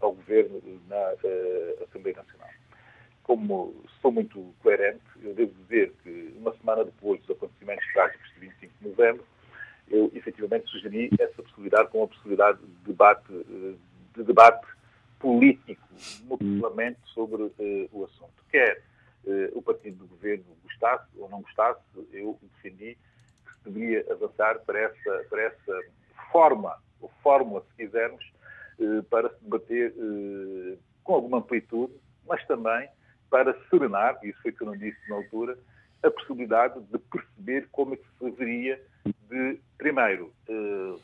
ao 0.01 0.13
governo 0.13 0.61
na 0.89 1.15
eh, 1.25 1.85
Assembleia 1.85 2.17
Nacional 2.17 2.51
como 3.33 3.75
sou 4.03 4.13
muito 4.13 4.55
coerente, 4.63 5.01
eu 5.23 5.33
devo 5.33 5.55
dizer 5.63 5.91
que 6.03 6.35
uma 6.37 6.55
semana 6.59 6.85
depois 6.85 7.19
dos 7.23 7.35
acontecimentos 7.35 7.87
trágicos 7.95 8.31
de 8.35 8.41
25 8.41 8.75
de 8.79 8.89
novembro, 8.91 9.25
eu 9.89 10.13
efetivamente 10.15 10.71
sugeri 10.71 11.09
essa 11.19 11.43
possibilidade 11.43 11.89
como 11.89 12.03
uma 12.05 12.09
possibilidade 12.09 12.59
de 12.59 12.85
debate, 12.85 13.33
de 14.15 14.23
debate 14.23 14.67
político 15.19 15.89
no 16.25 16.37
Parlamento 16.61 16.99
sobre 17.09 17.43
uh, 17.43 17.89
o 17.91 18.05
assunto. 18.05 18.35
Quer 18.51 18.83
uh, 19.25 19.59
o 19.59 19.63
partido 19.63 19.97
do 19.97 20.09
governo 20.09 20.45
gostasse 20.65 21.09
ou 21.17 21.27
não 21.31 21.41
gostasse, 21.41 21.81
eu 22.13 22.39
defendi 22.57 22.99
que 23.47 23.55
se 23.55 23.71
deveria 23.71 24.13
avançar 24.13 24.59
para 24.59 24.79
essa, 24.79 25.27
para 25.31 25.43
essa 25.43 25.81
forma, 26.31 26.77
ou 27.01 27.11
fórmula, 27.23 27.63
se 27.63 27.87
quisermos, 27.87 28.31
uh, 28.79 29.03
para 29.05 29.31
se 29.31 29.43
debater 29.43 29.95
com 31.03 31.15
alguma 31.15 31.39
amplitude, 31.39 31.95
mas 32.27 32.45
também 32.47 32.91
para 33.33 33.57
serenar, 33.71 34.19
isso 34.23 34.39
foi 34.43 34.51
o 34.51 34.55
que 34.55 34.63
eu 34.63 34.67
não 34.67 34.77
disse 34.77 34.99
na 35.09 35.17
altura, 35.17 35.57
a 36.03 36.11
possibilidade 36.11 36.79
de 36.83 36.99
perceber 36.99 37.67
como 37.73 37.95
é 37.95 37.97
que 37.97 38.05
se 38.19 38.27
haveria 38.27 38.79
de, 39.31 39.59
primeiro, 39.79 40.31
eh, 40.47 40.99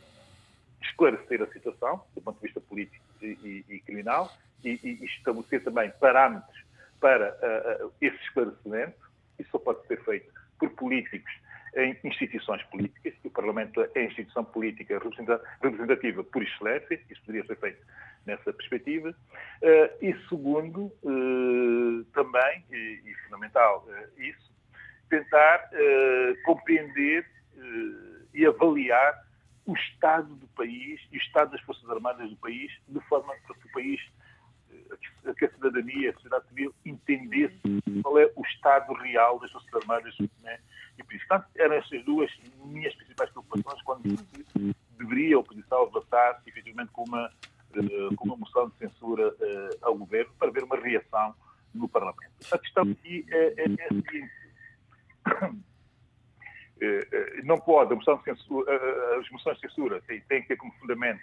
esclarecer 0.83 1.41
a 1.43 1.47
situação, 1.47 2.05
do 2.14 2.20
ponto 2.20 2.37
de 2.37 2.43
vista 2.43 2.61
político 2.61 3.03
e, 3.22 3.26
e, 3.26 3.64
e 3.74 3.81
criminal, 3.81 4.31
e, 4.62 4.79
e, 4.83 5.05
estabelecer 5.07 5.64
também 5.64 5.91
parâmetros 5.99 6.64
para 7.01 7.33
uh, 7.81 7.93
esse 8.01 8.16
esclarecimento. 8.24 8.99
Isso 9.39 9.51
só 9.51 9.59
pode 9.59 9.87
ser 9.87 10.05
feito 10.05 10.31
por 10.59 10.68
políticos 10.70 11.33
em 11.79 11.97
instituições 12.05 12.62
políticas, 12.64 13.14
e 13.24 13.29
o 13.29 13.31
Parlamento 13.31 13.81
é 13.95 14.01
a 14.01 14.05
instituição 14.05 14.45
política 14.45 15.01
representativa 15.62 16.24
por 16.24 16.43
excelência, 16.43 17.01
isso 17.09 17.20
poderia 17.24 17.47
ser 17.47 17.57
feito 17.57 17.87
nessa 18.26 18.53
perspectiva. 18.53 19.11
Uh, 19.11 20.05
e 20.05 20.14
segundo, 20.29 20.93
uh, 21.03 22.05
também, 22.12 22.64
e, 22.70 23.14
fundamental 23.24 23.87
uh, 23.89 24.22
isso, 24.22 24.49
tentar 25.09 25.70
compreender 26.45 27.26
e 28.35 28.45
avaliar 28.45 29.24
o 29.64 29.74
estado 29.74 30.35
do 30.35 30.47
país 30.49 31.01
e 31.11 31.16
o 31.16 31.20
estado 31.20 31.53
das 31.53 31.62
Forças 31.62 31.89
Armadas 31.89 32.29
do 32.29 32.37
país, 32.37 32.70
de 32.87 33.01
forma 33.09 33.35
que 33.37 33.68
o 33.68 33.72
país, 33.72 33.99
que 35.36 35.45
a 35.45 35.51
cidadania, 35.51 36.11
a 36.11 36.14
sociedade 36.14 36.49
civil, 36.49 36.74
entendesse 36.84 37.61
qual 38.03 38.18
é 38.18 38.30
o 38.34 38.43
estado 38.43 38.93
real 38.95 39.39
das 39.39 39.51
Forças 39.51 39.74
Armadas 39.74 40.14
né? 40.43 40.59
e. 40.99 41.05
Portanto, 41.05 41.47
eram 41.57 41.74
estas 41.74 42.05
duas 42.05 42.30
minhas 42.64 42.95
principais 42.95 43.30
preocupações 43.30 43.82
quando 43.82 44.03
deveria 44.99 45.36
a 45.36 45.41
oposição 45.41 45.82
avançar, 45.82 46.43
efetivamente, 46.47 46.91
com 46.93 47.05
uma 47.05 47.30
eh, 47.74 48.14
com 48.16 48.24
uma 48.24 48.36
moção 48.36 48.68
de 48.70 48.76
censura 48.78 49.28
uh, 49.28 49.78
ao 49.82 49.95
governo 49.95 50.32
para 50.39 50.51
ver 50.51 50.64
uma 50.64 50.76
reação 50.76 51.34
no 51.74 51.86
Parlamento. 51.86 52.32
A 52.51 52.59
questão 52.59 52.82
aqui 52.82 53.26
é, 53.28 53.55
é, 53.59 53.64
é 53.64 53.84
a 53.84 53.89
seguinte. 53.89 54.32
Uh, 56.80 57.45
não 57.45 57.59
pode, 57.59 57.93
a 57.93 57.97
moção 57.97 58.16
de 58.16 58.24
censura, 58.24 59.18
as 59.18 59.28
moções 59.30 59.59
de 59.59 59.68
censura 59.68 60.01
têm, 60.07 60.20
têm 60.22 60.43
que 60.43 60.49
ter 60.49 60.57
como 60.57 60.72
fundamento, 60.80 61.20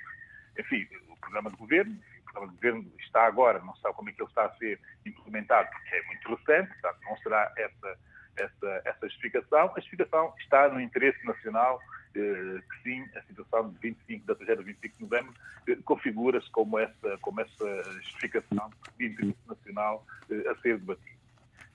enfim, 0.58 0.88
o 1.10 1.18
programa 1.18 1.50
de 1.50 1.58
governo. 1.58 2.00
O 2.20 2.24
programa 2.24 2.48
de 2.52 2.56
governo 2.56 2.92
está 3.00 3.26
agora, 3.26 3.60
não 3.60 3.76
sabe 3.78 3.96
como 3.96 4.10
é 4.10 4.14
que 4.14 4.22
ele 4.22 4.30
está 4.30 4.46
a 4.46 4.56
ser 4.58 4.80
implementado, 5.06 5.70
porque 5.72 5.96
é 5.96 6.04
muito 6.08 6.30
recente, 6.30 6.74
portanto, 6.82 7.00
não 7.04 7.18
será 7.18 7.54
essa, 7.58 8.00
essa, 8.38 8.82
essa 8.86 9.08
justificação. 9.08 9.72
A 9.72 9.80
justificação 9.80 10.34
está 10.40 10.68
no 10.70 10.82
interesse 10.82 11.24
nacional 11.26 11.80
que 12.16 12.82
sim, 12.84 13.06
a 13.16 13.22
situação 13.24 13.70
de 13.72 13.80
25, 13.80 14.26
da 14.26 14.36
tragédia 14.36 14.64
de 14.64 14.72
25 14.72 14.96
de 14.96 15.04
novembro 15.04 15.34
eh, 15.68 15.76
configura-se 15.84 16.50
como 16.52 16.80
essa, 16.80 17.18
como 17.22 17.42
essa 17.42 17.84
justificação 17.96 18.72
de 18.98 19.08
interesse 19.08 19.38
nacional 19.46 20.06
eh, 20.30 20.50
a 20.50 20.56
ser 20.62 20.80
debatido. 20.80 21.20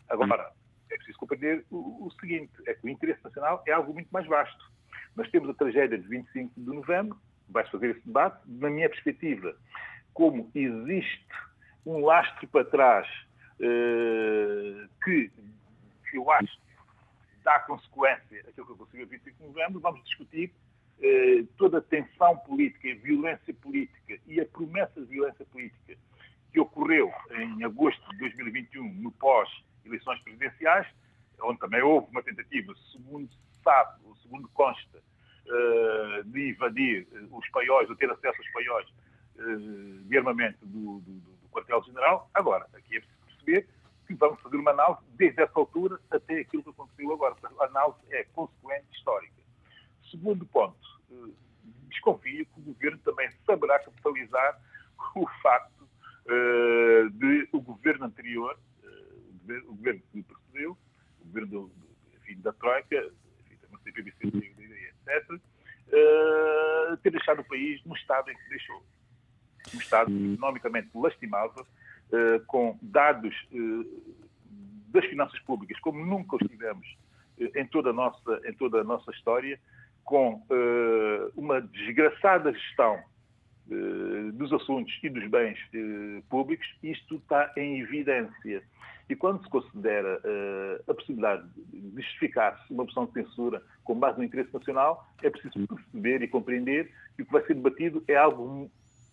Agora, 0.09 0.51
é 0.91 0.97
preciso 0.97 1.18
compreender 1.18 1.64
o, 1.70 2.07
o 2.07 2.11
seguinte, 2.18 2.53
é 2.66 2.74
que 2.74 2.87
o 2.87 2.89
interesse 2.89 3.22
nacional 3.22 3.62
é 3.66 3.72
algo 3.72 3.93
muito 3.93 4.09
mais 4.11 4.26
vasto. 4.26 4.70
Nós 5.14 5.31
temos 5.31 5.51
a 5.51 5.55
tragédia 5.55 5.99
de 5.99 6.09
25 6.09 6.59
de 6.59 6.66
novembro, 6.66 7.18
vai-se 7.51 7.71
fazer 7.71 7.91
esse 7.91 8.07
debate, 8.07 8.41
na 8.47 8.71
minha 8.71 8.89
perspectiva, 8.89 9.57
como 10.15 10.51
existe 10.55 11.27
um 11.85 12.05
lastro 12.05 12.47
para 12.49 12.65
trás 12.65 13.09
eh, 13.61 14.87
que, 15.05 15.31
eu 16.13 16.31
acho 16.31 16.59
dá 17.43 17.59
consequência 17.61 18.41
àquilo 18.49 18.67
que 18.67 18.73
aconteceu 18.73 19.03
a 19.03 19.07
25 19.07 19.37
de 19.39 19.47
novembro, 19.47 19.81
vamos 19.81 20.05
discutir 20.05 20.53
eh, 21.01 21.45
toda 21.57 21.79
a 21.79 21.81
tensão 21.81 22.37
política 22.39 22.89
e 22.89 22.95
violência 22.95 23.55
política 23.55 24.19
e 24.27 24.41
a 24.41 24.47
promessa 24.47 25.01
de 25.01 25.07
violência 25.07 25.45
política 25.47 25.97
que 26.53 26.61
ocorreu 26.61 27.13
em 27.33 27.65
agosto 27.65 28.09
de 28.11 28.19
2021, 28.19 28.93
no 28.95 29.13
pós-eleições 29.13 30.21
presidenciais, 30.23 30.87
onde 31.43 31.59
também 31.61 31.81
houve 31.81 32.11
uma 32.11 32.23
tentativa, 32.23 32.75
segundo 32.93 33.31
se 33.31 33.63
sabe, 33.63 34.01
segundo 34.23 34.49
consta, 34.49 35.03
eh, 35.47 36.22
de 36.26 36.51
invadir 36.51 37.09
os 37.30 37.49
paióis, 37.49 37.88
ou 37.88 37.97
ter 37.97 38.11
acesso 38.11 38.38
aos 38.38 38.53
paióis 38.53 38.86
eh, 39.38 40.03
de 40.05 40.18
armamento 40.18 40.64
do, 40.66 41.01
do, 41.01 41.12
do 41.12 41.49
quartel-general. 41.51 42.30
Agora, 42.34 42.66
aqui 42.74 42.99
é 42.99 43.01
preciso 43.01 43.26
perceber 43.26 43.68
que 44.07 44.14
vamos 44.14 44.41
fazer 44.41 44.57
uma 44.57 44.70
análise 44.70 45.01
desde 45.16 45.43
essa 45.43 45.59
altura 45.59 45.99
até 46.11 46.41
aquilo 46.41 46.62
que 46.62 46.70
aconteceu 46.70 47.12
agora. 47.12 47.34
A 47.59 47.64
análise 47.64 47.99
é 48.11 48.24
consequente 48.24 48.86
histórica. 48.93 49.43
Segundo 50.11 50.47
ponto, 50.47 50.78
eh, 51.11 51.32
desconfio 51.88 52.47
que 52.47 52.61
o 52.61 52.62
governo 52.62 52.99
também 52.99 53.30
saberá 53.47 53.78
capitalizar 53.80 54.61
o 55.16 55.26
facto 55.43 55.80
de 57.12 57.49
o 57.51 57.61
governo 57.61 58.05
anterior, 58.05 58.57
o 59.66 59.74
governo 59.74 60.01
que 60.12 60.22
precedeu, 60.22 60.78
o 61.20 61.24
governo 61.24 61.49
do, 61.49 61.72
enfim, 62.14 62.41
da 62.41 62.53
Troika, 62.53 63.11
enfim, 63.41 63.57
da 63.68 63.78
CPBC, 63.78 64.26
etc., 65.07 65.31
uh, 65.33 66.97
ter 66.99 67.11
deixado 67.11 67.41
o 67.41 67.45
país 67.45 67.83
no 67.85 67.95
estado 67.95 68.31
em 68.31 68.35
que 68.35 68.49
deixou. 68.49 68.83
Um 69.75 69.79
estado 69.79 70.11
economicamente 70.11 70.89
lastimável, 70.95 71.65
eh, 72.13 72.41
com 72.49 72.77
dados 72.83 73.33
eh, 73.53 73.87
das 74.89 75.05
finanças 75.05 75.39
públicas 75.43 75.79
como 75.79 76.05
nunca 76.05 76.35
os 76.35 76.51
tivemos 76.51 76.85
em 77.39 77.65
toda 77.67 77.91
a 77.91 77.93
nossa, 77.93 78.41
em 78.45 78.53
toda 78.55 78.81
a 78.81 78.85
nossa 78.85 79.13
história, 79.13 79.61
com 80.03 80.45
uma 81.37 81.61
desgraçada 81.61 82.53
gestão 82.53 83.01
dos 84.35 84.53
assuntos 84.53 84.93
e 85.05 85.09
dos 85.09 85.25
bens 85.29 85.59
públicos, 86.29 86.67
isto 86.83 87.15
está 87.17 87.53
em 87.57 87.81
evidência. 87.81 88.65
E 89.11 89.17
quando 89.17 89.43
se 89.43 89.51
considera 89.51 90.21
a 90.89 90.95
possibilidade 90.95 91.43
de 91.57 92.01
justificar-se 92.01 92.73
uma 92.73 92.85
opção 92.85 93.07
de 93.07 93.13
censura 93.13 93.61
com 93.83 93.99
base 93.99 94.19
no 94.19 94.25
interesse 94.25 94.55
nacional, 94.55 95.05
é 95.21 95.29
preciso 95.29 95.67
perceber 95.67 96.23
e 96.23 96.29
compreender 96.29 96.93
que 97.17 97.23
o 97.23 97.27
que 97.27 97.33
vai 97.33 97.45
ser 97.45 97.55
debatido 97.55 98.05
é 98.07 98.15
algo 98.15 98.71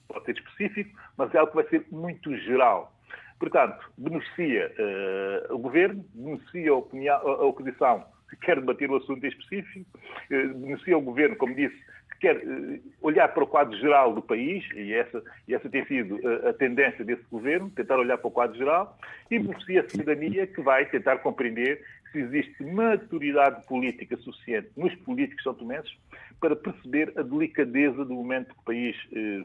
pode 0.07 0.25
ser 0.25 0.37
específico, 0.37 0.97
mas 1.17 1.33
é 1.33 1.39
algo 1.39 1.51
que 1.51 1.57
vai 1.57 1.67
ser 1.69 1.85
muito 1.91 2.35
geral. 2.37 2.93
Portanto, 3.39 3.91
beneficia 3.97 4.71
uh, 4.79 5.55
o 5.55 5.57
governo, 5.59 6.05
beneficia 6.13 6.71
a, 6.71 7.15
a, 7.15 7.45
oposição 7.45 8.05
que 8.29 8.35
quer 8.37 8.59
debater 8.59 8.89
o 8.89 8.97
assunto 8.97 9.23
em 9.23 9.29
específico, 9.29 9.85
uh, 10.31 10.59
beneficia 10.59 10.97
o 10.97 11.01
governo, 11.01 11.35
como 11.35 11.55
disse, 11.55 11.77
quer 12.19 12.37
uh, 12.37 12.79
olhar 13.01 13.27
para 13.29 13.43
o 13.43 13.47
quadro 13.47 13.77
geral 13.77 14.13
do 14.13 14.21
país, 14.21 14.63
e 14.75 14.93
essa, 14.93 15.23
e 15.47 15.53
essa 15.53 15.69
tem 15.69 15.85
sido 15.85 16.19
a 16.47 16.53
tendência 16.53 17.03
desse 17.03 17.23
governo, 17.31 17.69
tentar 17.69 17.97
olhar 17.97 18.17
para 18.17 18.27
o 18.27 18.31
quadro 18.31 18.57
geral, 18.57 18.97
e 19.29 19.39
beneficia 19.39 19.81
a 19.81 19.89
cidadania 19.89 20.47
que 20.47 20.61
vai 20.61 20.85
tentar 20.85 21.17
compreender 21.19 21.81
se 22.11 22.19
existe 22.19 22.63
maturidade 22.63 23.65
política 23.67 24.15
suficiente 24.17 24.69
nos 24.77 24.95
políticos 24.95 25.43
são 25.43 25.53
tomenses 25.53 25.91
para 26.39 26.55
perceber 26.55 27.11
a 27.17 27.21
delicadeza 27.21 28.05
do 28.05 28.13
momento 28.13 28.53
que 28.53 28.59
o 28.59 28.63
país 28.63 28.95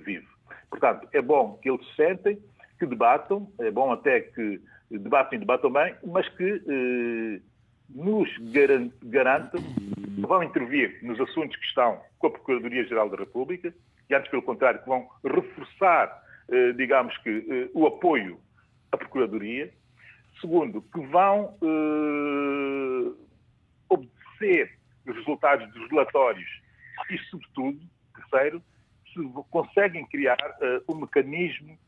vive. 0.04 0.26
Portanto, 0.70 1.08
é 1.12 1.20
bom 1.20 1.58
que 1.60 1.70
eles 1.70 1.86
sentem, 1.96 2.38
que 2.78 2.86
debatam, 2.86 3.50
é 3.58 3.70
bom 3.70 3.90
até 3.92 4.20
que 4.20 4.60
debatem 4.90 5.38
e 5.38 5.40
debatam 5.40 5.72
bem, 5.72 5.94
mas 6.04 6.28
que 6.30 7.42
eh, 7.96 8.02
nos 8.02 8.28
garantam 9.02 9.60
que 9.62 10.20
vão 10.20 10.42
intervir 10.42 10.98
nos 11.02 11.20
assuntos 11.20 11.56
que 11.56 11.66
estão 11.66 12.00
com 12.18 12.26
a 12.28 12.30
Procuradoria-Geral 12.30 13.08
da 13.10 13.16
República, 13.16 13.74
e 14.12 14.14
antes, 14.14 14.30
pelo 14.30 14.42
contrário, 14.42 14.80
que 14.80 14.88
vão 14.88 15.08
reforçar, 15.24 16.22
eh, 16.50 16.72
digamos 16.72 17.16
que, 17.18 17.30
eh, 17.30 17.70
o 17.72 17.86
apoio 17.86 18.38
à 18.90 18.96
Procuradoria. 18.96 19.72
Segundo, 20.40 20.82
que 20.82 21.00
vão 21.06 21.56
eh, 21.62 23.12
obedecer 23.88 24.78
os 25.06 25.16
resultados 25.16 25.72
dos 25.72 25.88
relatórios 25.90 26.48
e, 27.10 27.18
sobretudo, 27.30 27.80
terceiro, 28.14 28.62
se 29.12 29.20
conseguem 29.50 30.06
criar 30.06 30.38
uh, 30.38 30.94
um 30.94 31.00
mecanismo, 31.00 31.78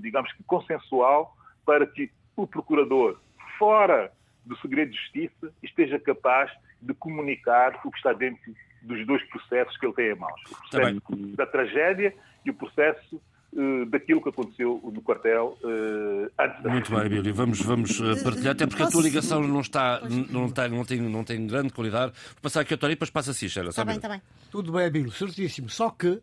digamos 0.00 0.32
que 0.32 0.42
consensual, 0.44 1.36
para 1.66 1.86
que 1.86 2.10
o 2.36 2.46
procurador, 2.46 3.20
fora 3.58 4.10
do 4.44 4.56
segredo 4.58 4.90
de 4.90 4.96
justiça, 4.96 5.52
esteja 5.62 5.98
capaz 5.98 6.50
de 6.80 6.94
comunicar 6.94 7.80
o 7.84 7.90
que 7.90 7.96
está 7.96 8.12
dentro 8.12 8.54
dos 8.82 9.06
dois 9.06 9.22
processos 9.24 9.76
que 9.76 9.86
ele 9.86 9.94
tem 9.94 10.12
em 10.12 10.14
mãos. 10.14 10.40
O 10.50 10.70
processo 10.70 11.36
da 11.36 11.46
tragédia 11.46 12.14
e 12.44 12.50
o 12.50 12.54
processo 12.54 13.20
eh, 13.56 13.86
daquilo 13.86 14.22
que 14.22 14.28
aconteceu 14.28 14.78
no 14.92 15.00
quartel 15.00 15.58
uh, 15.64 16.30
antes 16.38 16.62
da 16.62 16.70
Muito 16.70 16.94
bem, 16.94 17.08
Bílio. 17.08 17.34
Vamos, 17.34 17.62
vamos 17.62 17.98
eh, 17.98 18.22
partilhar, 18.22 18.52
até 18.52 18.66
porque 18.66 18.82
a 18.82 18.88
tua 18.88 19.02
ligação 19.02 19.40
não, 19.40 19.62
está, 19.62 20.02
não, 20.30 20.46
está, 20.46 20.68
não, 20.68 20.84
tem, 20.84 21.00
não 21.00 21.24
tem 21.24 21.46
grande 21.46 21.72
qualidade. 21.72 22.12
Vou 22.12 22.42
passar 22.42 22.60
aqui 22.60 22.74
a 22.74 22.76
Tória 22.76 22.92
e 22.92 22.96
depois 22.96 23.08
passa 23.08 23.30
a 23.30 23.34
Cícera. 23.34 23.70
Está 23.70 23.86
bem, 23.86 23.96
está 23.96 24.08
bem. 24.10 24.20
Tudo 24.50 24.70
bem, 24.70 24.90
Bílio, 24.90 25.10
certíssimo. 25.10 25.70
Só 25.70 25.88
que 25.88 26.08
uh, 26.08 26.22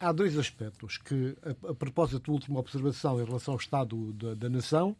há 0.00 0.10
dois 0.10 0.38
aspectos 0.38 0.96
que, 0.96 1.36
a, 1.44 1.72
a 1.72 1.74
propósito 1.74 2.28
da 2.28 2.32
última 2.32 2.58
observação 2.58 3.20
em 3.20 3.24
relação 3.26 3.52
ao 3.52 3.60
Estado 3.60 4.14
da, 4.14 4.34
da 4.34 4.48
Nação, 4.48 4.96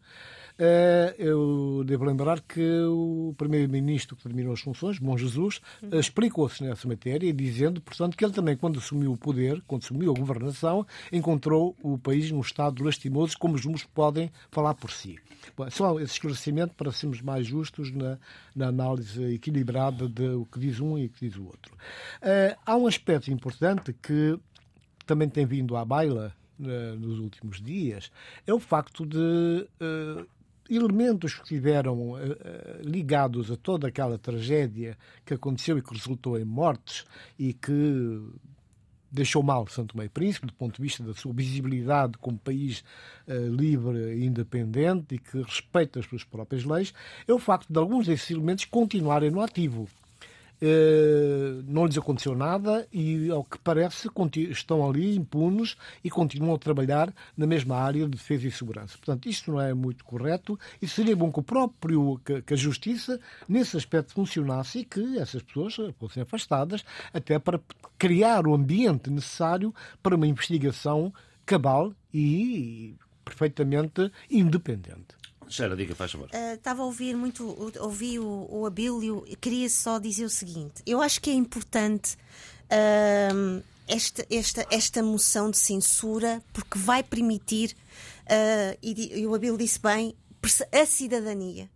eu 1.18 1.82
devo 1.84 2.04
lembrar 2.04 2.40
que 2.40 2.82
o 2.84 3.34
primeiro-ministro 3.36 4.16
que 4.16 4.22
terminou 4.22 4.52
as 4.52 4.60
funções, 4.60 4.98
Bom 4.98 5.16
Jesus, 5.16 5.60
uhum. 5.82 5.98
explicou-se 5.98 6.62
nessa 6.62 6.86
matéria, 6.86 7.32
dizendo, 7.32 7.80
portanto, 7.80 8.16
que 8.16 8.24
ele 8.24 8.32
também, 8.32 8.56
quando 8.56 8.78
assumiu 8.78 9.12
o 9.12 9.16
poder, 9.16 9.62
quando 9.66 9.82
assumiu 9.82 10.12
a 10.12 10.18
governação, 10.18 10.86
encontrou 11.12 11.76
o 11.82 11.98
país 11.98 12.30
num 12.30 12.40
estado 12.40 12.84
lastimoso, 12.84 13.36
como 13.38 13.54
os 13.54 13.64
números 13.64 13.84
podem 13.84 14.30
falar 14.50 14.74
por 14.74 14.90
si. 14.90 15.18
Bom, 15.56 15.68
só 15.70 15.98
esse 16.00 16.14
esclarecimento 16.14 16.74
para 16.74 16.90
sermos 16.92 17.20
mais 17.20 17.46
justos 17.46 17.90
na, 17.92 18.18
na 18.54 18.68
análise 18.68 19.22
equilibrada 19.34 20.08
de 20.08 20.28
o 20.28 20.46
que 20.46 20.58
diz 20.58 20.80
um 20.80 20.98
e 20.98 21.06
o 21.06 21.10
que 21.10 21.28
diz 21.28 21.36
o 21.36 21.44
outro. 21.44 21.74
Uh, 21.74 22.56
há 22.64 22.76
um 22.76 22.86
aspecto 22.86 23.30
importante 23.30 23.92
que 23.92 24.38
também 25.06 25.28
tem 25.28 25.44
vindo 25.44 25.76
à 25.76 25.84
baila 25.84 26.34
uh, 26.58 26.98
nos 26.98 27.18
últimos 27.18 27.60
dias 27.60 28.10
é 28.46 28.54
o 28.54 28.60
facto 28.60 29.04
de 29.04 29.18
uh, 29.18 30.26
elementos 30.68 31.34
que 31.34 31.42
estiveram 31.42 32.12
uh, 32.12 32.18
ligados 32.82 33.50
a 33.50 33.56
toda 33.56 33.88
aquela 33.88 34.18
tragédia 34.18 34.96
que 35.24 35.34
aconteceu 35.34 35.78
e 35.78 35.82
que 35.82 35.92
resultou 35.92 36.38
em 36.38 36.44
mortes 36.44 37.04
e 37.38 37.52
que 37.52 38.22
deixou 39.10 39.42
mal 39.42 39.66
Santo 39.68 39.96
Meio 39.96 40.10
Príncipe, 40.10 40.46
do 40.46 40.52
ponto 40.52 40.76
de 40.76 40.82
vista 40.82 41.02
da 41.02 41.14
sua 41.14 41.32
visibilidade 41.32 42.18
como 42.18 42.36
país 42.38 42.82
uh, 43.28 43.54
livre 43.54 44.14
e 44.14 44.24
independente 44.24 45.14
e 45.14 45.18
que 45.18 45.40
respeita 45.42 46.00
as 46.00 46.06
suas 46.06 46.24
próprias 46.24 46.64
leis, 46.64 46.92
é 47.26 47.32
o 47.32 47.38
facto 47.38 47.72
de 47.72 47.78
alguns 47.78 48.06
desses 48.06 48.30
elementos 48.30 48.64
continuarem 48.64 49.30
no 49.30 49.40
ativo. 49.40 49.88
Eh, 50.60 51.62
não 51.66 51.84
lhes 51.84 51.98
aconteceu 51.98 52.34
nada 52.34 52.86
e, 52.92 53.30
ao 53.30 53.44
que 53.44 53.58
parece, 53.58 54.08
estão 54.50 54.88
ali 54.88 55.16
impunes 55.16 55.76
e 56.02 56.10
continuam 56.10 56.54
a 56.54 56.58
trabalhar 56.58 57.12
na 57.36 57.46
mesma 57.46 57.76
área 57.76 58.04
de 58.04 58.12
defesa 58.12 58.46
e 58.46 58.50
segurança. 58.50 58.96
Portanto, 58.96 59.28
isto 59.28 59.52
não 59.52 59.60
é 59.60 59.74
muito 59.74 60.04
correto 60.04 60.58
e 60.80 60.86
seria 60.88 61.16
bom 61.16 61.30
que 61.32 61.40
o 61.40 61.42
próprio, 61.42 62.20
que, 62.24 62.42
que 62.42 62.54
a 62.54 62.56
Justiça, 62.56 63.20
nesse 63.48 63.76
aspecto, 63.76 64.12
funcionasse 64.12 64.80
e 64.80 64.84
que 64.84 65.18
essas 65.18 65.42
pessoas 65.42 65.76
fossem 65.98 66.22
afastadas, 66.22 66.84
até 67.12 67.38
para 67.38 67.60
criar 67.98 68.46
o 68.46 68.54
ambiente 68.54 69.10
necessário 69.10 69.74
para 70.02 70.16
uma 70.16 70.26
investigação 70.26 71.12
cabal 71.44 71.92
e 72.12 72.94
perfeitamente 73.24 74.10
independente. 74.30 75.23
Sheila, 75.48 75.76
diga, 75.76 75.94
faz 75.94 76.12
favor. 76.12 76.28
Uh, 76.32 76.54
estava 76.54 76.82
a 76.82 76.86
ouvir 76.86 77.16
muito, 77.16 77.72
ouvi 77.80 78.18
o, 78.18 78.46
o 78.50 78.66
Abílio, 78.66 79.24
queria 79.40 79.68
só 79.68 79.98
dizer 79.98 80.24
o 80.24 80.30
seguinte: 80.30 80.82
eu 80.86 81.00
acho 81.00 81.20
que 81.20 81.30
é 81.30 81.34
importante 81.34 82.16
uh, 82.64 83.62
esta, 83.86 84.26
esta, 84.30 84.66
esta 84.70 85.02
moção 85.02 85.50
de 85.50 85.58
censura, 85.58 86.42
porque 86.52 86.78
vai 86.78 87.02
permitir, 87.02 87.76
uh, 88.22 88.78
e, 88.82 89.20
e 89.20 89.26
o 89.26 89.34
Abílio 89.34 89.58
disse 89.58 89.80
bem, 89.80 90.14
a 90.72 90.86
cidadania 90.86 91.70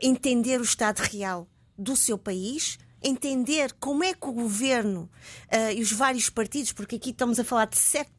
entender 0.00 0.60
o 0.60 0.64
estado 0.64 1.00
real 1.00 1.48
do 1.76 1.96
seu 1.96 2.16
país 2.16 2.78
entender 3.04 3.72
como 3.78 4.02
é 4.02 4.14
que 4.14 4.26
o 4.26 4.32
governo 4.32 5.10
uh, 5.52 5.72
e 5.76 5.82
os 5.82 5.92
vários 5.92 6.30
partidos, 6.30 6.72
porque 6.72 6.96
aqui 6.96 7.10
estamos 7.10 7.38
a 7.38 7.44
falar 7.44 7.66
de 7.66 7.78
sete 7.78 8.10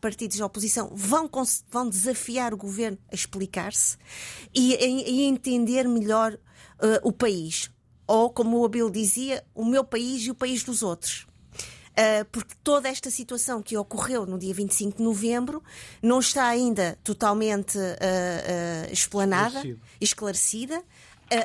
partidos 0.00 0.36
de 0.36 0.42
oposição, 0.42 0.90
vão, 0.94 1.30
vão 1.70 1.88
desafiar 1.88 2.52
o 2.52 2.56
governo 2.56 2.98
a 3.10 3.14
explicar-se 3.14 3.96
e, 4.54 4.74
e, 4.74 5.22
entender 5.24 5.88
melhor 5.88 6.34
uh, 6.34 7.00
o 7.02 7.10
país. 7.10 7.70
Ou, 8.06 8.28
como 8.28 8.58
o 8.58 8.64
Abel 8.66 8.90
dizia, 8.90 9.42
o 9.54 9.64
meu 9.64 9.82
país 9.82 10.26
e 10.26 10.30
o 10.30 10.34
país 10.34 10.62
dos 10.62 10.82
outros. 10.82 11.26
Uh, 11.94 12.24
porque 12.32 12.54
toda 12.64 12.88
esta 12.88 13.08
situação 13.08 13.62
que 13.62 13.76
ocorreu 13.76 14.26
no 14.26 14.36
dia 14.36 14.52
25 14.52 14.98
de 14.98 15.02
novembro 15.02 15.62
não 16.02 16.18
está 16.18 16.46
ainda 16.46 16.98
totalmente 17.04 17.78
uh, 17.78 17.80
uh, 17.80 18.92
explanada, 18.92 19.62
esclarecida, 20.00 20.82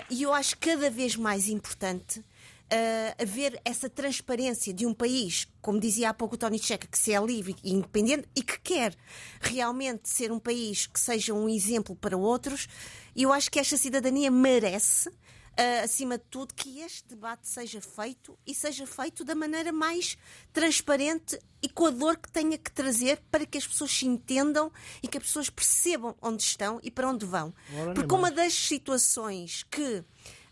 e 0.09 0.23
eu 0.23 0.33
acho 0.33 0.57
cada 0.57 0.89
vez 0.89 1.15
mais 1.15 1.47
importante 1.47 2.23
uh, 2.72 3.22
haver 3.22 3.59
essa 3.65 3.89
transparência 3.89 4.74
de 4.74 4.86
um 4.86 4.93
país, 4.93 5.47
como 5.61 5.80
dizia 5.80 6.09
há 6.09 6.13
pouco 6.13 6.36
o 6.36 6.38
Tony 6.38 6.59
Checa, 6.59 6.88
que 6.88 6.97
se 6.97 7.13
é 7.13 7.20
livre 7.20 7.55
e 7.63 7.74
independente 7.74 8.28
e 8.36 8.41
que 8.41 8.59
quer 8.59 8.95
realmente 9.41 10.07
ser 10.07 10.32
um 10.32 10.39
país 10.39 10.88
que 10.88 10.99
seja 10.99 11.34
um 11.34 11.49
exemplo 11.49 11.95
para 11.95 12.17
outros. 12.17 12.67
E 13.15 13.24
eu 13.24 13.34
acho 13.34 13.49
que 13.51 13.59
esta 13.59 13.78
cidadania 13.78 14.32
merece. 14.32 15.09
Uh, 15.09 15.84
acima 15.84 16.17
de 16.17 16.24
tudo, 16.30 16.53
que 16.53 16.80
este 16.80 17.09
debate 17.09 17.45
seja 17.45 17.82
feito 17.82 18.39
e 18.47 18.55
seja 18.55 18.88
feito 18.88 19.26
da 19.26 19.36
maneira 19.36 19.74
mais 19.74 20.17
transparente 20.53 21.38
e 21.61 21.67
com 21.67 21.88
a 21.88 21.89
dor 21.89 22.15
que 22.15 22.32
tenha 22.32 22.57
que 22.57 22.72
trazer 22.72 23.22
para 23.30 23.45
que 23.45 23.57
as 23.57 23.67
pessoas 23.67 23.91
se 23.91 24.05
entendam 24.05 24.72
e 25.03 25.07
que 25.09 25.17
as 25.17 25.24
pessoas 25.26 25.49
percebam 25.49 26.15
onde 26.22 26.43
estão 26.43 26.80
e 26.82 26.89
para 26.89 27.09
onde 27.09 27.26
vão. 27.26 27.53
Porque 27.93 28.15
uma 28.15 28.32
das 28.32 28.53
situações 28.53 29.63
que 29.63 30.01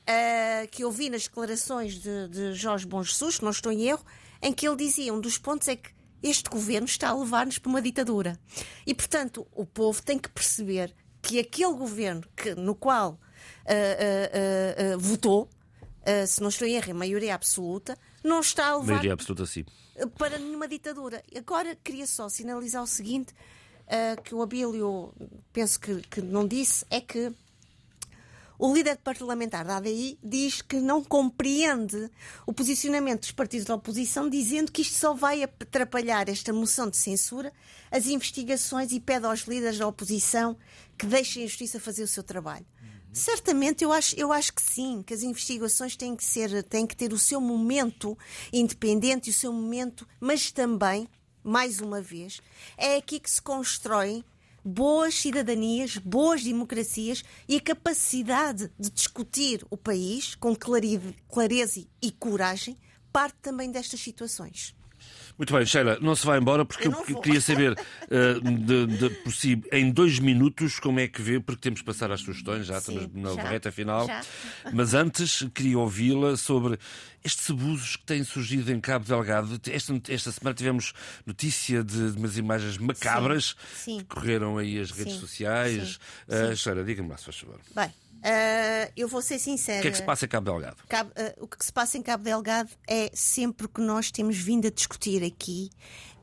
uh, 0.08 0.68
que 0.70 0.84
eu 0.84 0.92
vi 0.92 1.10
nas 1.10 1.24
declarações 1.24 1.96
de, 2.00 2.28
de 2.30 2.54
Jorge 2.54 2.86
Bom 2.86 3.04
Jesus, 3.04 3.38
que 3.38 3.44
não 3.44 3.52
estou 3.52 3.72
em 3.72 3.84
erro, 3.84 4.06
em 4.42 4.54
que 4.54 4.68
ele 4.68 4.78
dizia 4.78 5.14
um 5.14 5.20
dos 5.20 5.38
pontos 5.38 5.68
é 5.68 5.76
que 5.76 5.92
este 6.24 6.50
governo 6.50 6.86
está 6.86 7.10
a 7.10 7.16
levar-nos 7.16 7.60
para 7.60 7.70
uma 7.70 7.82
ditadura. 7.82 8.40
E, 8.86 8.94
portanto, 8.94 9.48
o 9.52 9.66
povo 9.66 10.02
tem 10.02 10.18
que 10.18 10.30
perceber 10.30 10.96
que 11.22 11.40
aquele 11.40 11.74
governo 11.74 12.24
que, 12.36 12.56
no 12.56 12.74
qual 12.74 13.12
uh, 13.12 14.96
uh, 14.96 15.00
votou, 15.00 15.50
se 16.26 16.40
não 16.40 16.48
estou 16.48 16.66
em 16.66 16.76
erro, 16.76 16.92
a 16.92 16.94
maioria 16.94 17.36
absoluta, 17.36 17.98
não 18.24 18.40
está 18.40 18.68
a 18.68 18.78
levar 18.78 18.94
maioria 18.94 19.14
absoluta, 19.14 19.46
sim. 19.46 19.66
para 20.18 20.40
nenhuma 20.40 20.66
ditadura. 20.66 21.22
Agora, 21.36 21.76
queria 21.76 22.08
só 22.08 22.30
sinalizar 22.30 22.82
o 22.82 22.88
seguinte, 22.88 23.34
que 24.24 24.34
o 24.34 24.42
Abílio, 24.42 25.14
penso 25.52 25.78
que, 25.78 26.02
que 26.04 26.22
não 26.22 26.48
disse, 26.48 26.86
é 26.90 27.02
que 27.02 27.34
o 28.60 28.74
líder 28.74 28.98
parlamentar 28.98 29.66
da 29.66 29.78
ADI 29.78 30.18
diz 30.24 30.62
que 30.62 30.78
não 30.78 31.04
compreende 31.04 32.10
o 32.46 32.54
posicionamento 32.54 33.22
dos 33.22 33.32
partidos 33.32 33.66
da 33.66 33.76
oposição, 33.76 34.30
dizendo 34.30 34.72
que 34.72 34.82
isto 34.82 34.96
só 34.96 35.14
vai 35.14 35.44
atrapalhar 35.44 36.28
esta 36.28 36.52
moção 36.52 36.90
de 36.90 36.98
censura, 36.98 37.54
as 37.92 38.08
investigações 38.08 38.92
e 38.92 39.00
pede 39.00 39.26
aos 39.26 39.42
líderes 39.42 39.78
da 39.78 39.88
oposição 39.88 40.58
que 40.98 41.06
deixem 41.06 41.44
a 41.44 41.48
justiça 41.48 41.80
fazer 41.80 42.04
o 42.04 42.08
seu 42.08 42.24
trabalho. 42.24 42.66
Certamente, 43.14 43.84
eu 43.84 43.92
acho, 43.92 44.16
eu 44.16 44.32
acho 44.32 44.54
que 44.54 44.62
sim, 44.62 45.02
que 45.02 45.14
as 45.14 45.24
investigações 45.24 45.96
têm 45.96 46.16
que, 46.16 46.24
ser, 46.24 46.64
têm 46.64 46.86
que 46.86 46.96
ter 46.96 47.14
o 47.14 47.18
seu 47.18 47.42
momento 47.42 48.18
independente 48.54 49.28
e 49.28 49.32
o 49.32 49.34
seu 49.34 49.52
momento, 49.52 50.08
mas 50.20 50.52
também, 50.52 51.08
mais 51.44 51.80
uma 51.80 52.02
vez, 52.02 52.42
é 52.78 52.98
aqui 52.98 53.20
que 53.20 53.30
se 53.30 53.42
constroem 53.42 54.24
boas 54.68 55.16
cidadanias, 55.16 55.98
boas 55.98 56.44
democracias 56.44 57.24
e 57.48 57.56
a 57.56 57.62
capacidade 57.62 58.70
de 58.78 58.90
discutir 58.90 59.66
o 59.70 59.78
país 59.78 60.36
com 60.36 60.54
clareza 60.54 61.88
e 62.02 62.12
coragem 62.12 62.78
parte 63.14 63.38
também 63.42 63.72
destas 63.72 64.02
situações. 64.02 64.76
Muito 65.38 65.54
bem, 65.54 65.66
Sheila, 65.66 66.00
não 66.02 66.16
se 66.16 66.26
vai 66.26 66.40
embora 66.40 66.66
porque 66.66 66.88
eu, 66.88 67.06
eu 67.08 67.22
queria 67.22 67.40
saber 67.42 67.74
uh, 67.74 68.42
de, 68.42 68.88
de, 68.88 69.10
por 69.22 69.32
si, 69.32 69.62
em 69.72 69.92
dois 69.92 70.18
minutos, 70.18 70.80
como 70.80 71.00
é 71.00 71.08
que 71.08 71.22
vê, 71.22 71.40
porque 71.40 71.62
temos 71.62 71.82
que 71.82 71.86
passar 71.86 72.12
às 72.12 72.22
sugestões, 72.22 72.66
já 72.66 72.82
Sim, 72.82 72.98
estamos 72.98 73.36
na 73.36 73.44
já, 73.44 73.50
reta 73.50 73.72
final. 73.72 74.08
Já. 74.08 74.22
Mas 74.74 74.94
antes 74.96 75.46
queria 75.54 75.78
ouvi-la 75.78 76.36
sobre 76.38 76.80
estes 77.24 77.50
abusos 77.52 77.98
que 77.98 78.04
têm 78.06 78.24
surgido 78.24 78.72
em 78.72 78.80
Cabo 78.80 79.06
Delgado. 79.06 79.60
Esta, 79.70 79.94
esta 80.10 80.32
semana 80.32 80.56
tivemos 80.56 80.94
notícia 81.26 81.84
de, 81.84 82.12
de 82.12 82.18
umas 82.18 82.38
imagens 82.38 82.78
macabras 82.78 83.56
Sim. 83.76 83.98
Sim. 83.98 84.00
que 84.00 84.06
correram 84.06 84.58
aí 84.58 84.80
as 84.80 84.92
redes 84.92 85.16
sociais. 85.16 86.00
Uh, 86.28 86.56
Sheila, 86.56 86.84
diga-me 86.84 87.10
lá, 87.10 87.18
se 87.18 87.26
faz 87.26 87.38
favor. 87.38 87.60
Bem, 87.76 87.92
Uh, 88.18 88.92
eu 88.96 89.08
vou 89.08 89.22
ser 89.22 89.40
sincera. 89.40 89.80
O 89.80 89.82
que 89.82 89.88
é 89.88 89.92
que 89.92 89.98
se 89.98 90.04
passa 90.04 90.26
em 90.26 90.28
Cabo 90.28 90.46
Delgado? 90.46 90.78
Cabo, 90.88 91.12
uh, 91.12 91.44
o 91.44 91.48
que 91.48 91.64
se 91.64 91.72
passa 91.72 91.98
em 91.98 92.02
Cabo 92.02 92.24
Delgado 92.24 92.70
é 92.88 93.10
sempre 93.14 93.66
o 93.66 93.70
que 93.70 93.82
nós 93.82 94.12
temos 94.12 94.38
vindo 94.38 94.68
a 94.68 94.72
discutir 94.72 95.24
aqui. 95.24 95.70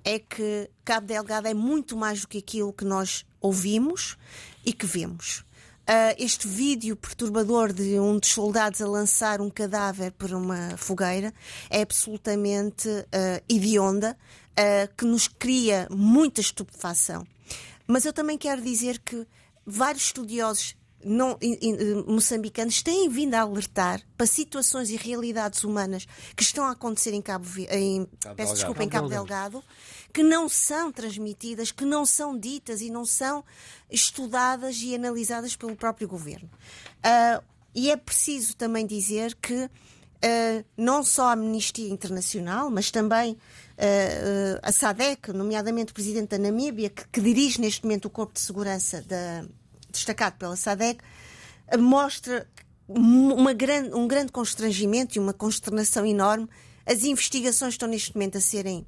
É 0.05 0.19
que 0.19 0.69
Cabo 0.85 1.07
Delgado 1.07 1.49
é 1.49 1.55
muito 1.55 1.97
mais 1.97 2.21
do 2.23 2.29
que 2.29 2.39
aquilo 2.39 2.73
que 2.73 2.85
nós 2.85 3.25
ouvimos 3.41 4.19
e 4.65 4.73
que 4.73 4.87
vemos. 4.87 5.45
Uh, 5.85 6.17
este 6.19 6.49
vídeo 6.49 6.97
perturbador 6.97 7.71
de 7.71 8.01
um 8.01 8.19
dos 8.19 8.31
soldados 8.31 8.81
a 8.81 8.89
lançar 8.89 9.43
um 9.43 9.51
cadáver 9.51 10.13
por 10.13 10.33
uma 10.33 10.79
fogueira 10.79 11.33
é 11.69 11.83
absolutamente 11.83 12.89
uh, 12.89 13.45
hedionda, 13.47 14.17
uh, 14.53 14.95
que 14.97 15.05
nos 15.05 15.29
cria 15.29 15.87
muita 15.91 16.41
estupefação. 16.41 17.27
Mas 17.87 18.07
eu 18.07 18.15
também 18.15 18.39
quero 18.39 18.63
dizer 18.63 18.99
que 18.99 19.27
vários 19.67 20.05
estudiosos 20.05 20.75
não, 21.05 21.39
moçambicanos 22.07 22.83
têm 22.83 23.09
vindo 23.09 23.35
a 23.35 23.41
alertar 23.41 24.01
para 24.17 24.27
situações 24.27 24.91
e 24.91 24.97
realidades 24.97 25.63
humanas 25.65 26.07
que 26.37 26.43
estão 26.43 26.65
a 26.65 26.71
acontecer 26.71 27.13
em 27.13 27.23
Cabo, 27.23 27.47
em, 27.71 28.07
Cabo 28.21 28.35
peço 28.35 28.55
desculpa, 28.55 28.83
em 28.83 28.89
Cabo 28.89 29.09
Delgado, 29.09 29.63
que 30.13 30.23
não 30.23 30.49
são 30.49 30.91
transmitidas, 30.93 31.71
que 31.71 31.85
não 31.85 32.07
são 32.07 32.39
ditas 32.39 32.81
e 32.81 32.91
não 32.91 33.05
são 33.05 33.45
estudadas 33.91 34.77
e 34.81 34.95
analisadas 34.95 35.57
pelo 35.57 35.77
próprio 35.77 36.09
governo. 36.09 36.49
Uh, 36.99 37.43
e 37.75 37.91
é 37.91 37.97
preciso 37.97 38.57
também 38.57 38.87
dizer 38.87 39.35
que 39.35 39.65
uh, 39.65 40.65
não 40.77 41.03
só 41.03 41.29
a 41.29 41.33
Amnistia 41.33 41.89
Internacional, 41.89 42.71
mas 42.71 42.91
também 42.91 43.33
uh, 43.33 44.61
a 44.63 44.71
SADEC, 44.71 45.33
nomeadamente 45.33 45.91
o 45.91 45.95
presidente 45.95 46.29
da 46.29 46.39
Namíbia, 46.39 46.91
que, 46.91 47.07
que 47.09 47.21
dirige 47.21 47.61
neste 47.61 47.83
momento 47.83 48.07
o 48.07 48.11
Corpo 48.11 48.35
de 48.35 48.41
Segurança 48.41 49.03
da 49.03 49.45
destacado 49.95 50.37
pela 50.37 50.57
SADEC, 50.57 51.03
mostra 51.79 52.47
uma 52.87 53.53
grande, 53.53 53.95
um 53.95 54.07
grande 54.07 54.31
constrangimento 54.31 55.17
e 55.17 55.21
uma 55.21 55.33
consternação 55.33 56.05
enorme. 56.05 56.49
As 56.85 57.05
investigações 57.05 57.75
estão 57.75 57.89
neste 57.89 58.15
momento 58.15 58.39
a 58.39 58.41
serem 58.41 58.87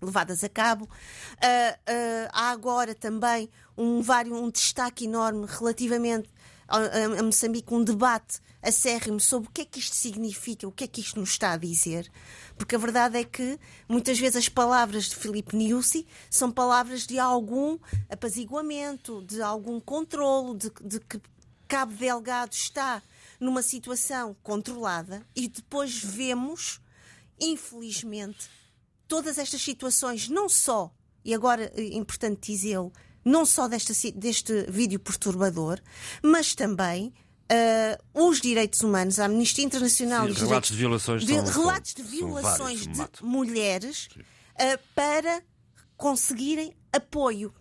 levadas 0.00 0.44
a 0.44 0.48
cabo. 0.48 0.84
Uh, 0.84 0.88
uh, 0.88 2.28
há 2.32 2.50
agora 2.50 2.94
também 2.94 3.50
um, 3.76 4.00
um 4.32 4.50
destaque 4.50 5.06
enorme 5.06 5.46
relativamente 5.48 6.28
a, 6.68 7.22
Moçambique 7.22 7.72
um 7.72 7.82
debate 7.82 8.40
acérrimo 8.62 9.20
sobre 9.20 9.48
o 9.48 9.52
que 9.52 9.62
é 9.62 9.64
que 9.64 9.78
isto 9.78 9.94
significa, 9.94 10.66
o 10.66 10.72
que 10.72 10.84
é 10.84 10.86
que 10.86 11.00
isto 11.00 11.20
nos 11.20 11.30
está 11.30 11.52
a 11.52 11.56
dizer. 11.56 12.10
Porque 12.56 12.74
a 12.74 12.78
verdade 12.78 13.18
é 13.18 13.24
que 13.24 13.58
muitas 13.88 14.18
vezes 14.18 14.36
as 14.36 14.48
palavras 14.48 15.04
de 15.04 15.16
Filipe 15.16 15.54
Niusi 15.54 16.06
são 16.30 16.50
palavras 16.50 17.06
de 17.06 17.18
algum 17.18 17.78
apaziguamento, 18.10 19.22
de 19.22 19.40
algum 19.40 19.78
controlo, 19.78 20.56
de, 20.56 20.70
de 20.82 21.00
que 21.00 21.20
Cabo 21.68 21.92
Delgado 21.92 22.52
está 22.52 23.02
numa 23.40 23.62
situação 23.62 24.36
controlada 24.42 25.26
e 25.34 25.48
depois 25.48 25.96
vemos, 26.02 26.80
infelizmente, 27.40 28.48
todas 29.06 29.38
estas 29.38 29.62
situações, 29.62 30.28
não 30.28 30.48
só, 30.48 30.92
e 31.24 31.34
agora 31.34 31.72
é 31.74 31.94
importante 31.94 32.52
dizê-lo, 32.52 32.92
não 33.26 33.44
só 33.44 33.66
deste, 33.66 34.12
deste 34.12 34.66
vídeo 34.70 35.00
perturbador, 35.00 35.80
mas 36.22 36.54
também 36.54 37.12
uh, 37.50 38.28
os 38.28 38.40
direitos 38.40 38.82
humanos, 38.82 39.18
a 39.18 39.24
Amnistia 39.24 39.64
Internacional. 39.64 40.32
Sim, 40.32 40.44
relatos 40.46 40.70
de 40.70 40.76
violações 40.76 41.24
de, 41.26 41.34
são, 41.34 41.44
Relatos 41.44 41.94
de 41.94 42.02
violações 42.04 42.86
vários, 42.86 43.18
de 43.18 43.24
mulheres 43.24 44.08
uh, 44.14 44.78
para 44.94 45.42
conseguirem 45.96 46.72
apoio. 46.92 47.52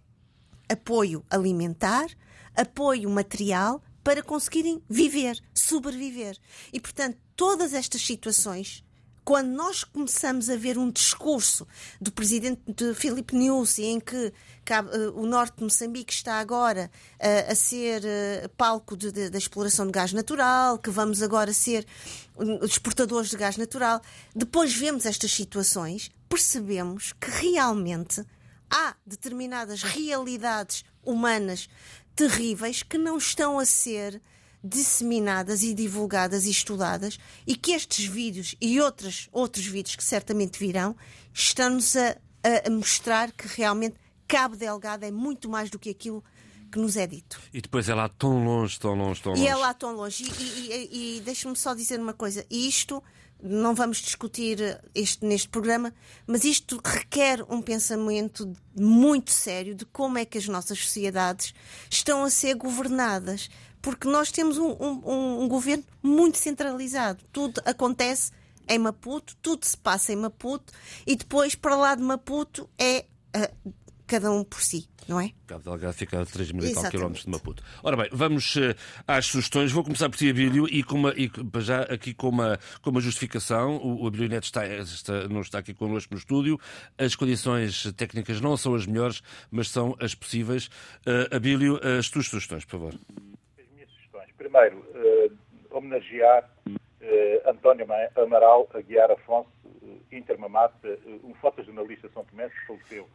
Apoio 0.69 1.25
alimentar, 1.31 2.07
apoio 2.55 3.09
material 3.09 3.81
para 4.03 4.21
conseguirem 4.21 4.83
viver, 4.87 5.41
sobreviver. 5.51 6.37
E, 6.71 6.79
portanto, 6.79 7.17
todas 7.35 7.73
estas 7.73 8.05
situações 8.05 8.84
quando 9.25 9.49
nós 9.49 9.83
começamos 9.83 10.51
a 10.51 10.55
ver 10.55 10.77
um 10.77 10.91
discurso 10.91 11.67
do 11.99 12.11
presidente 12.11 12.61
de 12.71 12.93
Filipe 12.93 13.35
Nyusi 13.35 13.83
em 13.83 13.99
que 13.99 14.27
uh, 14.27 15.19
o 15.19 15.25
norte 15.25 15.57
de 15.57 15.63
Moçambique 15.63 16.13
está 16.13 16.35
agora 16.35 16.91
uh, 17.15 17.51
a 17.51 17.55
ser 17.55 18.03
uh, 18.03 18.49
palco 18.49 18.95
da 18.95 19.37
exploração 19.37 19.87
de 19.87 19.91
gás 19.91 20.13
natural, 20.13 20.77
que 20.77 20.91
vamos 20.91 21.23
agora 21.23 21.51
ser 21.51 21.87
exportadores 22.61 23.31
de 23.31 23.37
gás 23.37 23.57
natural, 23.57 23.99
depois 24.35 24.75
vemos 24.75 25.07
estas 25.07 25.31
situações, 25.31 26.11
percebemos 26.29 27.11
que 27.13 27.31
realmente 27.31 28.23
há 28.69 28.95
determinadas 29.03 29.81
realidades 29.81 30.85
humanas 31.03 31.67
terríveis 32.15 32.83
que 32.83 32.97
não 32.97 33.17
estão 33.17 33.57
a 33.57 33.65
ser 33.65 34.21
disseminadas 34.65 35.61
e 35.61 35.73
divulgadas 35.73 36.45
e 36.45 36.49
estudadas 36.49 37.19
e 37.45 37.55
que 37.55 37.71
estes 37.71 38.05
vídeos 38.05 38.55
e 38.59 38.81
outros, 38.81 39.29
outros 39.31 39.65
vídeos 39.65 39.95
que 39.95 40.03
certamente 40.03 40.57
virão 40.57 40.95
estão-nos 41.31 41.95
a, 41.95 42.17
a, 42.65 42.69
mostrar 42.71 43.31
que 43.31 43.47
realmente 43.47 43.95
Cabo 44.27 44.55
Delgado 44.55 45.05
é 45.05 45.11
muito 45.11 45.47
mais 45.47 45.69
do 45.69 45.77
que 45.77 45.91
aquilo 45.91 46.23
que 46.71 46.79
nos 46.79 46.97
é 46.97 47.05
dito. 47.05 47.39
E 47.53 47.61
depois 47.61 47.87
é 47.87 47.93
lá 47.93 48.09
tão 48.09 48.43
longe, 48.43 48.79
tão 48.79 48.95
longe, 48.95 49.21
tão 49.21 49.33
longe. 49.33 49.43
E 49.43 49.47
é 49.47 49.55
lá 49.55 49.73
tão 49.73 49.95
longe. 49.95 50.23
E, 50.23 50.43
e, 50.43 50.71
e, 50.71 51.17
e 51.17 51.21
deixa-me 51.21 51.55
só 51.55 51.75
dizer 51.75 51.99
uma 51.99 52.13
coisa. 52.13 52.43
Isto 52.49 53.03
não 53.41 53.75
vamos 53.75 53.97
discutir 53.97 54.81
este, 54.93 55.23
neste 55.23 55.47
programa, 55.47 55.93
mas 56.25 56.43
isto 56.43 56.81
requer 56.83 57.45
um 57.49 57.61
pensamento 57.61 58.51
muito 58.75 59.31
sério 59.31 59.75
de 59.75 59.85
como 59.85 60.17
é 60.17 60.25
que 60.25 60.37
as 60.37 60.47
nossas 60.47 60.79
sociedades 60.79 61.53
estão 61.89 62.23
a 62.23 62.29
ser 62.29 62.55
governadas 62.55 63.49
porque 63.85 64.07
nós 64.07 64.31
temos 64.31 64.57
um, 64.57 64.71
um, 64.71 65.43
um 65.43 65.47
governo 65.47 65.83
muito 66.01 66.39
centralizado. 66.39 67.19
Tudo 67.31 67.61
acontece 67.65 68.31
em 68.67 68.79
Maputo, 68.79 69.37
tudo 69.43 69.63
se 69.63 69.77
passa 69.77 70.11
em 70.11 70.15
Maputo 70.15 70.73
e 71.05 71.15
depois 71.15 71.53
para 71.53 71.75
lá 71.75 71.93
de 71.93 72.01
Maputo 72.01 72.67
é 72.79 73.05
uh, 73.37 73.73
cada 74.07 74.31
um 74.31 74.43
por 74.43 74.59
si, 74.59 74.89
não 75.07 75.21
é? 75.21 75.33
Cabo 75.45 75.63
Delgado 75.63 75.93
fica 75.93 76.19
a 76.19 76.25
3 76.25 76.51
mil 76.53 76.65
e 76.65 76.73
tal 76.73 76.89
quilómetros 76.89 77.25
de 77.25 77.29
Maputo. 77.29 77.61
Ora 77.83 77.95
bem, 77.95 78.09
vamos 78.11 78.55
uh, 78.55 78.73
às 79.07 79.27
sugestões. 79.27 79.71
Vou 79.71 79.83
começar 79.83 80.09
por 80.09 80.17
ti, 80.17 80.31
Abílio, 80.31 80.67
e, 80.67 80.81
com 80.81 80.95
uma, 80.95 81.13
e 81.15 81.29
já 81.61 81.83
aqui 81.83 82.11
com 82.11 82.29
uma, 82.29 82.57
com 82.81 82.89
uma 82.89 82.99
justificação. 82.99 83.77
O, 83.77 84.01
o 84.01 84.07
Abílio 84.07 84.29
Neto 84.29 84.45
está, 84.45 84.65
está, 84.65 85.27
não 85.27 85.41
está 85.41 85.59
aqui 85.59 85.75
connosco 85.75 86.11
no 86.11 86.17
estúdio. 86.17 86.59
As 86.97 87.15
condições 87.15 87.83
técnicas 87.95 88.41
não 88.41 88.57
são 88.57 88.73
as 88.73 88.87
melhores, 88.87 89.21
mas 89.51 89.69
são 89.69 89.95
as 89.99 90.15
possíveis. 90.15 90.71
Uh, 91.05 91.35
Abílio, 91.35 91.79
as 91.99 92.09
tuas 92.09 92.25
sugestões, 92.25 92.65
por 92.65 92.71
favor 92.71 92.99
primeiro, 94.45 94.77
uh, 94.77 95.37
homenagear 95.75 96.47
uh, 96.67 97.49
António 97.49 97.87
Amaral 98.15 98.69
Aguiar 98.75 99.09
Afonso, 99.09 99.49
uh, 99.65 100.01
Intermamata, 100.11 100.87
uh, 100.87 101.27
um 101.27 101.33
fotojornalista 101.35 102.09
São 102.09 102.23
Tomé 102.25 102.49
que 102.49 102.67
faleceu 102.67 103.09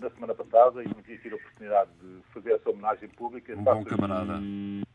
na 0.00 0.08
semana 0.08 0.34
passada 0.34 0.82
e 0.82 0.88
não 0.88 1.02
tinha 1.02 1.18
tido 1.18 1.34
a 1.34 1.36
oportunidade 1.36 1.90
de 2.00 2.22
fazer 2.32 2.52
essa 2.54 2.70
homenagem 2.70 3.10
pública. 3.10 3.52
Um 3.52 3.62
bom 3.62 3.84
camarada. 3.84 4.40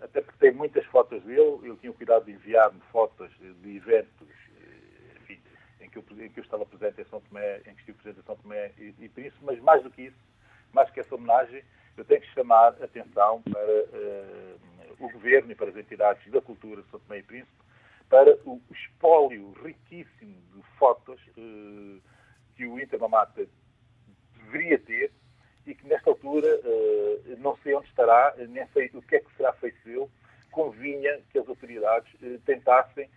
Até 0.01 0.21
porque 0.21 0.39
tem 0.39 0.51
muitas 0.51 0.83
fotos 0.85 1.21
dele, 1.21 1.59
ele 1.61 1.77
tinha 1.77 1.91
o 1.91 1.93
cuidado 1.93 2.25
de 2.25 2.31
enviar-me 2.31 2.81
fotos 2.91 3.29
de 3.39 3.75
eventos 3.75 4.27
enfim, 5.17 5.39
em, 5.81 5.87
que 5.87 5.99
eu, 5.99 6.03
em 6.19 6.29
que 6.29 6.39
eu 6.39 6.43
estava 6.43 6.65
presente 6.65 6.99
em 6.99 7.05
São 7.05 7.21
Tomé, 7.21 7.59
em 7.59 7.75
que 7.75 7.81
estive 7.81 7.99
presente 7.99 8.21
em 8.21 8.25
São 8.25 8.35
Tomé 8.37 8.71
e, 8.79 8.95
e 8.99 9.07
Príncipe, 9.07 9.45
mas 9.45 9.59
mais 9.59 9.83
do 9.83 9.91
que 9.91 10.01
isso, 10.01 10.17
mais 10.73 10.89
que 10.89 10.99
essa 10.99 11.13
homenagem, 11.13 11.63
eu 11.97 12.05
tenho 12.05 12.21
que 12.21 12.33
chamar 12.33 12.69
atenção 12.81 13.41
para 13.43 13.61
uh, 13.61 14.59
o 14.99 15.09
Governo 15.11 15.51
e 15.51 15.55
para 15.55 15.69
as 15.69 15.75
entidades 15.75 16.29
da 16.31 16.41
cultura 16.41 16.81
de 16.81 16.89
São 16.89 16.99
Tomé 16.99 17.19
e 17.19 17.23
Príncipe 17.23 17.61
para 18.09 18.35
o 18.45 18.61
espólio 18.71 19.53
riquíssimo 19.63 20.35
de 20.53 20.61
fotos 20.77 21.19
uh, 21.37 22.01
que 22.55 22.65
o 22.65 22.79
Intermamata 22.79 23.45
deveria 24.35 24.77
ter 24.79 25.11
e 25.65 25.73
que 25.75 25.87
nesta 25.87 26.09
altura 26.09 26.47
uh, 26.47 27.37
não 27.37 27.57
sei 27.57 27.73
onde 27.73 27.87
estará, 27.87 28.33
nem 28.37 28.65
sei 28.67 28.89
o 28.93 29.01
que 29.01 29.15
é 29.15 29.19
que 29.19 29.35
será 29.35 29.53
feito 29.53 29.77
dele, 29.85 30.07
convinha 30.51 31.21
que 31.31 31.39
as 31.39 31.47
autoridades 31.47 32.11
tentassem, 32.45 33.09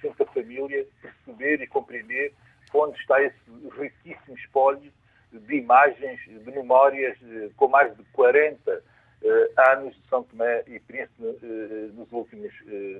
junto 0.00 0.22
a 0.22 0.26
família, 0.26 0.86
perceber 1.02 1.60
e 1.60 1.66
compreender 1.66 2.32
onde 2.72 2.96
está 2.98 3.20
esse 3.20 3.36
riquíssimo 3.76 4.36
espólio 4.36 4.92
de 5.32 5.56
imagens, 5.56 6.20
de 6.26 6.50
memórias, 6.50 7.16
com 7.56 7.68
mais 7.68 7.94
de 7.96 8.04
40 8.12 8.72
uh, 8.72 9.70
anos 9.70 9.94
de 9.94 10.08
São 10.08 10.22
Tomé 10.24 10.62
e 10.66 10.78
Príncipe 10.80 11.22
uh, 11.22 11.92
nos, 11.94 12.10
últimos, 12.12 12.52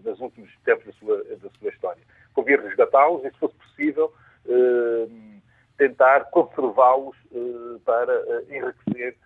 nos 0.05 0.21
últimos 0.21 0.51
tempos 0.65 0.87
da 0.87 0.93
sua, 0.93 1.25
da 1.25 1.51
sua 1.59 1.69
história. 1.69 2.03
Convir 2.35 2.61
resgatá-los 2.61 3.25
e, 3.25 3.31
se 3.31 3.39
fosse 3.39 3.55
possível, 3.57 4.13
tentar 5.77 6.25
conservá-los 6.31 7.15
para 7.85 8.13
enriquecer 8.49 9.17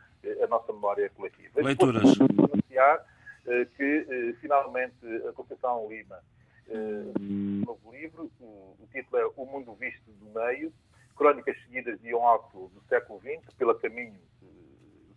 a 0.42 0.46
nossa 0.48 0.72
memória 0.72 1.08
coletiva. 1.10 1.62
Leituras. 1.62 2.02
anunciar 2.20 3.06
que, 3.76 4.34
finalmente, 4.40 4.96
a 5.28 5.32
Conceição 5.32 5.88
Lima, 5.88 6.18
um 6.68 7.62
novo 7.64 7.92
livro, 7.92 8.28
o 8.40 8.88
título 8.92 9.22
é 9.22 9.26
O 9.36 9.46
Mundo 9.46 9.72
Visto 9.74 10.10
do 10.10 10.26
Meio, 10.34 10.72
Crónicas 11.16 11.56
Seguidas 11.62 12.00
de 12.00 12.14
um 12.14 12.22
Alto 12.22 12.70
do 12.74 12.82
século 12.88 13.20
XX, 13.20 13.54
pela 13.56 13.74
Caminho 13.78 14.18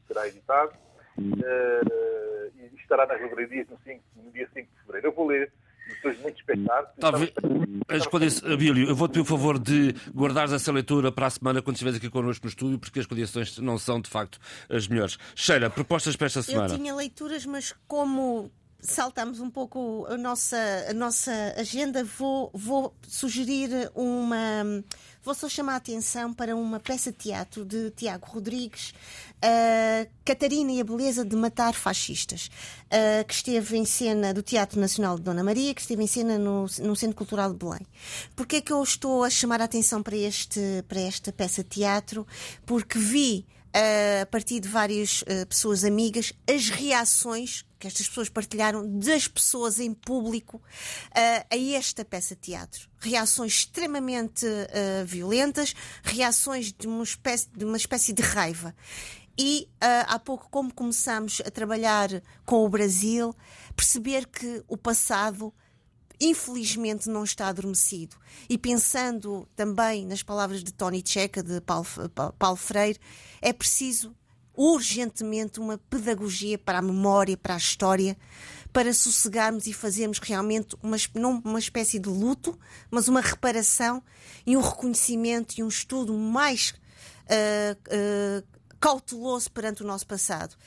será 0.07 0.27
editado, 0.27 0.71
uh, 1.17 2.51
e 2.57 2.75
estará 2.81 3.05
nas 3.05 3.21
livrarias 3.21 3.67
no, 3.67 3.77
no, 4.23 4.31
dia 4.31 4.49
5 4.53 4.67
de 4.67 4.79
fevereiro. 4.81 5.07
Eu 5.07 5.13
vou 5.13 5.27
ler, 5.27 5.51
estou 5.87 6.13
muito. 6.15 6.39
Talvez, 6.99 8.43
Abílio, 8.43 8.89
eu 8.89 8.95
vou-te 8.95 9.13
pedir 9.13 9.21
o 9.21 9.25
favor 9.25 9.59
de 9.59 9.93
guardares 10.15 10.51
essa 10.51 10.71
leitura 10.71 11.11
para 11.11 11.27
a 11.27 11.29
semana 11.29 11.61
quando 11.61 11.75
estiveres 11.75 11.97
aqui 11.97 12.09
connosco 12.09 12.45
no 12.45 12.49
estúdio, 12.49 12.79
porque 12.79 12.99
as 12.99 13.05
condições 13.05 13.57
não 13.59 13.77
são, 13.77 14.01
de 14.01 14.09
facto, 14.09 14.39
as 14.69 14.87
melhores. 14.87 15.17
Sheila, 15.35 15.69
propostas 15.69 16.15
para 16.15 16.27
esta 16.27 16.41
semana? 16.41 16.73
Eu 16.73 16.77
tinha 16.77 16.95
leituras, 16.95 17.45
mas 17.45 17.73
como 17.87 18.51
saltamos 18.79 19.39
um 19.39 19.49
pouco 19.49 20.05
a 20.09 20.17
nossa, 20.17 20.57
a 20.89 20.93
nossa 20.93 21.31
agenda, 21.57 22.03
vou, 22.03 22.49
vou 22.53 22.95
sugerir 23.07 23.91
uma. 23.93 24.83
Vou 25.29 25.35
só 25.35 25.47
chamar 25.47 25.73
a 25.73 25.75
atenção 25.75 26.33
para 26.33 26.55
uma 26.55 26.79
peça 26.79 27.11
de 27.11 27.19
teatro 27.19 27.63
de 27.63 27.91
Tiago 27.91 28.25
Rodrigues, 28.25 28.95
uh, 29.35 30.09
Catarina 30.25 30.71
e 30.71 30.81
a 30.81 30.83
Beleza 30.83 31.23
de 31.23 31.35
Matar 31.35 31.75
Fascistas, 31.75 32.49
uh, 32.85 33.23
que 33.27 33.35
esteve 33.35 33.77
em 33.77 33.85
cena 33.85 34.33
do 34.33 34.41
Teatro 34.41 34.81
Nacional 34.81 35.17
de 35.17 35.21
Dona 35.21 35.43
Maria, 35.43 35.71
que 35.75 35.81
esteve 35.81 36.01
em 36.01 36.07
cena 36.07 36.39
no, 36.39 36.65
no 36.79 36.95
Centro 36.95 37.15
Cultural 37.15 37.53
de 37.53 37.59
Belém. 37.59 37.85
Porquê 38.35 38.55
é 38.55 38.61
que 38.61 38.73
eu 38.73 38.81
estou 38.81 39.23
a 39.23 39.29
chamar 39.29 39.61
a 39.61 39.65
atenção 39.65 40.01
para, 40.01 40.17
este, 40.17 40.83
para 40.87 40.99
esta 40.99 41.31
peça 41.31 41.61
de 41.61 41.69
teatro? 41.69 42.25
Porque 42.65 42.97
vi 42.97 43.45
a 44.21 44.25
partir 44.25 44.59
de 44.59 44.67
várias 44.67 45.21
uh, 45.21 45.45
pessoas 45.47 45.83
amigas, 45.83 46.33
as 46.49 46.69
reações 46.69 47.63
que 47.79 47.87
estas 47.87 48.07
pessoas 48.07 48.29
partilharam 48.29 48.85
das 48.99 49.27
pessoas 49.27 49.79
em 49.79 49.93
público 49.93 50.57
uh, 50.57 51.45
a 51.49 51.57
esta 51.57 52.03
peça 52.03 52.35
de 52.35 52.41
teatro. 52.41 52.89
Reações 52.99 53.53
extremamente 53.53 54.45
uh, 54.45 55.05
violentas, 55.05 55.73
reações 56.03 56.73
de 56.73 56.87
uma 56.87 57.03
espécie 57.03 57.49
de, 57.55 57.63
uma 57.63 57.77
espécie 57.77 58.11
de 58.11 58.21
raiva. 58.21 58.75
E 59.41 59.69
há 59.79 60.19
pouco, 60.19 60.49
como 60.49 60.73
começamos 60.73 61.41
a 61.45 61.49
trabalhar 61.49 62.09
com 62.45 62.65
o 62.65 62.67
Brasil, 62.67 63.33
perceber 63.73 64.27
que 64.27 64.61
o 64.67 64.75
passado 64.75 65.53
infelizmente 66.19 67.09
não 67.09 67.23
está 67.23 67.47
adormecido. 67.47 68.17
E 68.49 68.57
pensando 68.57 69.47
também 69.55 70.05
nas 70.05 70.21
palavras 70.21 70.63
de 70.63 70.73
Tony 70.73 71.01
Checa, 71.05 71.41
de 71.41 71.61
Paulo, 71.61 71.87
Paulo 72.37 72.57
Freire, 72.57 72.99
é 73.41 73.53
preciso 73.53 74.13
urgentemente 74.61 75.57
uma 75.57 75.77
pedagogia 75.77 76.57
para 76.57 76.79
a 76.79 76.81
memória, 76.81 77.37
para 77.37 77.53
a 77.53 77.57
história, 77.57 78.17
para 78.73 78.93
sossegarmos 78.93 79.67
e 79.67 79.73
fazermos 79.73 80.19
realmente 80.19 80.75
uma, 80.83 80.97
não 81.15 81.41
uma 81.45 81.59
espécie 81.59 81.97
de 81.97 82.09
luto, 82.09 82.59
mas 82.91 83.07
uma 83.07 83.21
reparação 83.21 84.03
e 84.45 84.57
um 84.57 84.61
reconhecimento 84.61 85.57
e 85.57 85.63
um 85.63 85.69
estudo 85.69 86.13
mais 86.13 86.71
uh, 86.71 88.41
uh, 88.43 88.47
cauteloso 88.81 89.49
perante 89.49 89.81
o 89.81 89.87
nosso 89.87 90.05
passado. 90.05 90.57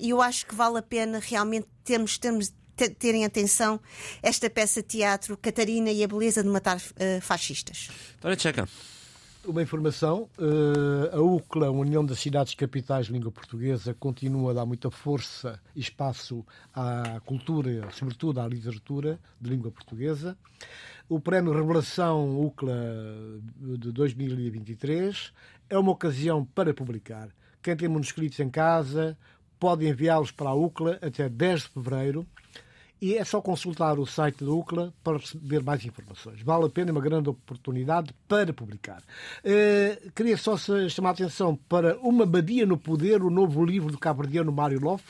E 0.00 0.10
eu 0.10 0.22
acho 0.22 0.46
que 0.46 0.54
vale 0.54 0.78
a 0.78 0.82
pena 0.82 1.18
realmente 1.18 1.66
termos, 1.84 2.16
termos 2.16 2.52
terem 2.98 3.24
atenção 3.24 3.80
esta 4.22 4.48
peça 4.48 4.82
de 4.82 4.88
teatro, 4.88 5.36
Catarina 5.36 5.90
e 5.90 6.02
a 6.02 6.08
Beleza 6.08 6.42
de 6.42 6.48
Matar 6.48 6.78
uh, 6.78 7.20
Fascistas. 7.20 7.90
Tânia 8.20 8.36
Tcheca. 8.36 8.68
Uma 9.46 9.62
informação: 9.62 10.28
uh, 10.38 11.16
a 11.16 11.20
UCLA, 11.20 11.70
União 11.70 12.04
das 12.04 12.20
Cidades 12.20 12.54
Capitais 12.54 13.06
de 13.06 13.12
Língua 13.12 13.32
Portuguesa, 13.32 13.94
continua 13.94 14.50
a 14.50 14.54
dar 14.54 14.66
muita 14.66 14.90
força 14.90 15.58
e 15.74 15.80
espaço 15.80 16.44
à 16.74 17.20
cultura, 17.24 17.88
sobretudo 17.90 18.40
à 18.40 18.46
literatura 18.46 19.18
de 19.40 19.48
língua 19.48 19.70
portuguesa. 19.70 20.36
O 21.08 21.18
Prémio 21.18 21.54
Revelação 21.54 22.38
UCLA 22.38 23.40
de 23.56 23.90
2023 23.90 25.32
é 25.70 25.78
uma 25.78 25.92
ocasião 25.92 26.44
para 26.44 26.74
publicar. 26.74 27.30
Quem 27.62 27.74
tem 27.74 27.88
manuscritos 27.88 28.38
em 28.40 28.50
casa 28.50 29.16
pode 29.58 29.88
enviá-los 29.88 30.30
para 30.30 30.50
a 30.50 30.54
UCLA 30.54 30.98
até 31.02 31.28
10 31.28 31.62
de 31.62 31.68
fevereiro 31.68 32.26
e 33.00 33.14
é 33.16 33.24
só 33.24 33.40
consultar 33.40 33.98
o 33.98 34.06
site 34.06 34.44
da 34.44 34.50
UCLA 34.50 34.92
para 35.02 35.16
receber 35.16 35.62
mais 35.62 35.84
informações. 35.84 36.42
Vale 36.42 36.66
a 36.66 36.68
pena, 36.68 36.90
é 36.90 36.92
uma 36.92 37.00
grande 37.00 37.30
oportunidade 37.30 38.14
para 38.28 38.52
publicar. 38.52 39.02
Uh, 39.44 40.10
queria 40.12 40.36
só 40.36 40.56
chamar 40.88 41.10
a 41.10 41.12
atenção 41.12 41.56
para 41.68 41.98
Uma 41.98 42.26
Badia 42.26 42.66
no 42.66 42.76
Poder, 42.76 43.22
o 43.22 43.30
novo 43.30 43.64
livro 43.64 43.90
do 43.90 43.98
cabo-verdiano 43.98 44.52
Mário 44.52 44.80
Loff, 44.80 45.04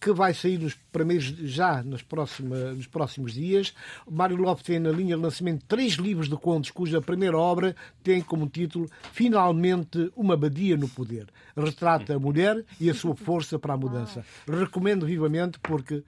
que 0.00 0.12
vai 0.12 0.32
sair 0.32 0.58
nos 0.58 0.74
primeiros, 0.92 1.24
já 1.24 1.82
nos, 1.82 2.02
próxima, 2.02 2.56
nos 2.72 2.86
próximos 2.86 3.34
dias. 3.34 3.74
O 4.06 4.12
Mário 4.12 4.36
Loff 4.36 4.62
tem 4.64 4.78
na 4.78 4.90
linha 4.90 5.16
de 5.16 5.22
lançamento 5.22 5.64
três 5.66 5.94
livros 5.94 6.28
de 6.28 6.36
contos, 6.36 6.70
cuja 6.70 7.00
primeira 7.00 7.36
obra 7.36 7.76
tem 8.02 8.22
como 8.22 8.48
título 8.48 8.88
Finalmente 9.12 10.10
Uma 10.16 10.36
Badia 10.36 10.76
no 10.76 10.88
Poder. 10.88 11.26
Retrata 11.56 12.16
a 12.16 12.18
mulher 12.18 12.64
e 12.80 12.88
a 12.88 12.94
sua 12.94 13.14
força 13.14 13.58
para 13.58 13.74
a 13.74 13.76
mudança. 13.76 14.24
Recomendo 14.48 15.06
vivamente 15.06 15.58
porque 15.60 16.02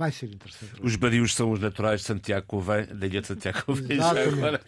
Vai 0.00 0.10
ser 0.10 0.30
interessante. 0.32 0.72
Os 0.82 0.96
badios 0.96 1.34
são 1.34 1.50
os 1.50 1.60
naturais 1.60 2.00
de 2.00 2.06
Santiago 2.06 2.46
Covém, 2.46 2.86
da 2.86 3.06
ilha 3.06 3.20
de 3.20 3.26
Santiago 3.26 3.62
Covém. 3.66 4.00
Agora 4.00 4.58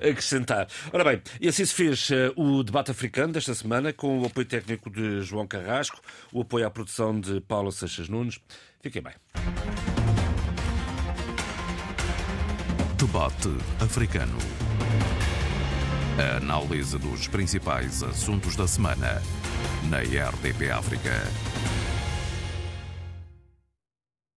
acrescentar. 0.00 0.66
Ora 0.92 1.04
bem, 1.04 1.22
e 1.40 1.46
assim 1.46 1.64
se 1.64 1.72
fez 1.72 2.10
uh, 2.10 2.32
o 2.34 2.64
debate 2.64 2.90
africano 2.90 3.32
desta 3.32 3.54
semana, 3.54 3.92
com 3.92 4.18
o 4.18 4.26
apoio 4.26 4.44
técnico 4.44 4.90
de 4.90 5.20
João 5.22 5.46
Carrasco, 5.46 6.00
o 6.32 6.40
apoio 6.40 6.66
à 6.66 6.70
produção 6.70 7.20
de 7.20 7.40
Paula 7.42 7.70
Seixas 7.70 8.08
Nunes. 8.08 8.40
Fiquem 8.82 9.00
bem. 9.00 9.12
Debate 12.96 13.56
africano. 13.78 14.36
A 16.18 16.38
análise 16.38 16.98
dos 16.98 17.28
principais 17.28 18.02
assuntos 18.02 18.56
da 18.56 18.66
semana 18.66 19.22
na 19.88 20.00
RDP 20.00 20.72
África. 20.72 21.12